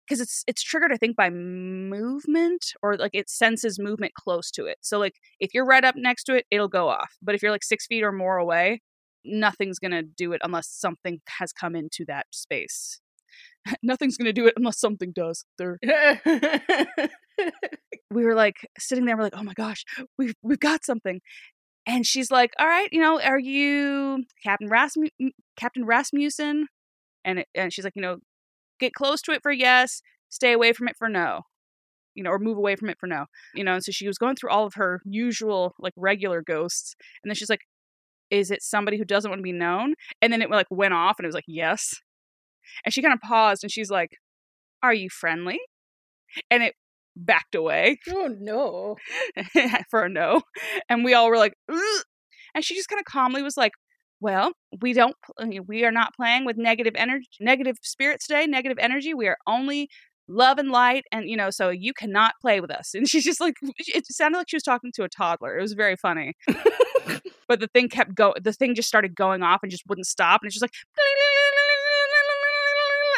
Because 0.06 0.20
it's 0.20 0.44
it's 0.48 0.62
triggered, 0.62 0.92
I 0.92 0.96
think, 0.96 1.16
by 1.16 1.30
movement 1.30 2.72
or 2.82 2.96
like 2.96 3.12
it 3.14 3.30
senses 3.30 3.78
movement 3.78 4.14
close 4.14 4.50
to 4.52 4.66
it. 4.66 4.78
So 4.82 4.98
like 4.98 5.14
if 5.40 5.54
you're 5.54 5.64
right 5.66 5.84
up 5.84 5.94
next 5.96 6.24
to 6.24 6.34
it, 6.34 6.46
it'll 6.50 6.68
go 6.68 6.88
off. 6.88 7.16
But 7.22 7.34
if 7.36 7.42
you're 7.42 7.52
like 7.52 7.64
six 7.64 7.86
feet 7.86 8.02
or 8.04 8.12
more 8.12 8.36
away, 8.38 8.82
nothing's 9.24 9.78
gonna 9.78 10.02
do 10.02 10.32
it 10.32 10.40
unless 10.44 10.68
something 10.68 11.20
has 11.38 11.52
come 11.52 11.76
into 11.76 12.04
that 12.06 12.26
space. 12.32 13.00
nothing's 13.82 14.16
gonna 14.16 14.32
do 14.32 14.46
it 14.46 14.54
unless 14.56 14.78
something 14.78 15.12
does. 15.12 15.44
There, 15.58 15.78
we 18.10 18.24
were 18.24 18.34
like 18.34 18.56
sitting 18.78 19.04
there, 19.04 19.16
we're 19.16 19.24
like, 19.24 19.36
oh 19.36 19.42
my 19.42 19.54
gosh, 19.54 19.84
we've 20.18 20.34
we've 20.42 20.60
got 20.60 20.84
something. 20.84 21.20
And 21.86 22.06
she's 22.06 22.30
like, 22.30 22.52
all 22.60 22.66
right, 22.66 22.88
you 22.92 23.00
know, 23.00 23.20
are 23.20 23.40
you 23.40 24.24
Captain 24.44 24.68
Rasmu- 24.68 25.32
Captain 25.56 25.84
Rasmussen? 25.84 26.68
And 27.24 27.40
it, 27.40 27.48
and 27.54 27.72
she's 27.72 27.84
like, 27.84 27.96
you 27.96 28.02
know, 28.02 28.18
get 28.78 28.94
close 28.94 29.20
to 29.22 29.32
it 29.32 29.42
for 29.42 29.50
yes, 29.50 30.00
stay 30.28 30.52
away 30.52 30.72
from 30.72 30.88
it 30.88 30.96
for 30.96 31.08
no. 31.08 31.42
You 32.14 32.22
know, 32.22 32.30
or 32.30 32.38
move 32.38 32.58
away 32.58 32.76
from 32.76 32.90
it 32.90 32.98
for 33.00 33.06
no. 33.06 33.26
You 33.54 33.64
know, 33.64 33.74
and 33.74 33.82
so 33.84 33.90
she 33.90 34.06
was 34.06 34.18
going 34.18 34.36
through 34.36 34.50
all 34.50 34.66
of 34.66 34.74
her 34.74 35.00
usual 35.04 35.74
like 35.78 35.94
regular 35.96 36.42
ghosts, 36.42 36.94
and 37.22 37.30
then 37.30 37.34
she's 37.34 37.48
like, 37.48 37.62
"Is 38.30 38.50
it 38.50 38.62
somebody 38.62 38.98
who 38.98 39.04
doesn't 39.04 39.30
want 39.30 39.38
to 39.38 39.42
be 39.42 39.52
known?" 39.52 39.94
And 40.20 40.32
then 40.32 40.42
it 40.42 40.50
like 40.50 40.66
went 40.70 40.92
off, 40.92 41.18
and 41.18 41.24
it 41.24 41.28
was 41.28 41.34
like, 41.34 41.44
"Yes." 41.48 41.94
And 42.84 42.92
she 42.92 43.02
kind 43.02 43.14
of 43.14 43.20
paused, 43.20 43.62
and 43.62 43.72
she's 43.72 43.90
like, 43.90 44.10
"Are 44.82 44.94
you 44.94 45.08
friendly?" 45.10 45.60
And 46.50 46.62
it 46.62 46.74
backed 47.14 47.54
away 47.54 47.98
oh 48.10 48.34
no. 48.40 48.96
for 49.90 50.04
a 50.04 50.08
no, 50.08 50.42
and 50.88 51.04
we 51.04 51.14
all 51.14 51.28
were 51.28 51.38
like, 51.38 51.54
Ugh. 51.70 52.04
and 52.54 52.64
she 52.64 52.74
just 52.74 52.88
kind 52.88 53.00
of 53.00 53.04
calmly 53.04 53.42
was 53.42 53.56
like, 53.56 53.72
"Well, 54.20 54.52
we 54.80 54.92
don't, 54.92 55.16
we 55.66 55.84
are 55.84 55.92
not 55.92 56.14
playing 56.14 56.44
with 56.44 56.56
negative 56.56 56.94
energy, 56.96 57.28
negative 57.40 57.76
spirits 57.82 58.26
today, 58.26 58.46
negative 58.46 58.78
energy. 58.80 59.14
We 59.14 59.28
are 59.28 59.38
only." 59.46 59.88
love 60.28 60.58
and 60.58 60.70
light 60.70 61.04
and 61.10 61.28
you 61.28 61.36
know 61.36 61.50
so 61.50 61.68
you 61.68 61.92
cannot 61.92 62.34
play 62.40 62.60
with 62.60 62.70
us 62.70 62.94
and 62.94 63.08
she's 63.08 63.24
just 63.24 63.40
like 63.40 63.54
it 63.62 64.06
sounded 64.06 64.38
like 64.38 64.48
she 64.48 64.56
was 64.56 64.62
talking 64.62 64.92
to 64.94 65.02
a 65.02 65.08
toddler 65.08 65.58
it 65.58 65.62
was 65.62 65.72
very 65.72 65.96
funny 65.96 66.34
but 67.48 67.60
the 67.60 67.66
thing 67.72 67.88
kept 67.88 68.14
go 68.14 68.32
the 68.40 68.52
thing 68.52 68.74
just 68.74 68.88
started 68.88 69.14
going 69.14 69.42
off 69.42 69.60
and 69.62 69.70
just 69.70 69.82
wouldn't 69.88 70.06
stop 70.06 70.40
and 70.40 70.48
it's 70.48 70.54
just 70.54 70.62
like 70.62 70.72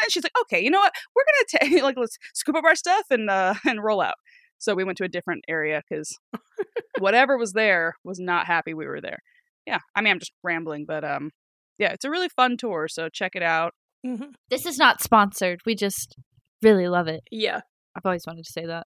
and 0.05 0.11
she's 0.11 0.23
like 0.23 0.37
okay 0.41 0.63
you 0.63 0.69
know 0.69 0.79
what 0.79 0.93
we're 1.15 1.23
gonna 1.23 1.65
take 1.71 1.83
like 1.83 1.97
let's 1.97 2.17
scoop 2.33 2.55
up 2.55 2.63
our 2.63 2.75
stuff 2.75 3.05
and 3.09 3.29
uh 3.29 3.53
and 3.65 3.83
roll 3.83 4.01
out 4.01 4.15
so 4.57 4.73
we 4.73 4.83
went 4.83 4.97
to 4.97 5.03
a 5.03 5.09
different 5.09 5.43
area 5.47 5.81
because 5.89 6.17
whatever 6.99 7.37
was 7.37 7.53
there 7.53 7.95
was 8.03 8.19
not 8.19 8.47
happy 8.47 8.73
we 8.73 8.85
were 8.85 9.01
there 9.01 9.19
yeah 9.65 9.79
i 9.95 10.01
mean 10.01 10.11
i'm 10.11 10.19
just 10.19 10.31
rambling 10.43 10.85
but 10.85 11.03
um 11.03 11.31
yeah 11.77 11.91
it's 11.91 12.05
a 12.05 12.09
really 12.09 12.29
fun 12.29 12.55
tour 12.57 12.87
so 12.87 13.09
check 13.09 13.31
it 13.35 13.43
out 13.43 13.73
Mhm. 14.05 14.33
This 14.51 14.67
is 14.67 14.77
not 14.77 15.01
sponsored. 15.01 15.61
We 15.65 15.73
just 15.73 16.15
really 16.61 16.87
love 16.87 17.07
it. 17.07 17.23
Yeah. 17.31 17.61
I've 17.95 18.05
always 18.05 18.27
wanted 18.27 18.45
to 18.45 18.51
say 18.51 18.65
that. 18.67 18.85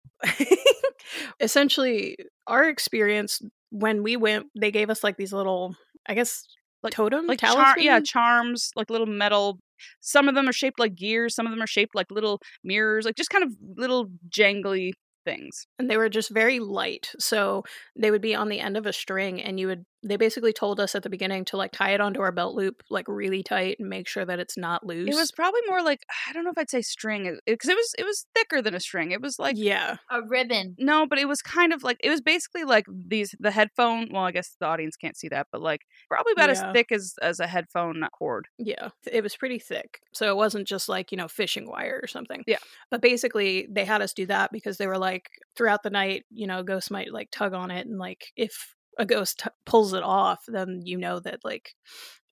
Essentially, 1.42 2.16
our 2.48 2.70
experience 2.70 3.42
when 3.70 4.02
we 4.04 4.16
went, 4.16 4.48
they 4.58 4.72
gave 4.72 4.90
us 4.90 5.04
like 5.04 5.18
these 5.18 5.34
little, 5.34 5.76
I 6.08 6.14
guess, 6.14 6.46
Like- 6.84 6.94
totem, 6.94 7.28
like 7.28 7.40
char- 7.42 7.78
yeah 7.80 8.00
charms 8.00 8.72
like 8.76 8.90
little 8.90 9.08
metal 9.08 9.60
some 10.02 10.28
of 10.30 10.36
them 10.36 10.48
are 10.48 10.54
shaped 10.54 10.80
like 10.80 10.96
gears 10.96 11.36
some 11.36 11.46
of 11.46 11.52
them 11.52 11.62
are 11.62 11.68
shaped 11.68 11.96
like 11.96 12.12
little 12.12 12.40
mirrors 12.64 13.06
like 13.06 13.16
just 13.16 13.30
kind 13.30 13.44
of 13.44 13.52
little 13.78 14.10
jangly 14.30 14.92
things. 15.26 15.68
And 15.78 15.90
they 15.90 15.98
were 15.98 16.10
just 16.10 16.30
very 16.32 16.60
light 16.60 17.12
so 17.20 17.64
they 17.96 18.10
would 18.12 18.22
be 18.22 18.36
on 18.36 18.50
the 18.50 18.60
end 18.60 18.78
of 18.78 18.86
a 18.86 18.94
string 18.94 19.42
and 19.42 19.60
you 19.60 19.68
would 19.68 19.86
they 20.04 20.16
basically 20.16 20.54
told 20.54 20.80
us 20.80 20.96
at 20.96 21.04
the 21.04 21.10
beginning 21.10 21.44
to 21.46 21.58
like 21.58 21.72
tie 21.72 21.92
it 21.92 22.00
onto 22.02 22.22
our 22.22 22.32
belt 22.32 22.56
loop 22.56 22.82
like 22.90 23.06
really 23.08 23.44
tight 23.44 23.78
and 23.80 23.90
make 23.90 24.08
sure 24.08 24.24
that 24.26 24.40
it's 24.40 24.58
not 24.58 24.86
loose 24.86 25.10
it 25.10 25.16
was 25.16 25.32
probably 25.32 25.60
more 25.68 25.84
like 25.84 26.06
i 26.28 26.34
don't 26.34 26.44
know 26.46 26.52
if 26.52 26.58
i'd 26.58 26.70
say 26.70 26.82
string 26.82 27.38
because 27.46 27.70
it, 27.70 27.76
was 27.76 27.96
it 27.98 28.06
was 28.06 28.26
thicker 28.34 28.62
than 28.62 28.74
a 28.74 28.80
string 28.80 29.12
it 29.12 29.22
was 29.22 29.38
like 29.40 29.56
yeah 29.58 29.98
A 30.10 30.22
ribbon. 30.22 30.76
no 30.80 31.06
but 31.06 31.20
it 31.20 31.28
was 31.28 31.42
kind 31.42 31.74
of 31.74 31.84
like 31.84 31.98
it 32.04 32.10
was 32.10 32.22
basically 32.22 32.64
like 32.64 32.86
these 32.90 33.36
the 33.40 33.52
headphone 33.52 34.08
well 34.12 34.24
i 34.24 34.32
guess 34.32 34.56
the 34.60 34.66
audience 34.66 34.96
can't 34.96 35.18
see 35.18 35.28
that 35.30 35.48
but 35.52 35.62
like 35.62 35.82
probably 36.08 36.34
about 36.34 36.50
Yeah. 36.50 36.68
as 36.68 36.74
thick 36.74 36.92
as 36.92 37.16
as 37.22 37.40
a 37.40 37.48
headphone 37.48 38.02
cord 38.18 38.48
yeah 38.58 38.90
it 39.12 39.22
was 39.24 39.36
pretty 39.36 39.60
thick 39.60 40.00
so 40.14 40.30
it 40.30 40.36
wasn't 40.38 40.68
just 40.68 40.88
like 40.90 41.12
you 41.12 41.18
know 41.18 41.28
fishing 41.28 41.68
wire 41.70 42.00
or 42.02 42.08
something 42.08 42.44
Yeah. 42.48 42.58
but 42.90 43.02
basically 43.02 43.68
they 43.70 43.86
had 43.86 44.02
us 44.02 44.14
do 44.14 44.26
that 44.28 44.52
because 44.52 44.78
they 44.78 44.88
were 44.88 44.98
like 44.98 45.30
throughout 45.58 45.84
the 45.84 45.90
night 45.90 46.24
you 46.32 46.48
know 46.48 46.64
ghosts 46.64 46.90
might 46.92 47.12
like 47.12 47.30
tug 47.32 47.54
on 47.54 47.70
it 47.72 47.86
and 47.86 47.98
like 48.00 48.28
if 48.38 48.76
a 49.00 49.06
ghost 49.06 49.40
t- 49.40 49.50
pulls 49.66 49.94
it 49.94 50.04
off, 50.04 50.42
then 50.48 50.82
you 50.86 50.98
know 50.98 51.20
that 51.22 51.40
like 51.44 51.74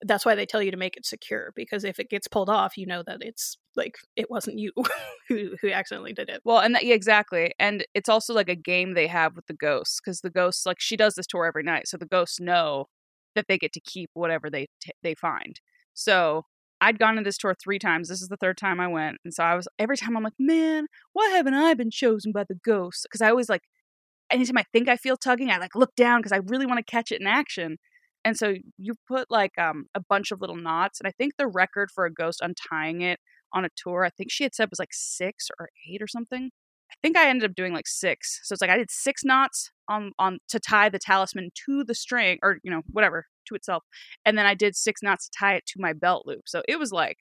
that's 0.02 0.24
why 0.24 0.34
they 0.34 0.46
tell 0.46 0.62
you 0.62 0.70
to 0.70 0.76
make 0.76 0.96
it 0.96 1.04
secure 1.06 1.52
because 1.56 1.84
if 1.84 1.98
it 1.98 2.10
gets 2.10 2.28
pulled 2.28 2.50
off, 2.50 2.76
you 2.76 2.86
know 2.86 3.02
that 3.06 3.18
it's 3.20 3.58
like 3.76 3.96
it 4.16 4.30
wasn't 4.30 4.58
you 4.58 4.72
who 5.28 5.56
who 5.60 5.70
accidentally 5.70 6.12
did 6.12 6.28
it. 6.28 6.40
Well, 6.44 6.58
and 6.60 6.74
that, 6.74 6.84
yeah, 6.84 6.94
exactly. 6.94 7.52
And 7.58 7.84
it's 7.94 8.08
also 8.08 8.34
like 8.34 8.48
a 8.48 8.54
game 8.56 8.94
they 8.94 9.08
have 9.08 9.34
with 9.36 9.46
the 9.46 9.54
ghosts 9.54 10.00
because 10.00 10.20
the 10.20 10.30
ghosts, 10.30 10.66
like, 10.66 10.80
she 10.80 10.96
does 10.96 11.14
this 11.14 11.26
tour 11.26 11.46
every 11.46 11.62
night, 11.64 11.88
so 11.88 11.96
the 11.96 12.06
ghosts 12.06 12.40
know 12.40 12.86
that 13.34 13.46
they 13.48 13.58
get 13.58 13.72
to 13.72 13.80
keep 13.80 14.10
whatever 14.14 14.50
they 14.50 14.68
t- 14.80 14.92
they 15.02 15.14
find. 15.14 15.60
So 15.94 16.44
I'd 16.80 16.98
gone 16.98 17.16
to 17.16 17.22
this 17.22 17.38
tour 17.38 17.54
three 17.54 17.78
times. 17.78 18.08
This 18.08 18.22
is 18.22 18.28
the 18.28 18.36
third 18.36 18.56
time 18.56 18.80
I 18.80 18.88
went, 18.88 19.18
and 19.24 19.34
so 19.34 19.42
I 19.44 19.54
was 19.56 19.68
every 19.78 19.96
time 19.96 20.16
I'm 20.16 20.22
like, 20.22 20.34
man, 20.38 20.86
why 21.12 21.28
haven't 21.30 21.54
I 21.54 21.74
been 21.74 21.90
chosen 21.90 22.32
by 22.32 22.44
the 22.44 22.54
ghosts? 22.64 23.02
Because 23.04 23.20
I 23.20 23.30
always 23.30 23.48
like, 23.48 23.62
anytime 24.30 24.58
I 24.58 24.64
think 24.72 24.88
I 24.88 24.96
feel 24.96 25.16
tugging, 25.16 25.50
I 25.50 25.58
like 25.58 25.74
look 25.74 25.94
down 25.96 26.20
because 26.20 26.32
I 26.32 26.40
really 26.46 26.66
want 26.66 26.78
to 26.78 26.90
catch 26.90 27.12
it 27.12 27.20
in 27.20 27.26
action. 27.26 27.78
And 28.24 28.36
so 28.36 28.54
you 28.78 28.94
put 29.06 29.30
like 29.30 29.52
um, 29.58 29.86
a 29.94 30.00
bunch 30.00 30.32
of 30.32 30.40
little 30.40 30.56
knots, 30.56 31.00
and 31.00 31.08
I 31.08 31.12
think 31.12 31.34
the 31.38 31.46
record 31.46 31.90
for 31.94 32.04
a 32.04 32.12
ghost 32.12 32.40
untying 32.42 33.00
it 33.02 33.20
on 33.52 33.64
a 33.64 33.70
tour, 33.76 34.04
I 34.04 34.10
think 34.10 34.30
she 34.30 34.44
had 34.44 34.54
said 34.54 34.68
was 34.70 34.78
like 34.78 34.92
six 34.92 35.48
or 35.58 35.68
eight 35.88 36.02
or 36.02 36.08
something. 36.08 36.50
I 36.90 36.94
think 37.02 37.16
I 37.16 37.28
ended 37.28 37.50
up 37.50 37.56
doing 37.56 37.72
like 37.74 37.86
six. 37.86 38.40
So 38.44 38.52
it's 38.52 38.62
like 38.62 38.70
I 38.70 38.78
did 38.78 38.90
six 38.90 39.24
knots 39.24 39.70
on 39.88 40.12
on 40.18 40.38
to 40.48 40.58
tie 40.60 40.88
the 40.88 40.98
talisman 40.98 41.50
to 41.66 41.84
the 41.84 41.94
string, 41.94 42.38
or 42.42 42.58
you 42.62 42.70
know 42.70 42.82
whatever 42.90 43.26
to 43.46 43.54
itself, 43.54 43.84
and 44.24 44.36
then 44.38 44.46
I 44.46 44.54
did 44.54 44.76
six 44.76 45.02
knots 45.02 45.28
to 45.28 45.38
tie 45.38 45.54
it 45.54 45.66
to 45.66 45.74
my 45.78 45.92
belt 45.92 46.26
loop. 46.26 46.42
So 46.46 46.62
it 46.68 46.78
was 46.78 46.92
like 46.92 47.18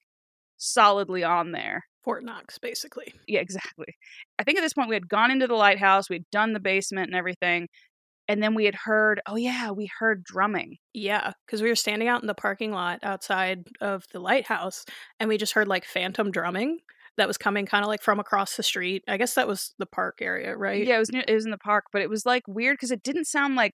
solidly 0.57 1.23
on 1.23 1.51
there. 1.51 1.83
Fort 2.07 2.23
Knox, 2.23 2.57
basically. 2.57 3.13
Yeah, 3.27 3.41
exactly. 3.41 3.93
I 4.39 4.43
think 4.43 4.57
at 4.57 4.61
this 4.61 4.71
point 4.71 4.87
we 4.87 4.95
had 4.95 5.09
gone 5.09 5.29
into 5.29 5.45
the 5.45 5.55
lighthouse, 5.55 6.09
we'd 6.09 6.23
done 6.31 6.53
the 6.53 6.59
basement 6.61 7.07
and 7.07 7.15
everything, 7.17 7.67
and 8.29 8.41
then 8.41 8.55
we 8.55 8.63
had 8.63 8.75
heard, 8.75 9.19
oh 9.27 9.35
yeah, 9.35 9.71
we 9.71 9.89
heard 9.99 10.23
drumming. 10.23 10.77
Yeah, 10.93 11.33
because 11.45 11.61
we 11.61 11.67
were 11.67 11.75
standing 11.75 12.07
out 12.07 12.21
in 12.21 12.27
the 12.27 12.33
parking 12.33 12.71
lot 12.71 12.99
outside 13.03 13.67
of 13.81 14.05
the 14.13 14.21
lighthouse, 14.21 14.85
and 15.19 15.27
we 15.27 15.37
just 15.37 15.51
heard 15.51 15.67
like 15.67 15.83
phantom 15.83 16.31
drumming 16.31 16.77
that 17.17 17.27
was 17.27 17.37
coming 17.37 17.65
kind 17.65 17.83
of 17.83 17.89
like 17.89 18.01
from 18.01 18.21
across 18.21 18.55
the 18.55 18.63
street. 18.63 19.03
I 19.09 19.17
guess 19.17 19.33
that 19.33 19.49
was 19.49 19.73
the 19.77 19.85
park 19.85 20.19
area, 20.21 20.55
right? 20.55 20.87
Yeah, 20.87 20.95
it 20.95 20.99
was 20.99 21.11
near, 21.11 21.25
it 21.27 21.35
was 21.35 21.43
in 21.43 21.51
the 21.51 21.57
park, 21.57 21.87
but 21.91 22.01
it 22.01 22.09
was 22.09 22.25
like 22.25 22.43
weird 22.47 22.75
because 22.77 22.91
it 22.91 23.03
didn't 23.03 23.25
sound 23.25 23.55
like 23.55 23.73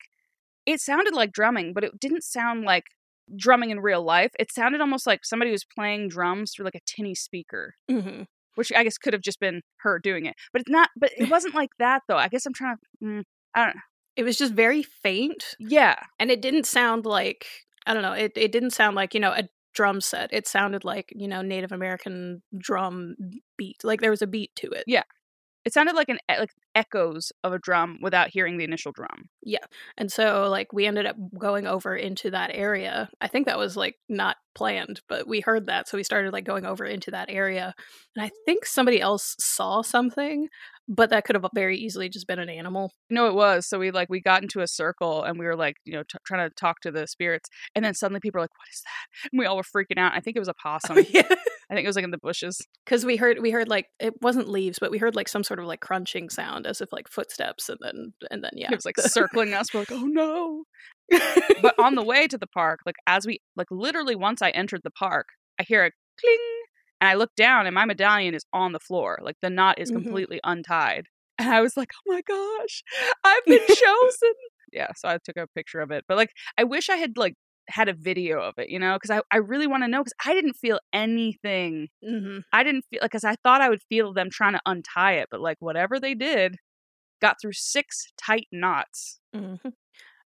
it 0.65 0.81
sounded 0.81 1.13
like 1.13 1.33
drumming, 1.33 1.71
but 1.71 1.83
it 1.83 1.99
didn't 1.99 2.23
sound 2.23 2.63
like 2.63 2.85
drumming 3.35 3.69
in 3.71 3.79
real 3.79 4.03
life. 4.03 4.31
It 4.39 4.51
sounded 4.51 4.81
almost 4.81 5.07
like 5.07 5.25
somebody 5.25 5.51
was 5.51 5.65
playing 5.65 6.09
drums 6.09 6.51
through 6.51 6.65
like 6.65 6.75
a 6.75 6.81
tinny 6.85 7.15
speaker, 7.15 7.75
hmm 7.89 8.23
which 8.55 8.71
I 8.71 8.83
guess 8.83 8.99
could 8.99 9.13
have 9.13 9.23
just 9.23 9.39
been 9.39 9.61
her 9.77 9.97
doing 9.97 10.27
it. 10.27 10.35
But 10.51 10.61
it's 10.61 10.69
not. 10.69 10.89
But 10.95 11.11
it 11.17 11.29
wasn't 11.31 11.55
like 11.55 11.71
that 11.79 12.03
though. 12.07 12.17
I 12.17 12.27
guess 12.27 12.45
I'm 12.45 12.53
trying 12.53 12.75
to. 12.77 13.05
Mm, 13.05 13.23
I 13.55 13.65
don't. 13.65 13.75
know. 13.75 13.81
It 14.15 14.23
was 14.23 14.37
just 14.37 14.53
very 14.53 14.83
faint, 14.83 15.55
Yeah, 15.59 15.95
and 16.19 16.29
it 16.29 16.39
didn't 16.41 16.65
sound 16.67 17.05
like 17.05 17.47
I 17.87 17.93
don't 17.95 18.03
know. 18.03 18.13
It 18.13 18.33
it 18.35 18.51
didn't 18.51 18.69
sound 18.71 18.95
like 18.95 19.13
you 19.15 19.19
know 19.19 19.31
a 19.31 19.43
drum 19.73 20.01
set. 20.01 20.31
It 20.31 20.47
sounded 20.47 20.83
like 20.83 21.11
you 21.15 21.27
know 21.27 21.41
Native 21.41 21.71
American 21.71 22.43
drum 22.55 23.15
beat. 23.57 23.83
Like 23.83 24.01
there 24.01 24.11
was 24.11 24.21
a 24.21 24.27
beat 24.27 24.51
to 24.57 24.69
it. 24.69 24.83
It 25.65 25.73
sounded 25.73 25.95
like 25.95 26.09
an 26.09 26.17
like 26.27 26.51
echoes 26.75 27.31
of 27.43 27.53
a 27.53 27.59
drum 27.59 27.99
without 28.01 28.29
hearing 28.31 28.57
the 28.57 28.63
initial 28.63 28.91
drum. 28.91 29.29
Yeah. 29.43 29.65
And 29.97 30.11
so 30.11 30.47
like 30.49 30.73
we 30.73 30.85
ended 30.85 31.05
up 31.05 31.15
going 31.39 31.67
over 31.67 31.95
into 31.95 32.31
that 32.31 32.51
area. 32.53 33.09
I 33.21 33.27
think 33.27 33.45
that 33.45 33.57
was 33.57 33.77
like 33.77 33.95
not 34.09 34.37
planned, 34.55 35.01
but 35.07 35.27
we 35.27 35.41
heard 35.41 35.67
that. 35.67 35.87
So 35.87 35.97
we 35.97 36.03
started 36.03 36.33
like 36.33 36.45
going 36.45 36.65
over 36.65 36.85
into 36.85 37.11
that 37.11 37.29
area. 37.29 37.73
And 38.15 38.25
I 38.25 38.31
think 38.45 38.65
somebody 38.65 38.99
else 38.99 39.35
saw 39.39 39.81
something, 39.81 40.47
but 40.87 41.09
that 41.11 41.23
could 41.23 41.35
have 41.35 41.45
very 41.53 41.77
easily 41.77 42.09
just 42.09 42.27
been 42.27 42.39
an 42.39 42.49
animal. 42.49 42.91
No, 43.09 43.27
it 43.27 43.33
was. 43.33 43.67
So 43.67 43.79
we 43.79 43.91
like 43.91 44.09
we 44.09 44.21
got 44.21 44.41
into 44.41 44.61
a 44.61 44.67
circle 44.67 45.23
and 45.23 45.39
we 45.39 45.45
were 45.45 45.55
like 45.55 45.77
you 45.85 45.93
know 45.93 46.03
t- 46.03 46.17
trying 46.25 46.47
to 46.47 46.53
talk 46.55 46.81
to 46.81 46.91
the 46.91 47.07
spirits, 47.07 47.49
and 47.75 47.85
then 47.85 47.93
suddenly 47.93 48.19
people 48.19 48.39
were 48.39 48.43
like, 48.43 48.57
"What 48.57 48.67
is 48.71 48.81
that?" 48.81 49.29
And 49.31 49.39
we 49.39 49.45
all 49.45 49.57
were 49.57 49.63
freaking 49.63 49.97
out. 49.97 50.13
I 50.13 50.19
think 50.19 50.35
it 50.35 50.39
was 50.39 50.49
a 50.49 50.53
oh, 50.65 50.79
possum. 50.79 51.05
yeah. 51.09 51.23
I 51.73 51.75
think 51.75 51.85
it 51.85 51.89
was 51.89 51.95
like 51.95 52.05
in 52.05 52.11
the 52.11 52.19
bushes. 52.19 52.61
Cuz 52.85 53.03
we 53.03 53.17
heard 53.17 53.39
we 53.39 53.49
heard 53.49 53.67
like 53.67 53.87
it 53.99 54.13
wasn't 54.21 54.47
leaves, 54.47 54.77
but 54.77 54.91
we 54.91 54.99
heard 54.99 55.15
like 55.15 55.27
some 55.27 55.43
sort 55.43 55.59
of 55.59 55.65
like 55.65 55.79
crunching 55.79 56.29
sound 56.29 56.67
as 56.67 56.81
if 56.81 56.93
like 56.93 57.07
footsteps 57.07 57.67
and 57.67 57.79
then 57.81 58.13
and 58.29 58.43
then 58.43 58.51
yeah. 58.53 58.69
It 58.71 58.75
was 58.75 58.85
like 58.85 58.97
circling 58.99 59.55
us. 59.55 59.73
We're 59.73 59.79
like, 59.81 59.91
"Oh 59.91 60.05
no!" 60.05 60.65
But 61.63 61.73
on 61.79 61.95
the 61.95 62.03
way 62.03 62.27
to 62.27 62.37
the 62.37 62.45
park, 62.47 62.81
like 62.85 62.97
as 63.07 63.25
we 63.25 63.39
like 63.55 63.67
literally 63.71 64.15
once 64.15 64.43
I 64.43 64.51
entered 64.51 64.81
the 64.83 64.91
park, 64.91 65.29
I 65.59 65.63
hear 65.63 65.83
a 65.85 65.91
cling, 66.19 66.39
and 67.01 67.09
I 67.09 67.15
look 67.15 67.31
down 67.35 67.65
and 67.65 67.73
my 67.73 67.85
medallion 67.85 68.35
is 68.35 68.45
on 68.53 68.71
the 68.73 68.79
floor. 68.79 69.17
Like 69.23 69.37
the 69.41 69.49
knot 69.49 69.79
is 69.79 69.89
Mhm. 69.91 69.95
completely 69.95 70.39
untied, 70.43 71.07
and 71.39 71.49
I 71.49 71.61
was 71.61 71.75
like, 71.75 71.91
"Oh 71.97 72.13
my 72.13 72.21
gosh, 72.21 72.83
I've 73.23 73.45
been 73.45 73.65
chosen!" 73.67 74.33
yeah, 74.71 74.87
so 74.95 75.07
I 75.09 75.17
took 75.23 75.37
a 75.37 75.47
picture 75.55 75.79
of 75.81 75.91
it. 75.91 76.05
But 76.07 76.17
like, 76.17 76.31
I 76.57 76.63
wish 76.65 76.89
I 76.89 76.97
had 76.97 77.17
like 77.17 77.33
had 77.69 77.89
a 77.89 77.93
video 77.93 78.39
of 78.41 78.55
it, 78.57 78.69
you 78.69 78.79
know, 78.79 78.95
because 78.95 79.11
I 79.11 79.21
I 79.31 79.37
really 79.37 79.67
want 79.67 79.83
to 79.83 79.87
know 79.87 80.01
because 80.01 80.13
I 80.25 80.33
didn't 80.33 80.55
feel 80.55 80.79
anything. 80.93 81.89
hmm 82.01 82.43
I 82.53 82.63
didn't 82.63 82.85
feel 82.89 82.99
like 83.01 83.11
because 83.11 83.23
I 83.25 83.35
thought 83.43 83.61
I 83.61 83.69
would 83.69 83.83
feel 83.83 84.13
them 84.13 84.29
trying 84.31 84.53
to 84.53 84.61
untie 84.65 85.13
it, 85.13 85.29
but 85.31 85.41
like 85.41 85.57
whatever 85.59 85.99
they 85.99 86.15
did, 86.15 86.57
got 87.21 87.37
through 87.41 87.53
six 87.53 88.11
tight 88.17 88.47
knots. 88.51 89.19
hmm 89.33 89.55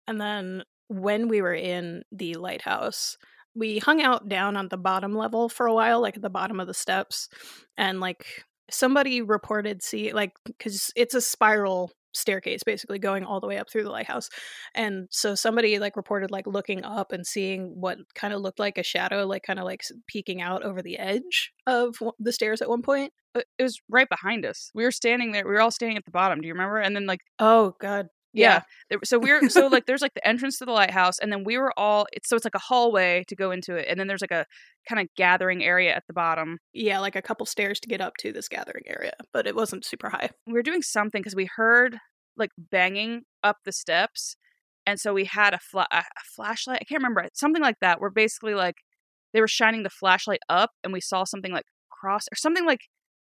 And 0.08 0.20
then 0.20 0.64
when 0.88 1.28
we 1.28 1.42
were 1.42 1.54
in 1.54 2.04
the 2.12 2.36
lighthouse, 2.36 3.18
we 3.56 3.80
hung 3.80 4.02
out 4.02 4.28
down 4.30 4.58
on 4.58 4.70
the 4.70 4.78
bottom 4.78 5.16
level 5.16 5.50
for 5.50 5.66
a 5.68 5.74
while, 5.74 6.02
like 6.02 6.16
at 6.16 6.22
the 6.22 6.30
bottom 6.30 6.60
of 6.60 6.68
the 6.68 6.74
steps. 6.74 7.30
And 7.78 8.00
like 8.00 8.44
somebody 8.72 9.22
reported 9.22 9.84
see 9.84 10.14
like 10.14 10.34
because 10.46 10.92
it's 10.96 11.14
a 11.16 11.22
spiral 11.22 11.92
staircase 12.14 12.64
basically 12.64 13.00
going 13.00 13.24
all 13.24 13.40
the 13.40 13.48
way 13.48 13.58
up 13.58 13.70
through 13.70 13.84
the 13.84 13.90
lighthouse 13.90 14.30
and 14.76 15.08
so 15.10 15.36
somebody 15.36 15.80
like 15.80 15.96
reported 15.96 16.32
like 16.32 16.48
looking 16.48 16.84
up 16.84 17.12
and 17.12 17.26
seeing 17.26 17.72
what 17.80 17.98
kind 18.16 18.34
of 18.34 18.42
looked 18.42 18.60
like 18.60 18.78
a 18.78 18.84
shadow 18.84 19.26
like 19.26 19.44
kind 19.44 19.60
of 19.60 19.66
like 19.66 19.82
peeking 20.08 20.42
out 20.42 20.64
over 20.64 20.82
the 20.82 20.98
edge 20.98 21.52
of 21.68 21.96
the 22.20 22.32
stairs 22.32 22.62
at 22.62 22.70
one 22.70 22.82
point 22.82 23.12
It 23.36 23.64
was 23.64 23.82
right 23.90 24.08
behind 24.08 24.46
us. 24.46 24.70
We 24.76 24.84
were 24.84 24.92
standing 24.92 25.32
there. 25.32 25.44
We 25.46 25.54
were 25.54 25.62
all 25.62 25.72
standing 25.72 25.98
at 25.98 26.06
the 26.06 26.12
bottom. 26.12 26.40
Do 26.40 26.48
you 26.48 26.54
remember? 26.54 26.78
And 26.78 26.96
then 26.96 27.06
like 27.06 27.22
oh 27.40 27.76
god 27.80 28.08
yeah, 28.34 28.62
there, 28.90 29.00
so 29.04 29.20
we're 29.20 29.48
so 29.50 29.68
like 29.68 29.86
there's 29.86 30.02
like 30.02 30.14
the 30.16 30.28
entrance 30.28 30.58
to 30.60 30.66
the 30.66 30.72
lighthouse, 30.72 31.20
and 31.20 31.32
then 31.32 31.44
we 31.44 31.58
were 31.58 31.74
all. 31.78 32.08
It's 32.14 32.28
so 32.30 32.36
it's 32.36 32.46
like 32.46 32.56
a 32.56 32.60
hallway 32.60 33.24
to 33.28 33.36
go 33.36 33.52
into 33.52 33.76
it, 33.76 33.86
and 33.90 34.00
then 34.00 34.08
there's 34.08 34.22
like 34.22 34.32
a 34.32 34.46
kind 34.90 35.02
of 35.02 35.08
gathering 35.16 35.64
area 35.64 35.94
at 35.94 36.04
the 36.08 36.14
bottom. 36.14 36.58
yeah 36.74 37.00
like 37.00 37.16
a 37.16 37.22
couple 37.22 37.46
stairs 37.46 37.80
to 37.80 37.88
get 37.88 38.02
up 38.02 38.14
to 38.20 38.32
this 38.34 38.48
gathering 38.50 38.84
area 38.88 39.14
but 39.32 39.48
it 39.48 39.56
wasn't 39.56 39.86
super 39.86 40.10
high 40.10 40.30
we 40.48 40.54
were 40.54 40.62
doing 40.64 40.82
something 40.82 41.22
because 41.22 41.36
we 41.36 41.50
heard 41.56 41.98
like 42.38 42.52
banging 42.58 43.22
up 43.44 43.58
the 43.66 43.72
steps 43.72 44.36
and 44.86 45.00
so 45.00 45.14
we 45.14 45.26
had 45.26 45.54
a, 45.54 45.60
fla- 45.60 45.88
a 45.92 45.98
a 46.00 46.24
flashlight 46.36 46.80
i 46.82 46.86
can't 46.86 47.00
remember 47.02 47.26
something 47.34 47.62
like 47.62 47.78
that 47.80 48.02
where 48.02 48.10
basically 48.10 48.54
like 48.54 48.76
they 49.34 49.40
were 49.42 49.48
shining 49.48 49.84
the 49.84 49.90
flashlight 49.90 50.42
up 50.50 50.72
and 50.84 50.92
we 50.94 51.02
saw 51.02 51.24
something 51.24 51.52
like 51.54 51.66
cross 51.90 52.24
or 52.32 52.36
something 52.36 52.66
like 52.66 52.82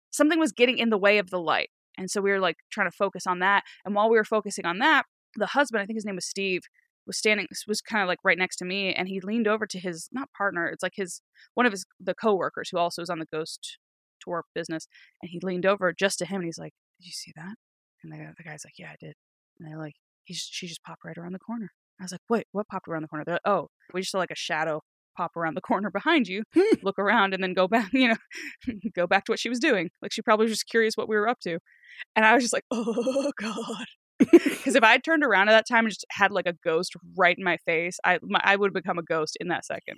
something 0.10 0.40
was 0.40 0.52
getting 0.52 0.78
in 0.78 0.90
the 0.90 0.98
way 0.98 1.18
of 1.20 1.30
the 1.30 1.40
light 1.40 1.70
and 1.98 2.10
so 2.10 2.22
we 2.22 2.32
were 2.32 2.40
like 2.40 2.58
trying 2.72 2.90
to 2.90 2.96
focus 2.96 3.26
on 3.28 3.40
that 3.40 3.64
and 3.86 3.96
while 3.96 4.10
we 4.10 4.18
were 4.18 4.24
focusing 4.24 4.66
on 4.66 4.80
that 4.80 5.06
the 5.36 5.48
husband 5.48 5.82
i 5.82 5.86
think 5.86 5.98
his 5.98 6.06
name 6.06 6.16
was 6.16 6.26
steve 6.26 6.62
was 7.06 7.18
standing 7.18 7.48
was 7.68 7.82
kind 7.82 8.02
of 8.02 8.08
like 8.08 8.20
right 8.24 8.38
next 8.38 8.58
to 8.58 8.66
me 8.66 8.94
and 8.94 9.08
he 9.08 9.20
leaned 9.20 9.48
over 9.48 9.66
to 9.66 9.80
his 9.80 10.10
not 10.12 10.30
partner 10.38 10.68
it's 10.68 10.84
like 10.84 10.94
his 10.96 11.22
one 11.54 11.66
of 11.66 11.72
his 11.72 11.86
the 12.00 12.14
co-workers 12.14 12.70
who 12.72 12.78
also 12.78 13.02
is 13.02 13.10
on 13.10 13.20
the 13.20 13.28
ghost 13.32 13.78
tour 14.22 14.44
business 14.56 14.88
and 15.22 15.30
he 15.30 15.40
leaned 15.44 15.66
over 15.66 15.92
just 15.92 16.18
to 16.18 16.26
him 16.26 16.38
and 16.38 16.46
he's 16.46 16.58
like 16.58 16.74
did 17.00 17.08
you 17.08 17.12
see 17.12 17.34
that 17.36 17.56
and 18.04 18.12
the, 18.12 18.34
the 18.38 18.44
guy's 18.44 18.66
like, 18.66 18.78
yeah, 18.78 18.92
I 18.92 18.96
did. 19.00 19.14
And 19.60 19.68
they're 19.68 19.80
like, 19.80 19.96
He's, 20.26 20.48
she 20.50 20.68
just 20.68 20.84
popped 20.84 21.04
right 21.04 21.18
around 21.18 21.34
the 21.34 21.40
corner. 21.40 21.72
I 22.00 22.04
was 22.04 22.14
like, 22.14 22.22
wait, 22.30 22.46
what 22.54 22.70
popped 22.70 22.88
around 22.88 23.02
the 23.02 23.10
corner? 23.10 23.26
They're 23.26 23.36
like, 23.36 23.42
oh, 23.46 23.68
we 23.94 24.02
just 24.02 24.12
saw 24.12 24.20
like 24.20 24.32
a 24.32 24.36
shadow 24.36 24.82
pop 25.16 25.36
around 25.36 25.56
the 25.56 25.62
corner 25.62 25.90
behind 25.90 26.28
you, 26.28 26.44
hmm. 26.54 26.76
look 26.82 27.00
around, 27.00 27.34
and 27.34 27.44
then 27.44 27.54
go 27.54 27.68
back, 27.68 27.90
you 27.94 28.10
know, 28.10 28.16
go 28.96 29.08
back 29.08 29.26
to 29.26 29.32
what 29.32 29.40
she 29.40 29.50
was 29.50 29.60
doing. 29.60 29.90
Like 30.02 30.12
she 30.12 30.22
probably 30.22 30.46
was 30.46 30.54
just 30.54 30.68
curious 30.68 30.96
what 30.96 31.10
we 31.10 31.16
were 31.16 31.28
up 31.28 31.40
to. 31.42 31.60
And 32.16 32.26
I 32.26 32.34
was 32.34 32.44
just 32.44 32.54
like, 32.54 32.66
oh 32.72 33.32
God. 33.40 33.86
Because 34.32 34.76
if 34.76 34.84
I 34.84 34.92
had 34.92 35.04
turned 35.04 35.24
around 35.24 35.50
at 35.50 35.54
that 35.54 35.68
time 35.68 35.86
and 35.86 35.90
just 35.90 36.06
had 36.10 36.32
like 36.32 36.46
a 36.46 36.54
ghost 36.64 36.94
right 37.18 37.38
in 37.38 37.44
my 37.44 37.58
face, 37.66 38.00
I 38.06 38.20
my, 38.22 38.40
I 38.42 38.56
would 38.56 38.70
have 38.70 38.74
become 38.74 38.98
a 38.98 39.04
ghost 39.04 39.38
in 39.42 39.50
that 39.50 39.66
second. 39.66 39.98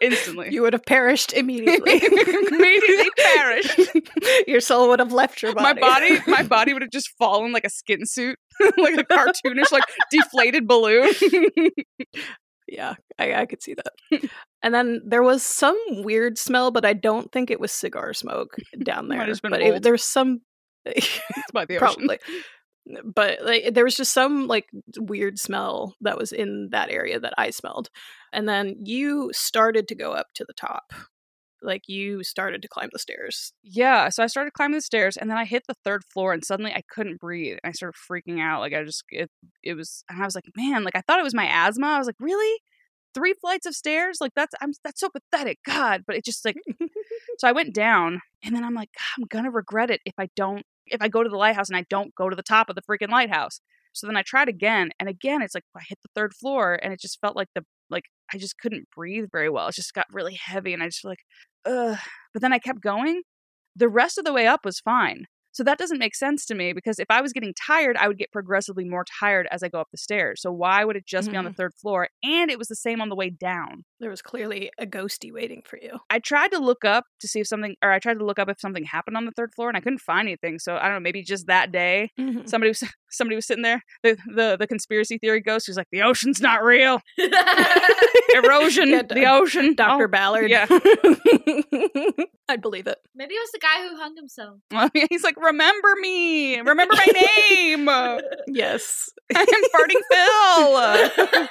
Instantly. 0.00 0.48
You 0.50 0.62
would 0.62 0.72
have 0.72 0.84
perished 0.84 1.32
immediately. 1.32 2.00
Immediately 2.02 3.10
perished. 3.16 3.80
your 4.48 4.60
soul 4.60 4.88
would 4.88 4.98
have 4.98 5.12
left 5.12 5.42
your 5.42 5.54
body. 5.54 5.80
my 5.80 5.88
body. 5.88 6.18
body 6.18 6.30
my 6.30 6.42
body 6.42 6.72
would 6.72 6.82
have 6.82 6.90
just 6.90 7.10
fallen 7.18 7.52
like 7.52 7.64
a 7.64 7.70
skin 7.70 8.04
suit 8.04 8.38
like 8.76 8.98
a 8.98 9.04
cartoonish 9.04 9.70
like 9.70 9.84
deflated 10.10 10.66
balloon 10.66 11.12
yeah, 12.68 12.94
I, 13.18 13.34
I 13.34 13.46
could 13.46 13.62
see 13.62 13.74
that. 13.74 14.30
and 14.62 14.74
then 14.74 15.02
there 15.04 15.22
was 15.22 15.42
some 15.42 15.78
weird 15.88 16.38
smell, 16.38 16.70
but 16.70 16.84
I 16.84 16.92
don't 16.92 17.30
think 17.32 17.50
it 17.50 17.60
was 17.60 17.72
cigar 17.72 18.12
smoke 18.14 18.56
down 18.82 19.08
Might 19.08 19.14
there. 19.16 19.18
have 19.20 19.28
just 19.28 19.42
been 19.42 19.50
but 19.50 19.62
it, 19.62 19.82
there 19.82 19.92
was 19.92 20.04
some. 20.04 20.42
it's 20.84 21.20
by 21.52 21.64
the 21.66 21.76
ocean 21.76 22.06
probably. 22.06 22.18
But 23.04 23.42
like 23.44 23.74
there 23.74 23.84
was 23.84 23.96
just 23.96 24.12
some 24.12 24.46
like 24.46 24.66
weird 24.98 25.38
smell 25.38 25.94
that 26.00 26.16
was 26.16 26.32
in 26.32 26.68
that 26.72 26.90
area 26.90 27.20
that 27.20 27.34
I 27.36 27.50
smelled. 27.50 27.90
And 28.32 28.48
then 28.48 28.76
you 28.84 29.30
started 29.34 29.88
to 29.88 29.94
go 29.94 30.12
up 30.12 30.28
to 30.34 30.44
the 30.46 30.54
top. 30.54 30.92
Like 31.62 31.82
you 31.88 32.22
started 32.22 32.62
to 32.62 32.68
climb 32.68 32.90
the 32.92 32.98
stairs. 32.98 33.52
Yeah, 33.62 34.08
so 34.10 34.22
I 34.22 34.26
started 34.26 34.52
climbing 34.52 34.76
the 34.76 34.82
stairs 34.82 35.16
and 35.16 35.30
then 35.30 35.36
I 35.38 35.44
hit 35.44 35.64
the 35.68 35.74
third 35.84 36.02
floor 36.12 36.32
and 36.32 36.44
suddenly 36.44 36.72
I 36.72 36.82
couldn't 36.90 37.20
breathe. 37.20 37.58
and 37.62 37.70
I 37.70 37.72
started 37.72 37.96
freaking 38.10 38.40
out. 38.40 38.60
Like 38.60 38.74
I 38.74 38.84
just 38.84 39.04
it 39.10 39.30
it 39.62 39.74
was 39.74 40.04
and 40.08 40.20
I 40.22 40.24
was 40.24 40.34
like, 40.34 40.44
"Man, 40.56 40.84
like 40.84 40.96
I 40.96 41.02
thought 41.02 41.20
it 41.20 41.24
was 41.24 41.34
my 41.34 41.48
asthma." 41.50 41.86
I 41.88 41.98
was 41.98 42.06
like, 42.06 42.20
"Really? 42.20 42.60
Three 43.14 43.34
flights 43.40 43.66
of 43.66 43.74
stairs? 43.74 44.18
Like 44.20 44.32
that's 44.36 44.54
I'm 44.60 44.72
that's 44.84 45.00
so 45.00 45.08
pathetic. 45.10 45.58
God." 45.66 46.04
But 46.06 46.16
it 46.16 46.24
just 46.24 46.44
like 46.44 46.56
so 47.38 47.48
I 47.48 47.52
went 47.52 47.74
down 47.74 48.20
and 48.44 48.54
then 48.54 48.64
I'm 48.64 48.74
like, 48.74 48.90
"I'm 49.16 49.24
going 49.28 49.44
to 49.44 49.50
regret 49.50 49.90
it 49.90 50.00
if 50.04 50.14
I 50.18 50.28
don't 50.36 50.64
if 50.86 51.02
I 51.02 51.08
go 51.08 51.22
to 51.22 51.28
the 51.30 51.36
lighthouse 51.36 51.68
and 51.68 51.76
I 51.76 51.84
don't 51.90 52.14
go 52.14 52.28
to 52.30 52.36
the 52.36 52.42
top 52.42 52.68
of 52.70 52.76
the 52.76 52.82
freaking 52.82 53.10
lighthouse." 53.10 53.60
So 53.94 54.06
then 54.06 54.16
I 54.16 54.22
tried 54.22 54.48
again 54.48 54.90
and 55.00 55.08
again 55.08 55.42
it's 55.42 55.54
like 55.54 55.64
I 55.76 55.80
hit 55.88 55.98
the 56.02 56.10
third 56.14 56.34
floor 56.34 56.78
and 56.82 56.92
it 56.92 57.00
just 57.00 57.20
felt 57.20 57.36
like 57.36 57.48
the 57.54 57.64
like 57.90 58.04
I 58.32 58.38
just 58.38 58.58
couldn't 58.58 58.88
breathe 58.94 59.26
very 59.32 59.50
well. 59.50 59.68
It 59.68 59.74
just 59.74 59.94
got 59.94 60.06
really 60.12 60.34
heavy 60.34 60.74
and 60.74 60.82
I 60.82 60.86
just 60.86 61.04
like 61.04 61.20
ugh. 61.66 61.98
But 62.32 62.42
then 62.42 62.52
I 62.52 62.58
kept 62.58 62.80
going. 62.82 63.22
The 63.76 63.88
rest 63.88 64.18
of 64.18 64.24
the 64.24 64.32
way 64.32 64.46
up 64.46 64.64
was 64.64 64.80
fine. 64.80 65.24
So 65.58 65.64
that 65.64 65.76
doesn't 65.76 65.98
make 65.98 66.14
sense 66.14 66.46
to 66.46 66.54
me 66.54 66.72
because 66.72 67.00
if 67.00 67.06
I 67.10 67.20
was 67.20 67.32
getting 67.32 67.52
tired, 67.52 67.96
I 67.96 68.06
would 68.06 68.16
get 68.16 68.30
progressively 68.30 68.84
more 68.84 69.04
tired 69.18 69.48
as 69.50 69.64
I 69.64 69.68
go 69.68 69.80
up 69.80 69.88
the 69.90 69.98
stairs. 69.98 70.40
So 70.40 70.52
why 70.52 70.84
would 70.84 70.94
it 70.94 71.04
just 71.04 71.32
be 71.32 71.36
on 71.36 71.44
the 71.44 71.52
third 71.52 71.74
floor? 71.74 72.08
And 72.22 72.48
it 72.48 72.58
was 72.60 72.68
the 72.68 72.76
same 72.76 73.00
on 73.00 73.08
the 73.08 73.16
way 73.16 73.28
down. 73.28 73.84
There 73.98 74.08
was 74.08 74.22
clearly 74.22 74.70
a 74.78 74.86
ghosty 74.86 75.32
waiting 75.32 75.62
for 75.66 75.76
you. 75.82 75.98
I 76.10 76.20
tried 76.20 76.52
to 76.52 76.60
look 76.60 76.84
up 76.84 77.06
to 77.20 77.26
see 77.26 77.40
if 77.40 77.48
something, 77.48 77.74
or 77.82 77.90
I 77.90 77.98
tried 77.98 78.20
to 78.20 78.24
look 78.24 78.38
up 78.38 78.48
if 78.48 78.60
something 78.60 78.84
happened 78.84 79.16
on 79.16 79.24
the 79.24 79.32
third 79.32 79.52
floor, 79.52 79.66
and 79.66 79.76
I 79.76 79.80
couldn't 79.80 79.98
find 79.98 80.28
anything. 80.28 80.60
So 80.60 80.76
I 80.76 80.84
don't 80.84 80.92
know, 80.92 81.00
maybe 81.00 81.24
just 81.24 81.48
that 81.48 81.72
day 81.72 82.12
Mhm. 82.20 82.48
somebody 82.48 82.70
was 82.70 82.84
somebody 83.10 83.34
was 83.34 83.46
sitting 83.48 83.64
there. 83.64 83.82
The 84.04 84.16
the, 84.32 84.56
the 84.60 84.68
conspiracy 84.68 85.18
theory 85.18 85.40
ghost 85.40 85.66
who's 85.66 85.76
like, 85.76 85.88
the 85.90 86.02
ocean's 86.02 86.40
not 86.40 86.62
real. 86.62 87.00
Erosion, 88.34 88.90
Yeah, 88.90 89.02
the 89.02 89.26
ocean. 89.28 89.74
Dr. 89.74 90.04
Oh, 90.04 90.08
Ballard. 90.08 90.50
yeah. 90.50 90.66
I'd 92.48 92.62
believe 92.62 92.86
it. 92.86 92.98
Maybe 93.14 93.34
it 93.34 93.40
was 93.40 93.50
the 93.52 93.58
guy 93.58 93.88
who 93.88 93.96
hung 93.96 94.16
himself. 94.16 94.60
Well, 94.70 94.88
he's 95.10 95.22
like, 95.24 95.36
remember 95.48 95.88
me, 96.00 96.58
remember 96.60 96.94
my 96.94 97.06
name. 97.50 97.88
Yes. 98.48 99.10
I'm 99.36 99.46
farting 99.46 100.02
Phil. 100.10 101.46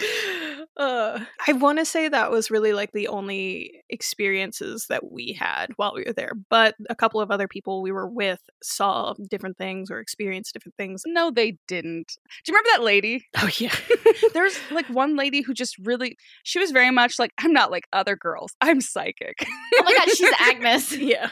uh, 0.76 1.20
I 1.46 1.52
want 1.52 1.78
to 1.78 1.84
say 1.84 2.08
that 2.08 2.30
was 2.30 2.50
really 2.50 2.72
like 2.72 2.92
the 2.92 3.08
only 3.08 3.82
experiences 3.88 4.86
that 4.88 5.10
we 5.10 5.32
had 5.32 5.68
while 5.76 5.94
we 5.94 6.04
were 6.06 6.12
there, 6.12 6.32
but 6.48 6.74
a 6.88 6.94
couple 6.94 7.20
of 7.20 7.30
other 7.30 7.48
people 7.48 7.82
we 7.82 7.92
were 7.92 8.08
with 8.08 8.40
saw 8.62 9.14
different 9.28 9.58
things 9.58 9.90
or 9.90 9.98
experienced 10.00 10.52
different 10.52 10.76
things. 10.76 11.02
no, 11.06 11.30
they 11.30 11.58
didn't. 11.68 12.16
Do 12.44 12.52
you 12.52 12.54
remember 12.54 12.68
that 12.76 12.84
lady? 12.84 13.26
Oh 13.36 13.50
yeah, 13.58 13.74
There's 14.34 14.58
like 14.70 14.86
one 14.86 15.16
lady 15.16 15.42
who 15.42 15.54
just 15.54 15.76
really, 15.78 16.16
she 16.42 16.58
was 16.58 16.70
very 16.70 16.90
much 16.90 17.18
like, 17.18 17.32
I'm 17.38 17.52
not 17.52 17.70
like 17.70 17.84
other 17.92 18.16
girls. 18.16 18.52
I'm 18.60 18.80
psychic. 18.80 19.44
Oh 19.78 19.82
my 19.84 19.92
god, 19.96 20.08
she's 20.10 20.32
Agnes. 20.40 20.96
yeah, 20.96 21.30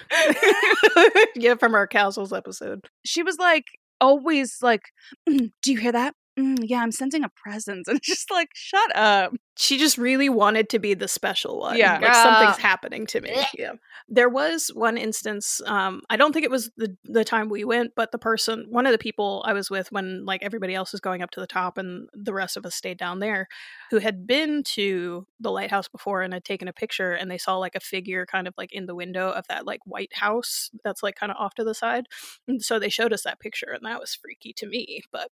yeah, 1.35 1.55
from 1.55 1.75
our 1.75 1.87
Castles 1.87 2.33
episode. 2.33 2.87
she 3.05 3.23
was 3.23 3.39
like 3.39 3.65
always 4.01 4.59
like, 4.63 4.83
"Mm, 5.29 5.51
do 5.63 5.73
you 5.73 5.79
hear 5.79 5.93
that? 5.93 6.15
Mm, 6.39 6.59
yeah, 6.63 6.83
I'm 6.83 6.93
sensing 6.93 7.25
a 7.25 7.29
presence. 7.31 7.89
And 7.89 8.01
just 8.05 8.31
like, 8.31 8.51
shut 8.55 8.95
up. 8.97 9.33
She 9.61 9.77
just 9.77 9.99
really 9.99 10.29
wanted 10.29 10.69
to 10.69 10.79
be 10.79 10.95
the 10.95 11.09
special 11.09 11.59
one. 11.59 11.77
Yeah. 11.77 11.99
like 11.99 12.15
something's 12.15 12.59
happening 12.59 13.07
to 13.09 13.21
me. 13.21 13.31
Blech. 13.31 13.47
Yeah, 13.59 13.73
there 14.09 14.29
was 14.29 14.69
one 14.69 14.97
instance. 14.97 15.61
Um, 15.67 16.03
I 16.09 16.17
don't 16.17 16.33
think 16.33 16.45
it 16.45 16.51
was 16.51 16.71
the 16.77 16.97
the 17.05 17.25
time 17.25 17.49
we 17.49 17.65
went, 17.65 17.95
but 17.97 18.13
the 18.13 18.19
person, 18.19 18.67
one 18.69 18.87
of 18.87 18.93
the 18.93 18.99
people 18.99 19.43
I 19.45 19.55
was 19.55 19.69
with 19.69 19.91
when 19.91 20.25
like 20.25 20.45
everybody 20.45 20.77
else 20.77 20.93
was 20.93 21.01
going 21.01 21.23
up 21.23 21.33
to 21.33 21.41
the 21.41 21.47
top 21.49 21.77
and 21.77 22.09
the 22.15 22.33
rest 22.33 22.57
of 22.57 22.65
us 22.65 22.77
stayed 22.77 22.99
down 22.99 23.19
there, 23.19 23.49
who 23.91 23.99
had 23.99 24.29
been 24.29 24.63
to 24.75 25.27
the 25.41 25.51
lighthouse 25.51 25.89
before 25.89 26.23
and 26.23 26.33
had 26.33 26.45
taken 26.45 26.69
a 26.69 26.73
picture, 26.73 27.13
and 27.13 27.29
they 27.29 27.39
saw 27.39 27.57
like 27.57 27.75
a 27.75 27.81
figure 27.81 28.27
kind 28.27 28.47
of 28.47 28.55
like 28.57 28.73
in 28.73 28.87
the 28.87 28.95
window 28.95 29.29
of 29.31 29.45
that 29.49 29.67
like 29.67 29.81
white 29.85 30.15
house 30.15 30.71
that's 30.85 31.03
like 31.03 31.17
kind 31.17 31.33
of 31.33 31.37
off 31.37 31.55
to 31.57 31.65
the 31.65 31.75
side. 31.75 32.07
And 32.47 32.63
so 32.63 32.79
they 32.79 32.91
showed 32.91 33.13
us 33.13 33.25
that 33.25 33.41
picture, 33.41 33.73
and 33.73 33.85
that 33.85 33.99
was 33.99 34.15
freaky 34.15 34.53
to 34.53 34.69
me. 34.69 35.03
But 35.11 35.31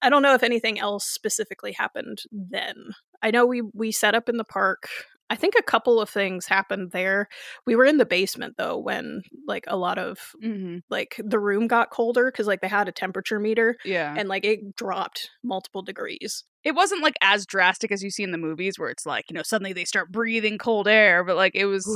I 0.00 0.08
don't 0.08 0.22
know 0.22 0.34
if 0.34 0.44
anything 0.44 0.78
else 0.78 1.04
specifically 1.06 1.72
happened 1.72 2.22
then. 2.30 2.94
I 3.22 3.30
know 3.30 3.46
we 3.46 3.62
we 3.74 3.92
set 3.92 4.14
up 4.14 4.28
in 4.28 4.36
the 4.36 4.44
park. 4.44 4.88
I 5.30 5.36
think 5.36 5.52
a 5.58 5.62
couple 5.62 6.00
of 6.00 6.08
things 6.08 6.46
happened 6.46 6.92
there. 6.92 7.28
We 7.66 7.76
were 7.76 7.84
in 7.84 7.98
the 7.98 8.06
basement 8.06 8.54
though 8.56 8.78
when 8.78 9.20
like 9.46 9.64
a 9.66 9.76
lot 9.76 9.98
of 9.98 10.18
Mm-hmm. 10.42 10.78
like 10.88 11.20
the 11.22 11.38
room 11.38 11.66
got 11.66 11.90
colder 11.90 12.30
cuz 12.30 12.46
like 12.46 12.62
they 12.62 12.68
had 12.68 12.88
a 12.88 12.92
temperature 12.92 13.38
meter 13.38 13.76
Yeah. 13.84 14.14
and 14.16 14.26
like 14.28 14.46
it 14.46 14.74
dropped 14.76 15.28
multiple 15.44 15.82
degrees. 15.82 16.44
it 16.64 16.74
wasn't 16.74 17.02
like 17.02 17.14
as 17.22 17.46
drastic 17.46 17.92
as 17.92 18.02
you 18.02 18.10
see 18.10 18.22
in 18.22 18.30
the 18.32 18.38
movies 18.38 18.78
where 18.78 18.88
it's 18.90 19.06
like, 19.06 19.26
you 19.30 19.34
know, 19.34 19.42
suddenly 19.42 19.72
they 19.74 19.84
start 19.84 20.10
breathing 20.10 20.58
cold 20.58 20.88
air, 20.88 21.22
but 21.24 21.36
like 21.36 21.54
it 21.54 21.66
was. 21.66 21.86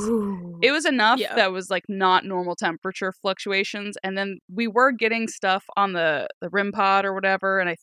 It 0.61 0.71
was 0.71 0.85
enough 0.85 1.19
Yeah. 1.19 1.35
that 1.35 1.51
was 1.51 1.69
like 1.69 1.83
not 1.89 2.25
normal 2.25 2.55
temperature 2.55 3.11
fluctuations, 3.11 3.97
and 4.03 4.17
then 4.17 4.39
we 4.49 4.67
were 4.67 4.91
getting 4.91 5.27
stuff 5.27 5.65
on 5.75 5.93
the 5.93 6.27
the 6.41 6.49
REM 6.49 6.71
pod 6.71 7.03
or 7.05 7.13
whatever, 7.13 7.59
and 7.59 7.69
I 7.69 7.75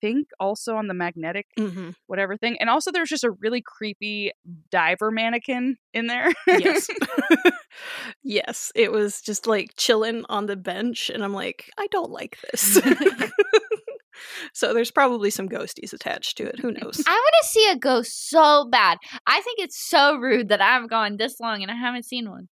think 0.00 0.28
also 0.40 0.76
on 0.76 0.86
the 0.88 0.94
magnetic 0.94 1.46
Mhm. 1.58 1.94
whatever 2.06 2.36
thing, 2.36 2.56
and 2.60 2.70
also 2.70 2.90
there's 2.90 3.08
just 3.08 3.24
a 3.24 3.30
really 3.30 3.62
creepy 3.64 4.32
diver 4.70 5.10
mannequin 5.10 5.76
in 5.94 6.06
there. 6.06 6.32
Yes. 6.46 6.88
yes, 8.22 8.72
it 8.74 8.92
was 8.92 9.20
just 9.20 9.46
like 9.46 9.72
chilling 9.76 10.24
on 10.28 10.46
the 10.46 10.56
bench 10.56 11.10
and 11.10 11.22
I'm 11.24 11.34
like, 11.34 11.70
I 11.78 11.86
don't 11.90 12.10
like 12.10 12.38
this. 12.50 12.80
so 14.52 14.74
there's 14.74 14.90
probably 14.90 15.30
some 15.30 15.48
ghosties 15.48 15.92
attached 15.92 16.36
to 16.38 16.44
it. 16.46 16.58
Who 16.60 16.72
knows? 16.72 17.02
I 17.06 17.10
want 17.12 17.34
to 17.42 17.48
see 17.48 17.70
a 17.70 17.76
ghost 17.76 18.28
so 18.30 18.66
bad. 18.70 18.98
I 19.26 19.40
think 19.40 19.58
it's 19.60 19.78
so 19.88 20.16
rude 20.16 20.48
that 20.48 20.60
I've 20.60 20.88
gone 20.88 21.16
this 21.16 21.38
long 21.40 21.62
and 21.62 21.70
I 21.70 21.74
haven't 21.76 22.04
seen 22.04 22.30
one. 22.30 22.48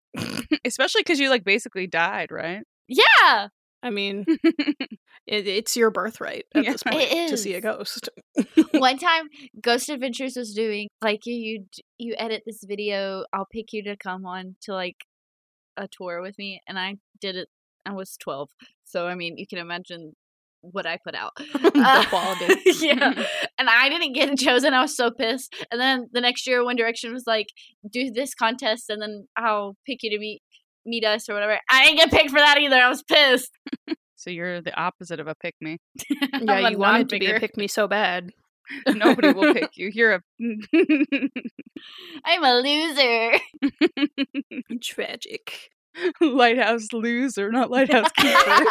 Especially 0.64 1.00
because 1.02 1.20
you 1.20 1.30
like 1.30 1.44
basically 1.44 1.86
died, 1.86 2.30
right? 2.30 2.62
Yeah. 2.88 3.48
I 3.82 3.90
mean, 3.90 4.24
it, 5.26 5.46
it's 5.46 5.76
your 5.76 5.90
birthright 5.90 6.44
at 6.54 6.64
Yeah. 6.64 6.72
this 6.72 6.82
point 6.82 7.08
to 7.28 7.36
see 7.36 7.54
a 7.54 7.60
ghost. 7.60 8.08
One 8.72 8.98
time, 9.08 9.28
Ghost 9.62 9.88
Adventures 9.88 10.36
was 10.36 10.52
doing 10.54 10.88
like 11.02 11.24
you 11.26 11.34
you 11.34 11.64
you 11.98 12.14
edit 12.18 12.42
this 12.46 12.62
video. 12.66 13.24
I'll 13.32 13.48
pick 13.50 13.72
you 13.72 13.82
to 13.84 13.96
come 13.96 14.26
on 14.26 14.56
to 14.62 14.72
like 14.74 14.96
a 15.76 15.88
tour 15.88 16.20
with 16.22 16.36
me, 16.38 16.60
and 16.68 16.78
I 16.78 16.96
did 17.20 17.36
it. 17.36 17.48
I 17.86 17.92
was 17.92 18.16
twelve, 18.18 18.50
so 18.84 19.06
I 19.06 19.14
mean, 19.14 19.38
you 19.38 19.46
can 19.46 19.58
imagine 19.58 20.12
what 20.62 20.84
I 20.86 20.98
put 21.02 21.14
out. 21.14 21.32
Uh, 21.38 22.02
the 22.02 22.06
quality. 22.10 22.54
yeah. 22.80 23.14
And 23.58 23.70
I 23.70 23.88
didn't 23.88 24.12
get 24.12 24.36
chosen. 24.38 24.74
I 24.74 24.82
was 24.82 24.94
so 24.94 25.10
pissed. 25.10 25.54
And 25.70 25.80
then 25.80 26.08
the 26.12 26.20
next 26.20 26.46
year, 26.46 26.62
One 26.62 26.76
Direction 26.76 27.14
was 27.14 27.24
like, 27.26 27.46
do 27.90 28.10
this 28.10 28.34
contest 28.34 28.90
and 28.90 29.00
then 29.00 29.26
I'll 29.38 29.76
pick 29.86 30.02
you 30.02 30.10
to 30.10 30.18
meet 30.18 30.42
meet 30.90 31.04
us 31.04 31.28
or 31.28 31.34
whatever. 31.34 31.58
I 31.70 31.84
didn't 31.84 31.98
get 31.98 32.10
picked 32.10 32.30
for 32.30 32.38
that 32.38 32.58
either. 32.58 32.76
I 32.76 32.88
was 32.88 33.02
pissed. 33.02 33.50
So 34.16 34.28
you're 34.28 34.60
the 34.60 34.78
opposite 34.78 35.18
of 35.18 35.28
a 35.28 35.34
pick 35.34 35.54
me. 35.62 35.78
Yeah, 36.42 36.68
you 36.68 36.76
wanted 36.76 37.08
to 37.08 37.18
be 37.18 37.30
a 37.30 37.40
pick 37.40 37.56
me 37.56 37.68
so 37.68 37.88
bad. 37.88 38.28
Nobody 38.86 39.32
will 39.32 39.54
pick 39.54 39.70
you. 39.78 39.90
You're 39.94 40.16
a 40.16 40.20
I'm 42.26 42.44
a 42.44 42.54
loser. 42.60 43.40
Tragic. 44.82 45.70
lighthouse 46.20 46.92
loser, 46.92 47.50
not 47.50 47.70
lighthouse 47.70 48.10
keeper. 48.12 48.64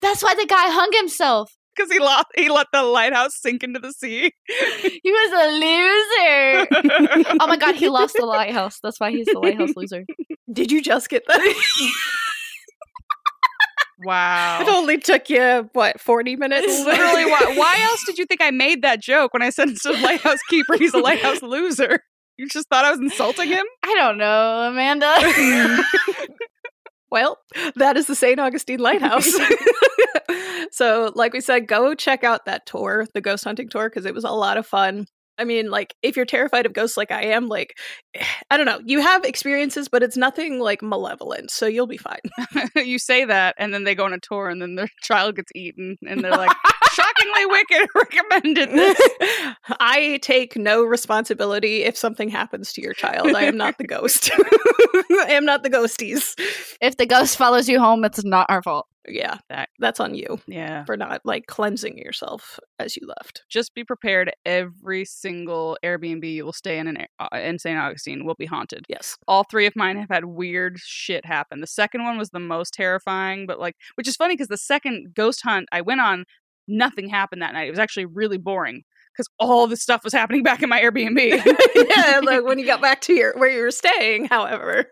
That's 0.00 0.22
why 0.22 0.36
the 0.36 0.46
guy 0.46 0.70
hung 0.70 0.90
himself. 0.92 1.56
Because 1.74 1.90
he 1.90 1.98
lost, 1.98 2.26
he 2.36 2.48
let 2.48 2.66
the 2.72 2.82
lighthouse 2.82 3.34
sink 3.40 3.62
into 3.62 3.80
the 3.80 3.92
sea. 3.92 4.32
He 4.46 5.10
was 5.10 5.32
a 5.32 5.46
loser. 5.62 7.34
oh 7.40 7.46
my 7.46 7.56
god, 7.56 7.76
he 7.76 7.88
lost 7.88 8.14
the 8.18 8.26
lighthouse. 8.26 8.78
That's 8.82 9.00
why 9.00 9.10
he's 9.10 9.26
the 9.26 9.38
lighthouse 9.38 9.74
loser. 9.76 10.04
Did 10.52 10.70
you 10.70 10.82
just 10.82 11.08
get 11.08 11.22
that? 11.28 11.40
wow. 14.04 14.60
it 14.60 14.68
only 14.68 14.98
took 14.98 15.30
you, 15.30 15.70
what, 15.72 16.00
40 16.00 16.36
minutes? 16.36 16.84
Literally, 16.84 17.24
why, 17.24 17.54
why 17.56 17.80
else 17.82 18.04
did 18.04 18.18
you 18.18 18.26
think 18.26 18.42
I 18.42 18.50
made 18.50 18.82
that 18.82 19.00
joke 19.00 19.32
when 19.32 19.42
I 19.42 19.50
said 19.50 19.68
instead 19.68 19.94
of 19.94 20.00
lighthouse 20.02 20.40
keeper, 20.50 20.76
he's 20.76 20.94
a 20.94 20.98
lighthouse 20.98 21.42
loser? 21.42 22.00
You 22.36 22.48
just 22.48 22.68
thought 22.68 22.84
I 22.84 22.90
was 22.90 23.00
insulting 23.00 23.48
him? 23.48 23.64
I 23.82 23.94
don't 23.94 24.18
know, 24.18 24.68
Amanda. 24.68 25.14
Well, 27.12 27.36
that 27.76 27.98
is 27.98 28.06
the 28.06 28.14
St. 28.14 28.40
Augustine 28.40 28.80
Lighthouse. 28.80 29.30
so, 30.72 31.12
like 31.14 31.34
we 31.34 31.42
said, 31.42 31.68
go 31.68 31.94
check 31.94 32.24
out 32.24 32.46
that 32.46 32.64
tour, 32.64 33.06
the 33.12 33.20
ghost 33.20 33.44
hunting 33.44 33.68
tour, 33.68 33.90
because 33.90 34.06
it 34.06 34.14
was 34.14 34.24
a 34.24 34.30
lot 34.30 34.56
of 34.56 34.66
fun. 34.66 35.04
I 35.36 35.44
mean, 35.44 35.68
like, 35.70 35.94
if 36.02 36.16
you're 36.16 36.24
terrified 36.24 36.64
of 36.64 36.72
ghosts 36.72 36.96
like 36.96 37.10
I 37.10 37.24
am, 37.24 37.48
like, 37.48 37.76
I 38.50 38.56
don't 38.58 38.66
know. 38.66 38.80
You 38.84 39.00
have 39.00 39.24
experiences, 39.24 39.88
but 39.88 40.02
it's 40.02 40.16
nothing 40.16 40.58
like 40.60 40.82
malevolent, 40.82 41.50
so 41.50 41.66
you'll 41.66 41.86
be 41.86 41.96
fine. 41.96 42.20
you 42.76 42.98
say 42.98 43.24
that, 43.24 43.54
and 43.58 43.72
then 43.72 43.84
they 43.84 43.94
go 43.94 44.04
on 44.04 44.12
a 44.12 44.18
tour, 44.20 44.48
and 44.48 44.60
then 44.60 44.74
their 44.74 44.88
child 45.02 45.36
gets 45.36 45.50
eaten, 45.54 45.96
and 46.06 46.22
they're 46.22 46.30
like, 46.36 46.54
"Shockingly 46.92 47.46
wicked." 47.46 47.88
Recommended 47.94 48.70
this. 48.70 49.00
I 49.80 50.18
take 50.22 50.56
no 50.56 50.84
responsibility 50.84 51.84
if 51.84 51.96
something 51.96 52.28
happens 52.28 52.72
to 52.74 52.82
your 52.82 52.92
child. 52.92 53.34
I 53.34 53.44
am 53.44 53.56
not 53.56 53.78
the 53.78 53.86
ghost. 53.86 54.30
I 54.34 55.26
am 55.30 55.44
not 55.46 55.62
the 55.62 55.70
ghosties. 55.70 56.34
If 56.80 56.96
the 56.98 57.06
ghost 57.06 57.36
follows 57.38 57.68
you 57.68 57.78
home, 57.80 58.04
it's 58.04 58.24
not 58.24 58.46
our 58.50 58.62
fault. 58.62 58.86
Yeah, 59.08 59.38
That- 59.48 59.68
that's 59.80 59.98
on 59.98 60.14
you 60.14 60.40
Yeah. 60.46 60.84
for 60.84 60.96
not 60.96 61.22
like 61.24 61.46
cleansing 61.46 61.98
yourself 61.98 62.60
as 62.78 62.96
you 62.96 63.04
left. 63.08 63.42
Just 63.48 63.74
be 63.74 63.82
prepared. 63.82 64.30
Every 64.46 65.04
single 65.04 65.76
Airbnb 65.84 66.32
you 66.32 66.44
will 66.44 66.52
stay 66.52 66.78
in 66.78 66.86
in, 66.86 67.06
uh, 67.18 67.26
in 67.34 67.58
St. 67.58 67.76
Augustine 67.76 68.01
will 68.06 68.34
be 68.34 68.46
haunted. 68.46 68.84
Yes. 68.88 69.16
all 69.28 69.44
three 69.44 69.66
of 69.66 69.74
mine 69.76 69.96
have 69.96 70.08
had 70.10 70.24
weird 70.26 70.78
shit 70.78 71.24
happen. 71.24 71.60
The 71.60 71.66
second 71.66 72.04
one 72.04 72.18
was 72.18 72.30
the 72.30 72.40
most 72.40 72.72
terrifying, 72.74 73.46
but 73.46 73.58
like, 73.60 73.76
which 73.94 74.08
is 74.08 74.16
funny 74.16 74.34
because 74.34 74.48
the 74.48 74.56
second 74.56 75.14
ghost 75.14 75.40
hunt 75.42 75.68
I 75.72 75.80
went 75.80 76.00
on, 76.00 76.24
nothing 76.68 77.08
happened 77.08 77.42
that 77.42 77.52
night. 77.54 77.66
It 77.68 77.70
was 77.70 77.78
actually 77.78 78.06
really 78.06 78.38
boring 78.38 78.82
because 79.12 79.28
all 79.38 79.66
this 79.66 79.82
stuff 79.82 80.04
was 80.04 80.12
happening 80.12 80.42
back 80.42 80.62
in 80.62 80.68
my 80.68 80.80
Airbnb. 80.80 81.44
yeah, 81.96 82.20
like 82.24 82.44
when 82.44 82.58
you 82.58 82.66
got 82.66 82.80
back 82.80 83.00
to 83.02 83.12
your 83.14 83.34
where 83.38 83.50
you 83.50 83.62
were 83.62 83.70
staying, 83.70 84.26
however. 84.26 84.86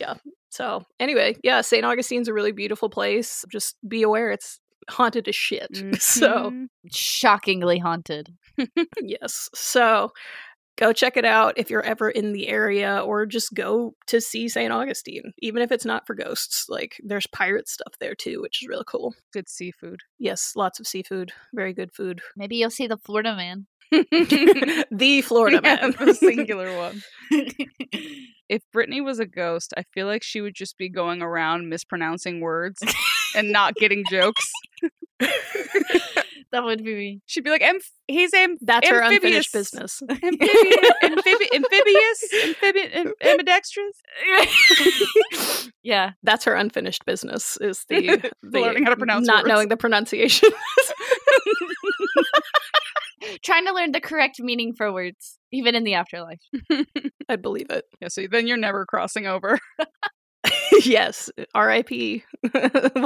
Yeah. 0.00 0.14
So 0.50 0.84
anyway, 1.00 1.36
yeah, 1.42 1.60
St. 1.60 1.84
Augustine's 1.84 2.28
a 2.28 2.32
really 2.32 2.52
beautiful 2.52 2.88
place. 2.88 3.44
Just 3.50 3.76
be 3.86 4.02
aware 4.02 4.30
it's 4.30 4.60
haunted 4.88 5.26
as 5.28 5.34
shit. 5.36 5.68
So 6.00 6.50
Mhm. 6.50 6.66
Shockingly 6.92 7.78
haunted. 7.78 8.32
yes. 9.02 9.48
So 9.54 10.12
go 10.76 10.92
check 10.92 11.16
it 11.16 11.24
out 11.24 11.54
if 11.56 11.70
you're 11.70 11.82
ever 11.84 12.10
in 12.10 12.32
the 12.32 12.48
area 12.48 12.98
or 13.00 13.26
just 13.26 13.54
go 13.54 13.94
to 14.08 14.20
see 14.20 14.48
St. 14.48 14.72
Augustine, 14.72 15.32
even 15.38 15.62
if 15.62 15.70
it's 15.72 15.84
not 15.84 16.06
for 16.06 16.14
ghosts. 16.14 16.66
Like 16.68 17.00
there's 17.04 17.26
pirate 17.28 17.68
stuff 17.68 17.94
there 18.00 18.14
too, 18.14 18.40
which 18.42 18.62
is 18.62 18.68
really 18.68 18.84
cool. 18.86 19.14
good 19.32 19.48
seafood. 19.48 20.00
Yes, 20.18 20.52
lots 20.56 20.80
of 20.80 20.86
seafood, 20.86 21.32
very 21.54 21.72
good 21.72 21.92
food. 21.94 22.20
Maybe 22.36 22.56
you'll 22.56 22.70
see 22.70 22.86
the 22.86 22.98
Florida 22.98 23.36
man. 23.36 23.66
the 23.92 25.22
Florida 25.24 25.60
Yeah, 25.62 25.76
man. 25.86 25.94
the 25.98 26.14
singular 26.18 26.76
one. 26.76 27.02
If 28.48 28.62
Brittany 28.72 29.00
was 29.00 29.20
a 29.20 29.26
ghost, 29.26 29.72
I 29.76 29.84
feel 29.94 30.06
like 30.06 30.22
she 30.22 30.40
would 30.40 30.54
just 30.54 30.76
be 30.76 30.88
going 30.88 31.22
around 31.22 31.68
mispronouncing 31.68 32.40
words 32.40 32.82
and 33.36 33.52
not 33.52 33.74
getting 33.76 34.04
jokes. 34.10 34.50
That 36.54 36.64
would 36.64 36.82
be 36.84 36.94
me. 36.94 37.20
She'd 37.26 37.44
be 37.44 37.50
like, 37.50 37.62
"Amph- 37.62 37.90
"He's 38.08 38.32
am- 38.32 38.56
That's 38.60 38.88
her 38.88 39.00
unfinished 39.00 39.52
business. 39.52 40.00
amphibious, 40.10 40.40
amphibi- 41.02 41.54
amphibious, 41.54 42.24
amphibious, 42.44 42.90
am- 42.94 43.12
ambidextrous." 43.22 43.96
yeah. 45.82 46.12
That's 46.22 46.44
her 46.44 46.54
unfinished 46.54 47.04
business. 47.04 47.58
Is 47.60 47.84
the, 47.88 48.30
the 48.42 48.60
Learning 48.60 48.84
how 48.84 48.90
to 48.90 48.96
pronounce 48.96 49.26
not 49.26 49.44
words. 49.44 49.48
knowing 49.48 49.68
the 49.68 49.76
pronunciation. 49.76 50.48
Trying 53.42 53.66
to 53.66 53.72
learn 53.72 53.92
the 53.92 54.00
correct 54.00 54.38
meaning 54.38 54.74
for 54.74 54.92
words, 54.92 55.38
even 55.50 55.74
in 55.74 55.84
the 55.84 55.94
afterlife. 55.94 56.40
I 57.28 57.36
believe 57.36 57.70
it. 57.70 57.84
Yeah, 58.00 58.08
so 58.08 58.26
then 58.30 58.46
you're 58.46 58.56
never 58.58 58.84
crossing 58.86 59.26
over. 59.26 59.58
yes, 60.84 61.30
R.I.P. 61.54 62.24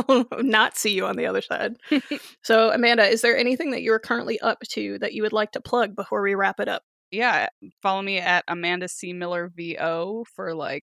will 0.09 0.27
not 0.39 0.77
see 0.77 0.93
you 0.93 1.07
on 1.07 1.17
the 1.17 1.27
other 1.27 1.43
side. 1.43 1.77
so, 2.43 2.71
Amanda, 2.71 3.07
is 3.07 3.23
there 3.23 3.37
anything 3.37 3.71
that 3.71 3.83
you 3.83 3.93
are 3.93 3.99
currently 3.99 4.41
up 4.41 4.59
to 4.71 4.99
that 4.99 5.13
you 5.13 5.23
would 5.23 5.33
like 5.33 5.53
to 5.53 5.61
plug 5.61 5.95
before 5.95 6.23
we 6.23 6.35
wrap 6.35 6.61
it 6.61 6.69
up? 6.69 6.83
Yeah, 7.11 7.49
follow 7.83 8.03
me 8.03 8.19
at 8.19 8.45
Amanda 8.49 8.89
C 8.89 9.13
Miller 9.13 9.51
VO 9.57 10.25
for 10.35 10.55
like 10.55 10.85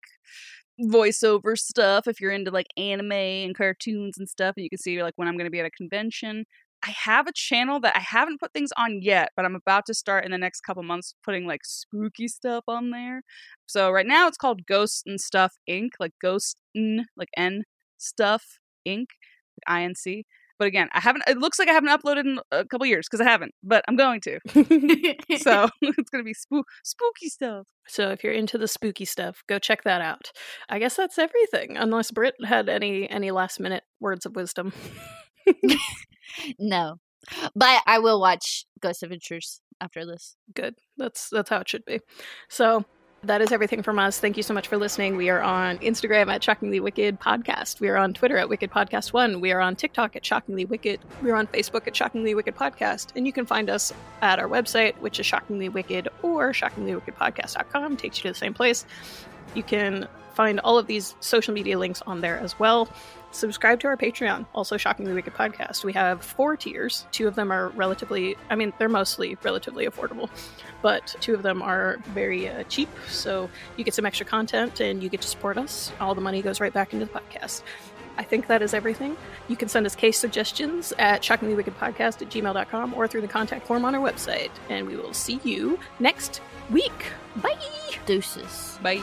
voiceover 0.81 1.57
stuff 1.57 2.07
if 2.07 2.19
you're 2.19 2.31
into 2.31 2.49
like 2.49 2.67
anime 2.77 3.11
and 3.11 3.55
cartoons 3.55 4.17
and 4.17 4.27
stuff 4.27 4.55
and 4.57 4.63
you 4.63 4.69
can 4.69 4.79
see 4.79 5.03
like 5.03 5.13
when 5.17 5.27
I'm 5.27 5.37
going 5.37 5.45
to 5.45 5.51
be 5.51 5.59
at 5.59 5.65
a 5.65 5.71
convention. 5.71 6.45
I 6.85 6.91
have 6.91 7.27
a 7.27 7.33
channel 7.33 7.79
that 7.81 7.95
I 7.95 8.01
haven't 8.01 8.39
put 8.39 8.51
things 8.53 8.71
on 8.77 9.01
yet, 9.01 9.29
but 9.35 9.45
I'm 9.45 9.55
about 9.55 9.85
to 9.87 9.93
start 9.93 10.25
in 10.25 10.31
the 10.31 10.37
next 10.37 10.61
couple 10.61 10.83
months 10.83 11.15
putting 11.23 11.47
like 11.47 11.61
spooky 11.63 12.27
stuff 12.27 12.65
on 12.67 12.91
there. 12.91 13.21
So 13.65 13.89
right 13.89 14.05
now 14.05 14.27
it's 14.27 14.37
called 14.37 14.65
Ghost 14.65 15.03
and 15.05 15.19
Stuff 15.19 15.53
Inc. 15.69 15.91
Like 15.99 16.13
Ghost 16.21 16.57
N, 16.75 17.05
like 17.15 17.29
N 17.37 17.63
Stuff 17.97 18.59
Inc. 18.87 19.05
Like 19.67 19.81
INC. 19.81 20.23
But 20.59 20.67
again, 20.67 20.89
I 20.93 20.99
haven't. 20.99 21.23
It 21.27 21.37
looks 21.37 21.57
like 21.57 21.67
I 21.67 21.73
haven't 21.73 21.89
uploaded 21.89 22.21
in 22.21 22.39
a 22.51 22.65
couple 22.65 22.85
years 22.85 23.07
because 23.09 23.25
I 23.25 23.29
haven't, 23.29 23.53
but 23.63 23.83
I'm 23.87 23.95
going 23.95 24.21
to. 24.21 24.39
So 25.37 25.67
it's 25.81 26.09
gonna 26.09 26.23
be 26.23 26.33
spook 26.33 26.67
spooky 26.83 27.29
stuff. 27.29 27.65
So 27.87 28.11
if 28.11 28.23
you're 28.23 28.33
into 28.33 28.57
the 28.57 28.67
spooky 28.67 29.05
stuff, 29.05 29.43
go 29.47 29.57
check 29.57 29.83
that 29.83 30.01
out. 30.01 30.31
I 30.69 30.79
guess 30.79 30.95
that's 30.95 31.17
everything. 31.17 31.75
Unless 31.77 32.11
Britt 32.11 32.35
had 32.45 32.69
any 32.69 33.09
any 33.09 33.31
last 33.31 33.59
minute 33.59 33.83
words 33.99 34.25
of 34.25 34.35
wisdom. 34.35 34.73
no. 36.59 36.99
But 37.55 37.81
I 37.85 37.99
will 37.99 38.19
watch 38.19 38.65
Ghost 38.81 39.03
Adventures 39.03 39.61
after 39.79 40.05
this. 40.05 40.35
Good. 40.53 40.75
That's 40.97 41.29
that's 41.29 41.49
how 41.49 41.59
it 41.59 41.69
should 41.69 41.85
be. 41.85 41.99
So 42.49 42.85
that 43.23 43.41
is 43.41 43.53
everything 43.53 43.81
from 43.81 43.99
us. 43.99 44.19
Thank 44.19 44.35
you 44.35 44.43
so 44.43 44.53
much 44.53 44.67
for 44.67 44.75
listening. 44.75 45.15
We 45.15 45.29
are 45.29 45.41
on 45.41 45.77
Instagram 45.77 46.27
at 46.27 46.43
Shockingly 46.43 46.81
Wicked 46.81 47.21
Podcast. 47.21 47.79
We 47.79 47.87
are 47.87 47.95
on 47.95 48.13
Twitter 48.13 48.37
at 48.37 48.49
Wicked 48.49 48.69
Podcast 48.69 49.13
One. 49.13 49.39
We 49.39 49.53
are 49.53 49.61
on 49.61 49.77
TikTok 49.77 50.17
at 50.17 50.25
Shockingly 50.25 50.65
Wicked. 50.65 50.99
We 51.21 51.31
are 51.31 51.35
on 51.35 51.47
Facebook 51.47 51.87
at 51.87 51.95
Shockingly 51.95 52.35
Wicked 52.35 52.55
Podcast. 52.55 53.15
And 53.15 53.25
you 53.25 53.31
can 53.31 53.45
find 53.45 53.69
us 53.69 53.93
at 54.21 54.39
our 54.39 54.49
website, 54.49 54.97
which 54.97 55.21
is 55.21 55.25
Shockingly 55.25 55.69
Wicked 55.69 56.09
or 56.21 56.51
ShockinglyWickedPodcast.com. 56.51 57.95
Takes 57.95 58.17
you 58.17 58.23
to 58.23 58.29
the 58.29 58.35
same 58.35 58.53
place. 58.53 58.85
You 59.55 59.63
can 59.63 60.07
find 60.33 60.59
all 60.61 60.77
of 60.77 60.87
these 60.87 61.15
social 61.21 61.53
media 61.53 61.79
links 61.79 62.01
on 62.05 62.19
there 62.19 62.39
as 62.39 62.59
well. 62.59 62.89
Subscribe 63.33 63.79
to 63.79 63.87
our 63.87 63.97
Patreon, 63.97 64.45
also 64.53 64.77
Shockingly 64.77 65.11
Wicked 65.11 65.33
Podcast. 65.33 65.83
We 65.83 65.91
have 65.93 66.23
four 66.23 66.55
tiers. 66.55 67.07
Two 67.11 67.27
of 67.27 67.33
them 67.33 67.51
are 67.51 67.69
relatively, 67.69 68.37
I 68.51 68.55
mean, 68.55 68.71
they're 68.77 68.87
mostly 68.87 69.37
relatively 69.43 69.87
affordable, 69.87 70.29
but 70.83 71.15
two 71.19 71.33
of 71.33 71.41
them 71.41 71.63
are 71.63 71.97
very 72.13 72.47
uh, 72.47 72.63
cheap. 72.69 72.89
So 73.07 73.49
you 73.75 73.83
get 73.83 73.95
some 73.95 74.05
extra 74.05 74.25
content 74.25 74.79
and 74.79 75.01
you 75.01 75.09
get 75.09 75.21
to 75.21 75.27
support 75.27 75.57
us. 75.57 75.91
All 75.99 76.13
the 76.13 76.21
money 76.21 76.43
goes 76.43 76.61
right 76.61 76.71
back 76.71 76.93
into 76.93 77.07
the 77.07 77.11
podcast. 77.11 77.63
I 78.19 78.23
think 78.23 78.45
that 78.47 78.61
is 78.61 78.75
everything. 78.75 79.17
You 79.47 79.55
can 79.55 79.67
send 79.67 79.87
us 79.87 79.95
case 79.95 80.19
suggestions 80.19 80.93
at 80.99 81.23
shockinglywickedpodcast 81.23 82.21
at 82.21 82.29
gmail.com 82.29 82.93
or 82.93 83.07
through 83.07 83.21
the 83.21 83.27
contact 83.27 83.65
form 83.65 83.83
on 83.83 83.95
our 83.95 84.01
website. 84.01 84.51
And 84.69 84.85
we 84.87 84.95
will 84.95 85.13
see 85.13 85.39
you 85.43 85.79
next 85.99 86.39
week. 86.69 87.07
Bye! 87.37 87.57
Deuces. 88.05 88.77
Bye. 88.83 89.01